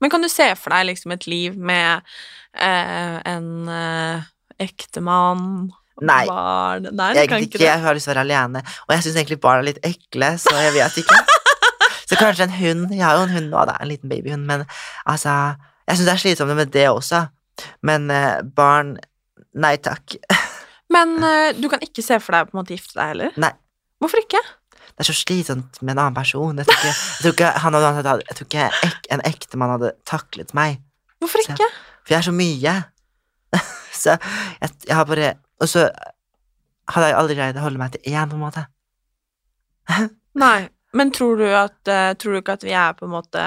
Men 0.00 0.12
kan 0.12 0.22
du 0.22 0.30
se 0.30 0.46
for 0.58 0.74
deg 0.74 0.88
liksom 0.88 1.12
et 1.14 1.26
liv 1.28 1.58
med 1.58 2.06
eh, 2.54 3.18
en 3.28 3.50
eh, 3.68 4.28
ektemann, 4.62 5.68
Nei. 6.06 6.26
barn 6.26 6.88
Nei, 6.92 7.08
Jeg, 7.16 7.28
kan 7.28 7.42
ikke, 7.42 7.58
det. 7.58 7.66
jeg 7.66 7.80
har 7.82 7.94
lyst 7.96 8.06
til 8.08 8.12
å 8.12 8.14
være 8.14 8.24
alene. 8.26 8.62
Og 8.86 8.94
jeg 8.94 9.02
syns 9.06 9.16
egentlig 9.18 9.40
barn 9.42 9.62
er 9.62 9.68
litt 9.70 9.80
ekle, 9.86 10.30
så 10.38 10.54
jeg 10.56 10.72
vet 10.78 10.98
ikke. 11.04 11.18
Så 12.08 12.16
kanskje 12.16 12.46
en 12.46 12.54
hund. 12.56 12.92
Jeg 12.96 13.04
har 13.04 13.18
jo 13.18 13.24
en 13.26 13.34
hund 13.34 13.50
nå, 13.52 13.62
da, 13.68 13.74
en 13.84 13.88
liten 13.90 14.08
babyhund, 14.08 14.46
men 14.48 14.62
altså 15.04 15.34
Jeg 15.88 15.98
syns 15.98 16.06
det 16.06 16.12
er 16.14 16.22
slitsomt 16.22 16.54
med 16.56 16.70
det 16.72 16.86
også. 16.88 17.26
Men 17.84 18.10
eh, 18.10 18.38
barn 18.42 18.94
Nei 19.58 19.74
takk. 19.82 20.14
Men 20.94 21.18
eh, 21.24 21.50
du 21.58 21.66
kan 21.68 21.82
ikke 21.84 22.00
se 22.04 22.16
for 22.22 22.32
deg 22.32 22.48
på 22.48 22.56
en 22.56 22.60
måte 22.62 22.72
gifte 22.76 22.96
deg 22.96 23.10
heller? 23.12 23.34
Nei. 23.36 23.50
Hvorfor 24.00 24.22
ikke? 24.22 24.40
Det 24.88 25.04
er 25.04 25.08
så 25.10 25.14
slitsomt 25.18 25.80
med 25.82 25.92
en 25.96 26.00
annen 26.06 26.16
person. 26.16 26.56
Jeg 26.58 26.66
tror 26.68 26.78
ikke, 26.78 26.92
jeg 26.94 27.20
tror 27.26 27.34
ikke, 27.36 27.50
han 27.64 27.76
hadde, 27.76 28.14
jeg 28.28 28.36
tror 28.38 28.48
ikke 28.48 28.68
ek, 28.88 29.08
en 29.14 29.24
ektemann 29.28 29.72
hadde 29.76 29.90
taklet 30.08 30.54
meg. 30.56 30.78
Hvorfor 31.20 31.44
Så- 31.44 31.52
ikke? 31.58 31.68
For 32.06 32.14
jeg 32.14 32.18
er 32.22 32.26
så 32.28 32.34
mye. 32.34 32.74
så 34.02 34.16
jeg, 34.16 34.70
jeg 34.88 34.96
har 34.96 35.04
bare 35.12 35.34
Og 35.58 35.70
så 35.70 35.88
hadde 36.88 37.10
jeg 37.10 37.18
aldri 37.18 37.36
greid 37.38 37.58
å 37.58 37.64
holde 37.64 37.80
meg 37.80 37.94
til 37.94 38.14
én, 38.14 38.30
på 38.30 38.38
en 38.38 38.44
måte. 38.44 38.64
Nei. 40.44 40.68
Men 40.96 41.10
tror 41.12 41.36
du, 41.36 41.44
at, 41.52 41.76
eh, 41.90 42.14
tror 42.16 42.32
du 42.32 42.40
ikke 42.40 42.56
at 42.56 42.64
vi 42.64 42.72
er 42.72 42.94
på 42.96 43.04
en 43.04 43.12
måte 43.12 43.42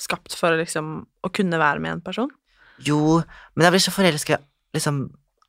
skapt 0.00 0.34
for 0.34 0.56
liksom 0.58 0.88
å 1.22 1.30
kunne 1.30 1.60
være 1.60 1.82
med 1.82 1.98
en 1.98 2.02
person? 2.02 2.30
Jo, 2.82 3.20
men 3.54 3.66
jeg 3.66 3.74
blir 3.76 3.84
så 3.84 3.94
forelska 3.94 4.40
liksom 4.74 5.04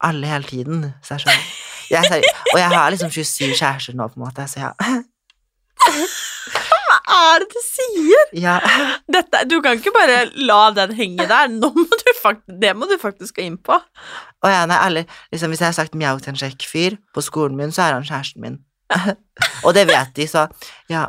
alle 0.05 0.29
hele 0.29 0.49
tiden. 0.49 0.83
Så 1.01 1.15
jeg 1.15 1.21
er 1.21 1.25
sånn 1.25 1.41
jeg 1.91 2.21
Og 2.53 2.59
jeg 2.59 2.71
har 2.71 2.93
liksom 2.93 3.11
27 3.11 3.55
kjærester 3.57 3.97
nå, 3.97 4.07
på 4.11 4.19
en 4.19 4.25
måte, 4.25 4.45
så 4.47 4.67
ja. 4.67 4.71
Er 7.31 7.43
det 7.43 7.49
du 7.53 7.59
sier? 7.63 8.23
ja. 8.35 8.57
Dette, 9.11 9.43
du 9.49 9.59
kan 9.63 9.79
ikke 9.79 9.93
bare 9.95 10.25
la 10.35 10.61
den 10.75 10.93
henge 10.97 11.27
der. 11.29 11.47
Nå 11.51 11.71
må 11.75 11.99
du 12.03 12.11
fakt 12.19 12.43
det 12.61 12.73
må 12.77 12.87
du 12.89 12.97
faktisk 13.01 13.39
gå 13.39 13.45
inn 13.47 13.57
på. 13.57 13.77
Og 14.41 14.49
ja, 14.49 14.65
nei, 14.69 14.79
alle, 14.81 15.05
liksom, 15.31 15.49
hvis 15.53 15.61
jeg 15.63 15.69
har 15.69 15.77
sagt 15.77 15.97
mjau 15.97 16.17
til 16.19 16.33
en 16.33 16.41
kjekk 16.41 16.61
fyr 16.67 16.97
på 17.15 17.19
skolen 17.25 17.57
min, 17.59 17.71
så 17.73 17.81
er 17.85 17.93
han 17.97 18.07
kjæresten 18.07 18.41
min. 18.43 18.57
og 19.65 19.71
det 19.77 19.85
vet 19.87 20.11
de, 20.17 20.25
så 20.27 20.41
ja. 20.91 21.03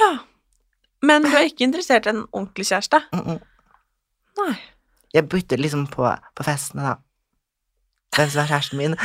Ja. 0.00 0.12
Men 1.06 1.22
du 1.22 1.30
er 1.30 1.46
ikke 1.46 1.66
interessert 1.66 2.08
i 2.08 2.14
en 2.14 2.24
ordentlig 2.32 2.66
kjæreste? 2.66 2.98
Mm 3.12 3.24
-mm. 3.26 3.38
Nei. 4.40 4.54
Jeg 5.14 5.28
bytter 5.28 5.56
liksom 5.56 5.86
på, 5.86 6.14
på 6.36 6.42
festene, 6.42 6.82
da. 6.82 6.94
Hvem 8.16 8.30
som 8.30 8.42
er 8.42 8.46
kjæresten 8.46 8.78
min. 8.78 8.96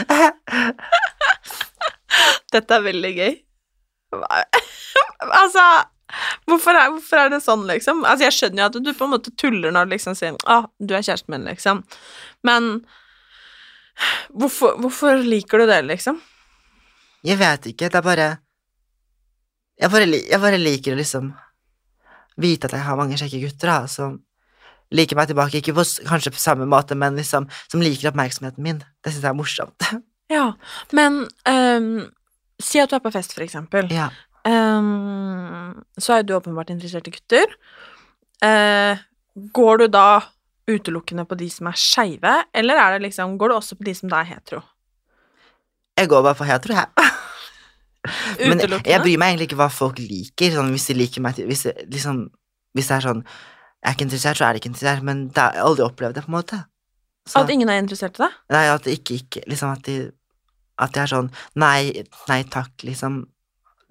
Dette 2.53 2.73
er 2.73 2.81
veldig 2.81 3.15
gøy. 3.15 3.33
Altså 5.21 5.61
hvorfor 6.49 6.77
er, 6.77 6.89
hvorfor 6.93 7.21
er 7.21 7.31
det 7.33 7.41
sånn, 7.45 7.67
liksom? 7.69 8.03
Altså, 8.05 8.27
jeg 8.27 8.37
skjønner 8.37 8.63
jo 8.63 8.69
at 8.69 8.79
du 8.85 8.91
på 8.93 9.07
en 9.07 9.13
måte 9.13 9.33
tuller 9.39 9.73
når 9.73 9.87
du 9.87 9.95
liksom 9.95 10.17
sier 10.17 10.37
ah, 10.45 10.67
'du 10.79 10.95
er 10.95 11.05
kjæresten 11.05 11.33
min', 11.33 11.47
liksom. 11.49 11.83
Men 12.47 12.71
hvorfor, 14.33 14.79
hvorfor 14.81 15.21
liker 15.23 15.61
du 15.61 15.67
det, 15.69 15.81
liksom? 15.89 16.21
Jeg 17.23 17.37
vet 17.37 17.69
ikke, 17.73 17.89
det 17.89 17.99
er 17.99 18.05
bare 18.05 18.29
Jeg 19.81 19.89
bare, 19.89 20.05
jeg 20.05 20.39
bare 20.41 20.57
liker 20.61 20.93
å 20.93 20.99
liksom 20.99 21.31
vite 22.37 22.67
at 22.67 22.75
jeg 22.75 22.85
har 22.85 22.97
mange 22.99 23.17
kjekke 23.17 23.39
gutter, 23.41 23.67
da, 23.67 23.87
som 23.89 24.19
liker 24.93 25.17
meg 25.17 25.31
tilbake. 25.31 25.57
Ikke 25.57 25.73
på, 25.73 25.85
kanskje 26.05 26.33
på 26.35 26.41
samme 26.41 26.67
måte, 26.69 26.95
men 26.95 27.17
liksom 27.17 27.47
som 27.65 27.81
liker 27.81 28.11
oppmerksomheten 28.11 28.61
min. 28.61 28.83
Det 29.01 29.13
syns 29.13 29.25
jeg 29.25 29.31
er 29.31 29.37
morsomt. 29.39 29.87
Ja, 30.31 30.53
men 30.95 31.25
um, 31.49 32.05
si 32.61 32.79
at 32.79 32.91
du 32.91 32.95
er 32.95 33.03
på 33.03 33.11
fest, 33.11 33.33
for 33.35 33.43
eksempel. 33.43 33.89
ja. 33.91 34.11
Ehm, 34.47 35.83
så 35.99 36.17
er 36.17 36.25
du 36.25 36.35
åpenbart 36.35 36.71
interessert 36.73 37.07
i 37.09 37.15
gutter. 37.15 37.55
Uh, 38.41 38.97
går 39.53 39.83
du 39.83 39.87
da 39.93 40.21
utelukkende 40.71 41.25
på 41.29 41.37
de 41.37 41.49
som 41.51 41.69
er 41.69 41.77
skeive, 41.77 42.35
eller 42.57 42.79
er 42.79 42.95
det 42.95 43.07
liksom, 43.07 43.37
går 43.37 43.51
du 43.51 43.55
også 43.57 43.77
på 43.77 43.85
de 43.85 43.93
som 43.97 44.09
da 44.09 44.21
er 44.21 44.31
hetero? 44.33 44.63
Jeg 45.97 46.09
går 46.09 46.23
bare 46.25 46.37
på 46.39 46.47
hetero, 46.49 46.77
jeg. 46.79 46.87
Men 48.49 48.63
jeg, 48.63 49.01
bryr 49.03 49.19
meg 49.21 49.33
egentlig 49.33 49.51
ikke 49.51 49.59
hva 49.59 49.69
folk 49.69 49.99
liker. 50.01 50.55
Sånn, 50.55 50.71
hvis 50.73 50.87
de 50.89 50.95
liker 50.97 51.21
meg 51.21 51.37
hvis, 51.45 51.67
liksom, 51.85 52.23
hvis 52.73 52.87
det 52.89 52.95
er 52.95 53.05
sånn 53.05 53.19
Jeg 53.21 53.89
er 53.89 53.93
ikke 53.93 54.07
interessert, 54.07 54.39
så 54.39 54.47
er 54.47 54.53
de 54.53 54.61
ikke 54.61 54.71
interessert, 54.71 55.03
men 55.05 55.21
det, 55.29 55.41
har 55.41 55.55
jeg 55.57 55.65
aldri 55.65 55.83
opplevd 55.85 56.17
det, 56.17 56.23
på 56.25 56.31
en 56.31 56.37
måte. 56.37 56.57
Så, 57.29 57.43
At 57.43 57.53
ingen 57.53 57.69
er 57.69 57.77
interessert 57.81 58.17
i 58.17 58.23
deg? 58.23 58.39
nei, 58.53 58.63
at 58.69 58.85
det 58.85 58.95
ikke, 58.97 59.19
ikke 59.21 59.43
Liksom 59.49 59.69
at 59.69 59.83
de 59.85 59.95
At 60.81 60.93
de 60.95 61.01
er 61.03 61.09
sånn 61.11 61.29
Nei, 61.61 62.05
nei 62.29 62.39
takk, 62.49 62.71
liksom. 62.87 63.19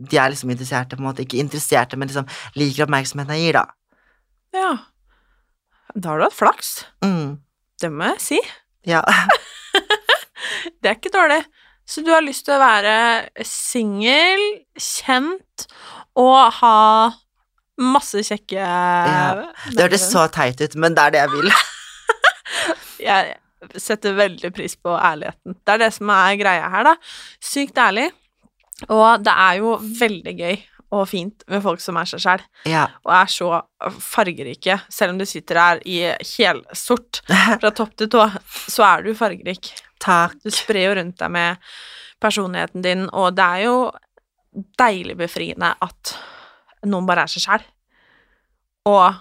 De 0.00 0.16
er 0.16 0.32
liksom 0.32 0.52
interesserte, 0.52 0.96
på 0.96 1.02
en 1.04 1.10
måte. 1.10 1.24
Ikke 1.26 1.40
interesserte, 1.42 1.98
men 2.00 2.08
liksom 2.10 2.28
liker 2.58 2.86
oppmerksomheten 2.86 3.36
jeg 3.36 3.50
gir, 3.50 3.60
da. 3.60 3.64
Ja. 4.56 4.70
Da 5.94 6.12
har 6.12 6.20
du 6.20 6.26
hatt 6.28 6.36
flaks. 6.36 6.72
Mm. 7.04 7.40
Det 7.80 7.92
må 7.92 8.12
jeg 8.14 8.26
si. 8.30 8.42
Ja. 8.88 9.02
Det 10.80 10.88
er 10.88 10.94
ikke 10.94 11.12
dårlig. 11.12 11.42
Så 11.84 12.00
du 12.00 12.08
har 12.14 12.22
lyst 12.24 12.46
til 12.46 12.54
å 12.54 12.62
være 12.62 12.94
singel, 13.44 14.40
kjent 14.80 15.66
og 16.16 16.38
ha 16.62 16.78
masse 17.80 18.22
kjekke 18.24 18.56
Ja. 18.56 19.50
Det 19.68 19.84
hørtes 19.84 20.06
så 20.08 20.24
teit 20.32 20.64
ut, 20.64 20.78
men 20.80 20.96
det 20.96 21.04
er 21.04 21.14
det 21.14 21.22
jeg 21.26 21.32
vil. 21.34 21.52
Jeg 23.10 23.36
setter 23.80 24.16
veldig 24.18 24.50
pris 24.54 24.76
på 24.80 24.94
ærligheten. 24.96 25.56
Det 25.60 25.74
er 25.74 25.82
det 25.84 25.90
som 25.96 26.10
er 26.14 26.38
greia 26.40 26.70
her, 26.72 26.86
da. 26.90 26.94
Sykt 27.44 27.78
ærlig. 27.80 28.08
Og 28.88 29.22
det 29.24 29.32
er 29.34 29.58
jo 29.60 29.74
veldig 30.00 30.34
gøy 30.38 30.60
og 30.90 31.04
fint 31.06 31.44
med 31.52 31.62
folk 31.62 31.78
som 31.84 31.98
er 32.00 32.08
seg 32.10 32.18
sjæl, 32.24 32.40
Ja. 32.66 32.86
og 33.06 33.12
er 33.14 33.28
så 33.30 33.50
fargerike. 34.02 34.80
Selv 34.90 35.12
om 35.12 35.18
du 35.20 35.24
sitter 35.28 35.60
her 35.60 35.82
i 35.86 36.00
helsort 36.32 37.20
fra 37.28 37.70
topp 37.78 37.92
til 38.00 38.08
tå, 38.10 38.24
så 38.66 38.82
er 38.88 39.02
du 39.06 39.12
fargerik. 39.14 39.70
Takk. 40.02 40.34
Du 40.42 40.50
sprer 40.50 40.88
jo 40.88 40.96
rundt 40.98 41.18
deg 41.20 41.30
med 41.30 41.56
personligheten 42.20 42.82
din, 42.82 43.04
og 43.12 43.36
det 43.38 43.44
er 43.44 43.66
jo 43.68 43.76
deilig 44.80 45.14
befriende 45.20 45.74
at 45.80 46.14
noen 46.90 47.06
bare 47.06 47.22
er 47.28 47.30
seg 47.30 47.44
sjæl. 47.46 47.66
Og 48.90 49.14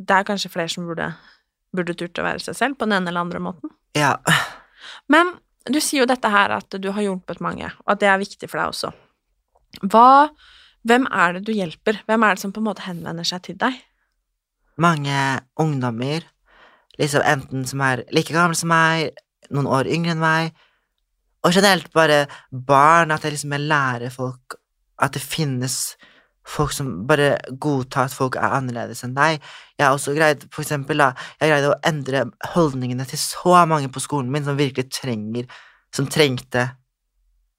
det 0.00 0.16
er 0.16 0.26
kanskje 0.28 0.52
flere 0.52 0.72
som 0.72 0.86
burde, 0.88 1.10
burde 1.76 1.94
turt 1.98 2.16
å 2.20 2.24
være 2.24 2.40
seg 2.46 2.56
selv 2.56 2.78
på 2.80 2.86
den 2.88 2.96
ene 3.00 3.10
eller 3.12 3.26
andre 3.26 3.42
måten. 3.44 3.72
Ja. 3.96 4.14
Men 5.12 5.34
du 5.72 5.80
sier 5.82 6.02
jo 6.02 6.08
dette 6.08 6.30
her 6.30 6.54
at 6.56 6.78
du 6.80 6.90
har 6.94 7.04
hjulpet 7.04 7.42
mange, 7.44 7.70
og 7.84 7.94
at 7.94 8.02
det 8.02 8.10
er 8.10 8.22
viktig 8.22 8.48
for 8.50 8.60
deg 8.60 8.74
også. 8.74 8.92
Hva 9.86 10.06
Hvem 10.86 11.08
er 11.10 11.32
det 11.34 11.46
du 11.48 11.50
hjelper? 11.50 11.96
Hvem 12.06 12.22
er 12.22 12.36
det 12.36 12.42
som 12.44 12.52
på 12.54 12.60
en 12.62 12.68
måte 12.68 12.84
henvender 12.86 13.26
seg 13.26 13.42
til 13.42 13.56
deg? 13.58 13.74
Mange 14.78 15.16
ungdommer, 15.58 16.22
liksom 17.00 17.24
enten 17.26 17.64
som 17.66 17.82
er 17.82 18.04
like 18.14 18.30
gamle 18.30 18.54
som 18.54 18.70
meg, 18.70 19.16
noen 19.50 19.66
år 19.66 19.90
yngre 19.90 20.14
enn 20.14 20.22
meg, 20.22 20.52
og 21.42 21.54
generelt 21.56 21.90
bare 21.94 22.26
barn, 22.50 23.10
at 23.10 23.26
jeg 23.26 23.34
liksom 23.34 23.56
lærer 23.66 24.14
folk 24.14 24.60
at 25.02 25.16
det 25.16 25.24
finnes 25.24 25.96
folk 26.46 26.72
som 26.74 26.92
bare 27.08 27.34
godtar 27.62 28.06
at 28.06 28.14
folk 28.14 28.38
er 28.38 28.54
annerledes 28.58 29.02
enn 29.04 29.16
deg. 29.16 29.42
Jeg 29.76 29.86
har 29.86 29.96
også 29.96 30.14
greid, 30.16 30.46
for 30.54 30.62
eksempel, 30.62 31.02
da, 31.02 31.12
jeg 31.40 31.52
greide 31.52 31.72
å 31.72 31.78
endre 31.86 32.24
holdningene 32.54 33.06
til 33.08 33.20
så 33.20 33.62
mange 33.68 33.90
på 33.92 34.02
skolen 34.04 34.30
min 34.32 34.46
som 34.46 34.58
virkelig 34.58 34.88
trenger, 34.94 35.48
som 35.94 36.08
trengte 36.10 36.68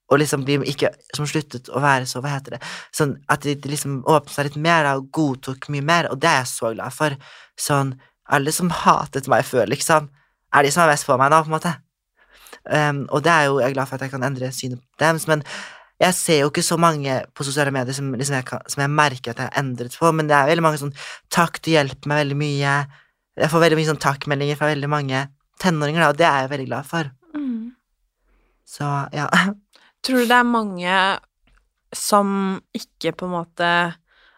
og 0.08 0.22
liksom 0.22 0.46
de 0.48 0.56
ikke, 0.72 0.92
som 1.16 1.28
sluttet 1.28 1.68
å 1.68 1.82
være 1.84 2.08
så, 2.08 2.22
hva 2.24 2.38
heter 2.38 2.56
det, 2.56 2.62
sånn 2.96 3.18
at 3.32 3.44
de, 3.44 3.58
liksom 3.68 4.00
åpnet 4.08 4.34
seg 4.34 4.48
litt 4.48 4.60
mer 4.64 4.86
da, 4.88 4.94
og 5.00 5.10
godtok 5.16 5.68
mye 5.74 5.84
mer, 5.84 6.08
og 6.12 6.22
det 6.24 6.30
er 6.32 6.40
jeg 6.42 6.52
så 6.54 6.72
glad 6.76 6.96
for. 6.96 7.18
Sånn, 7.60 7.92
alle 8.32 8.54
som 8.56 8.72
hatet 8.72 9.28
meg 9.32 9.44
før, 9.48 9.68
liksom, 9.72 10.08
er 10.56 10.64
de 10.64 10.72
som 10.72 10.86
er 10.86 10.94
best 10.94 11.08
på 11.08 11.18
meg 11.20 11.34
nå, 11.34 11.42
på 11.44 11.52
en 11.52 11.58
måte. 11.58 11.74
Um, 12.68 13.04
og 13.16 13.24
det 13.24 13.32
er 13.32 13.46
jo 13.48 13.60
jeg 13.62 13.70
er 13.70 13.76
glad 13.76 13.90
for 13.90 13.96
at 13.96 14.06
jeg 14.06 14.14
kan 14.14 14.24
endre 14.28 14.52
synet 14.56 14.80
på 14.80 15.04
dem, 15.04 15.20
men 15.28 15.44
jeg 15.98 16.14
ser 16.14 16.42
jo 16.44 16.52
ikke 16.52 16.66
så 16.66 16.78
mange 16.78 17.14
på 17.34 17.46
sosiale 17.48 17.74
medier 17.74 17.96
som, 17.98 18.12
liksom 18.14 18.38
jeg, 18.38 18.46
kan, 18.46 18.62
som 18.70 18.84
jeg 18.84 18.94
merker 18.94 19.34
at 19.34 19.42
jeg 19.42 19.50
har 19.50 19.62
endret 19.64 19.98
på, 19.98 20.12
men 20.14 20.30
det 20.30 20.36
er 20.38 20.50
veldig 20.52 20.66
mange 20.66 20.82
sånn 20.82 20.94
Takk, 21.34 21.58
du 21.66 21.72
hjelper 21.74 22.12
meg 22.12 22.22
veldig 22.22 22.38
mye. 22.38 22.74
Jeg 23.38 23.52
får 23.54 23.64
veldig 23.64 23.80
mye 23.80 23.90
sånn 23.90 24.04
takkmeldinger 24.04 24.60
fra 24.60 24.70
veldig 24.72 24.90
mange 24.92 25.24
tenåringer, 25.62 26.04
da, 26.04 26.12
og 26.14 26.20
det 26.20 26.28
er 26.30 26.44
jeg 26.44 26.52
veldig 26.54 26.68
glad 26.70 26.90
for. 26.90 27.10
Så 28.68 28.84
ja. 29.16 29.28
Tror 30.06 30.22
du 30.22 30.30
det 30.30 30.38
er 30.38 30.48
mange 30.48 30.98
som 31.96 32.60
ikke 32.76 33.16
på 33.18 33.28
en 33.28 33.34
måte 33.34 33.72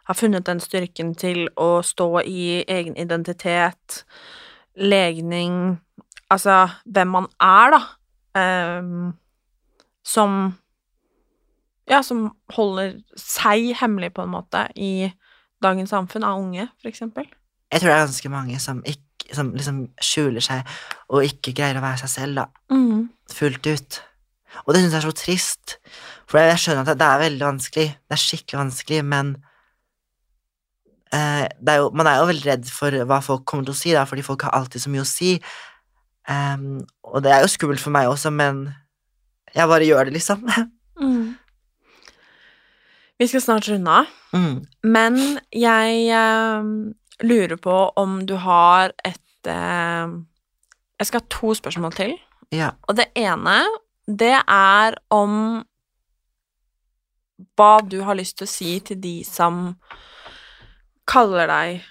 har 0.09 0.17
funnet 0.17 0.47
den 0.47 0.61
styrken 0.61 1.13
til 1.17 1.47
å 1.59 1.81
stå 1.85 2.07
i 2.23 2.63
egen 2.69 2.97
identitet, 2.97 4.03
legning 4.79 5.79
Altså 6.29 6.67
hvem 6.85 7.09
man 7.09 7.25
er, 7.41 7.73
da, 7.73 7.79
um, 8.37 9.07
som 10.05 10.35
Ja, 11.89 12.01
som 12.05 12.27
holder 12.53 12.99
seg 13.17 13.71
hemmelig, 13.79 14.11
på 14.13 14.23
en 14.25 14.33
måte, 14.33 14.67
i 14.77 15.09
dagens 15.63 15.89
samfunn, 15.89 16.23
av 16.23 16.37
unge, 16.39 16.67
for 16.81 16.91
eksempel? 16.91 17.25
Jeg 17.71 17.81
tror 17.81 17.89
det 17.91 17.95
er 17.97 18.05
ganske 18.05 18.29
mange 18.33 18.59
som, 18.61 18.83
ikke, 18.85 19.33
som 19.35 19.49
liksom 19.53 19.79
skjuler 20.01 20.41
seg 20.41 20.69
og 21.09 21.25
ikke 21.25 21.53
greier 21.57 21.77
å 21.77 21.83
være 21.83 22.01
seg 22.03 22.09
selv, 22.13 22.35
da, 22.43 22.45
Mm. 22.73 23.09
fullt 23.33 23.67
ut. 23.67 23.99
Og 24.65 24.73
det 24.73 24.81
syns 24.81 24.93
jeg 24.95 25.01
er 25.03 25.09
så 25.09 25.17
trist, 25.17 25.77
for 26.29 26.39
jeg 26.41 26.57
skjønner 26.61 26.87
at 26.87 26.97
det 26.97 27.05
er 27.05 27.19
veldig 27.25 27.45
vanskelig, 27.45 27.87
det 28.09 28.15
er 28.15 28.21
skikkelig 28.23 28.59
vanskelig, 28.63 29.01
men 29.05 29.35
eh, 31.13 31.45
er 31.67 31.77
jo, 31.81 31.89
man 31.93 32.07
er 32.07 32.19
jo 32.21 32.29
veldig 32.29 32.45
redd 32.47 32.65
for 32.73 32.91
hva 33.09 33.19
folk 33.25 33.45
kommer 33.49 33.65
til 33.67 33.73
å 33.75 33.77
si, 33.81 33.93
da, 33.93 34.05
fordi 34.09 34.25
folk 34.25 34.41
har 34.45 34.55
alltid 34.57 34.81
så 34.81 34.89
mye 34.93 35.05
å 35.05 35.09
si. 35.09 35.35
Um, 36.29 36.83
og 37.03 37.23
det 37.25 37.31
er 37.33 37.41
jo 37.41 37.49
skummelt 37.49 37.81
for 37.81 37.93
meg 37.93 38.09
også, 38.09 38.29
men 38.33 38.67
jeg 39.55 39.69
bare 39.69 39.85
gjør 39.87 40.09
det, 40.09 40.13
liksom. 40.19 40.45
Vi 43.19 43.27
skal 43.27 43.41
snart 43.41 43.67
runde 43.67 43.91
av. 43.91 44.05
Mm. 44.33 44.65
Men 44.83 45.17
jeg 45.51 46.07
eh, 46.15 46.67
lurer 47.27 47.57
på 47.59 47.75
om 47.99 48.21
du 48.25 48.37
har 48.39 48.93
et 49.03 49.49
eh, 49.49 50.13
Jeg 50.99 51.07
skal 51.07 51.21
ha 51.21 51.27
to 51.31 51.53
spørsmål 51.53 51.95
til. 51.97 52.13
Ja. 52.55 52.71
Og 52.87 52.95
det 52.95 53.09
ene, 53.19 53.57
det 54.07 54.37
er 54.39 54.95
om 55.11 55.65
hva 57.59 57.73
du 57.83 58.01
har 58.07 58.17
lyst 58.19 58.37
til 58.39 58.47
å 58.47 58.51
si 58.51 58.71
til 58.83 58.99
de 59.03 59.19
som 59.27 59.75
kaller 61.07 61.47
deg 61.47 61.85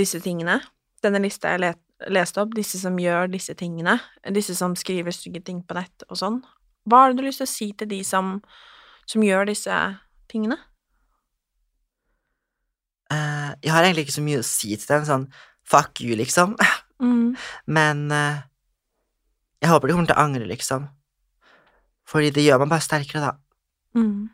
disse 0.00 0.20
tingene. 0.24 0.58
Denne 1.04 1.20
lista 1.24 1.54
jeg 1.54 1.76
leste 2.12 2.42
opp, 2.42 2.52
disse 2.56 2.80
som 2.80 2.96
gjør 3.00 3.28
disse 3.32 3.56
tingene, 3.56 3.96
disse 4.32 4.56
som 4.56 4.76
skriver 4.76 5.12
stygge 5.12 5.40
ting 5.44 5.62
på 5.64 5.76
nett 5.76 6.04
og 6.08 6.20
sånn. 6.20 6.42
Hva 6.88 7.06
har 7.06 7.16
du 7.16 7.24
lyst 7.24 7.42
til 7.42 7.48
å 7.48 7.52
si 7.52 7.70
til 7.76 7.90
de 7.92 8.02
som, 8.04 8.38
som 9.08 9.24
gjør 9.24 9.48
disse 9.48 9.72
tingene? 9.72 10.04
Eh, 13.12 13.50
jeg 13.64 13.72
har 13.72 13.84
egentlig 13.86 14.06
ikke 14.06 14.18
så 14.18 14.24
mye 14.24 14.42
å 14.42 14.46
si 14.46 14.74
til 14.76 14.90
dem, 14.90 15.06
sånn 15.08 15.26
fuck 15.68 16.00
you, 16.04 16.16
liksom. 16.18 16.56
Mm. 17.00 17.36
Men 17.78 18.08
uh, 18.12 18.40
jeg 19.62 19.72
håper 19.72 19.88
de 19.88 19.96
kommer 19.96 20.10
til 20.10 20.18
å 20.18 20.24
angre, 20.24 20.48
liksom. 20.48 20.88
Fordi 22.08 22.32
det 22.34 22.44
gjør 22.46 22.62
meg 22.62 22.72
bare 22.72 22.84
sterkere, 22.84 23.30
da. 23.30 23.34
Mm. 23.98 24.28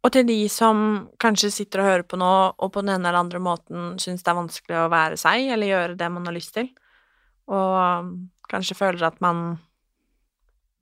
Og 0.00 0.12
til 0.14 0.24
de 0.28 0.38
som 0.48 0.84
kanskje 1.20 1.50
sitter 1.52 1.82
og 1.82 1.90
hører 1.90 2.06
på 2.08 2.18
nå, 2.20 2.30
og 2.56 2.70
på 2.72 2.82
den 2.82 2.94
ene 2.94 3.10
eller 3.10 3.20
andre 3.20 3.40
måten 3.42 3.98
syns 4.00 4.24
det 4.24 4.32
er 4.32 4.38
vanskelig 4.38 4.78
å 4.80 4.92
være 4.92 5.18
seg, 5.20 5.50
eller 5.52 5.68
gjøre 5.68 5.98
det 6.00 6.08
man 6.12 6.28
har 6.28 6.36
lyst 6.36 6.54
til, 6.56 6.70
og 7.50 7.74
um, 7.76 8.14
kanskje 8.48 8.78
føler 8.78 9.04
at 9.10 9.18
man 9.20 9.58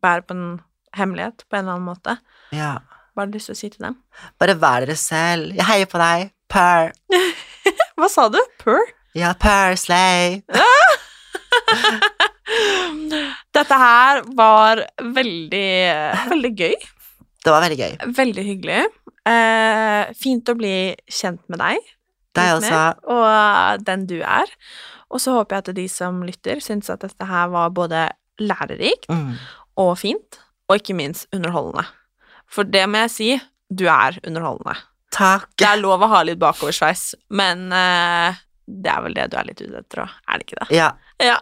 bærer 0.05 0.23
på 0.29 0.37
en 0.37 0.47
hemmelighet 0.95 1.43
på 1.49 1.59
en 1.59 1.65
eller 1.65 1.81
annen 1.81 1.89
måte, 1.89 2.15
Ja. 2.55 2.77
Hva 3.19 3.25
har 3.27 3.33
du 3.33 3.37
lyst 3.39 3.51
til 3.51 3.57
å 3.57 3.59
si 3.59 3.69
til 3.75 3.83
dem? 3.89 3.97
Bare 4.39 4.55
vær 4.63 4.87
dere 4.87 4.95
selv. 4.99 5.51
Jeg 5.59 5.67
heier 5.67 5.89
på 5.91 5.99
deg. 5.99 6.31
Per. 6.49 6.93
Hva 7.99 8.07
sa 8.09 8.29
du? 8.31 8.39
Per? 8.63 8.79
Ja, 9.19 9.33
Per 9.37 9.75
slay. 9.77 10.39
Dette 13.59 13.79
her 13.81 14.23
var 14.39 14.81
veldig, 15.03 15.69
veldig 16.33 16.53
gøy. 16.59 16.77
Det 17.45 17.53
var 17.55 17.63
veldig 17.65 17.79
gøy. 17.81 17.97
Veldig 18.19 18.45
hyggelig. 18.47 18.81
Eh, 19.29 20.13
fint 20.19 20.49
å 20.49 20.57
bli 20.59 20.75
kjent 21.13 21.43
med 21.53 21.61
deg. 21.63 21.91
Deg 22.39 22.55
også. 22.59 22.81
Og 23.11 23.85
den 23.87 24.07
du 24.11 24.19
er. 24.23 24.51
Og 25.13 25.21
så 25.23 25.35
håper 25.37 25.59
jeg 25.59 25.65
at 25.67 25.75
de 25.79 25.87
som 25.93 26.23
lytter, 26.27 26.61
syns 26.65 26.91
at 26.93 27.05
dette 27.05 27.29
her 27.29 27.49
var 27.53 27.71
både 27.75 28.07
lærerikt 28.41 29.09
Mm. 29.11 29.35
og 29.81 29.97
fint, 29.99 30.39
og 30.69 30.77
ikke 30.79 30.95
minst 30.95 31.27
underholdende. 31.35 31.85
For 32.53 32.69
det 32.69 32.85
må 32.91 33.05
jeg 33.07 33.15
si, 33.15 33.31
du 33.69 33.87
er 33.93 34.19
underholdende. 34.27 34.77
Takk. 35.15 35.49
Det 35.59 35.67
er 35.69 35.81
lov 35.81 36.05
å 36.05 36.11
ha 36.13 36.23
litt 36.27 36.41
bakoversveis, 36.41 37.15
men 37.37 37.69
uh, 37.73 38.37
det 38.69 38.93
er 38.93 39.05
vel 39.05 39.17
det 39.17 39.31
du 39.33 39.39
er 39.41 39.49
litt 39.49 39.63
ute 39.63 39.81
etter 39.81 40.05
òg, 40.05 40.19
er 40.29 40.41
det 40.41 40.49
ikke 40.49 40.61
det? 40.61 40.69
Ja. 40.77 40.91
Ja. 41.23 41.39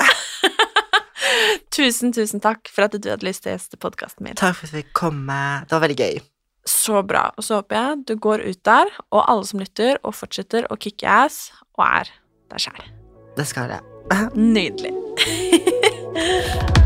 tusen, 1.76 2.14
tusen 2.14 2.42
takk 2.44 2.70
for 2.72 2.86
at 2.86 2.94
du 2.94 3.10
hadde 3.10 3.26
lyst 3.26 3.44
til 3.44 3.52
å 3.52 3.56
gjeste 3.56 3.80
podkasten 3.82 4.26
min. 4.26 4.38
Takk 4.38 4.60
for 4.60 4.70
at 4.70 4.78
vi 4.78 4.86
kom. 4.96 5.24
Med. 5.26 5.66
Det 5.66 5.76
var 5.76 5.84
veldig 5.86 5.98
gøy. 6.06 6.22
Så 6.66 7.02
bra. 7.06 7.28
Og 7.38 7.46
så 7.46 7.60
håper 7.60 7.78
jeg 7.78 8.06
du 8.10 8.14
går 8.22 8.46
ut 8.46 8.62
der, 8.66 8.90
og 9.10 9.22
alle 9.24 9.46
som 9.48 9.62
lytter, 9.62 10.00
og 10.02 10.16
fortsetter 10.18 10.66
å 10.70 10.78
kicke 10.80 11.10
ass, 11.10 11.50
og 11.78 11.86
er 11.86 12.10
deg 12.52 12.66
sjæl. 12.68 12.90
Det 13.36 13.46
skal 13.46 13.76
jeg. 13.76 13.82
Nydelig. 14.38 14.94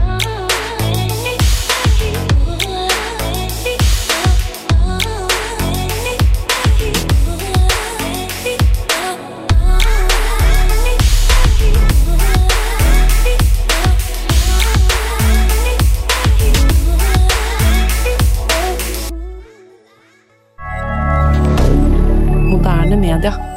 Moderne 22.91 23.19
media. 23.21 23.50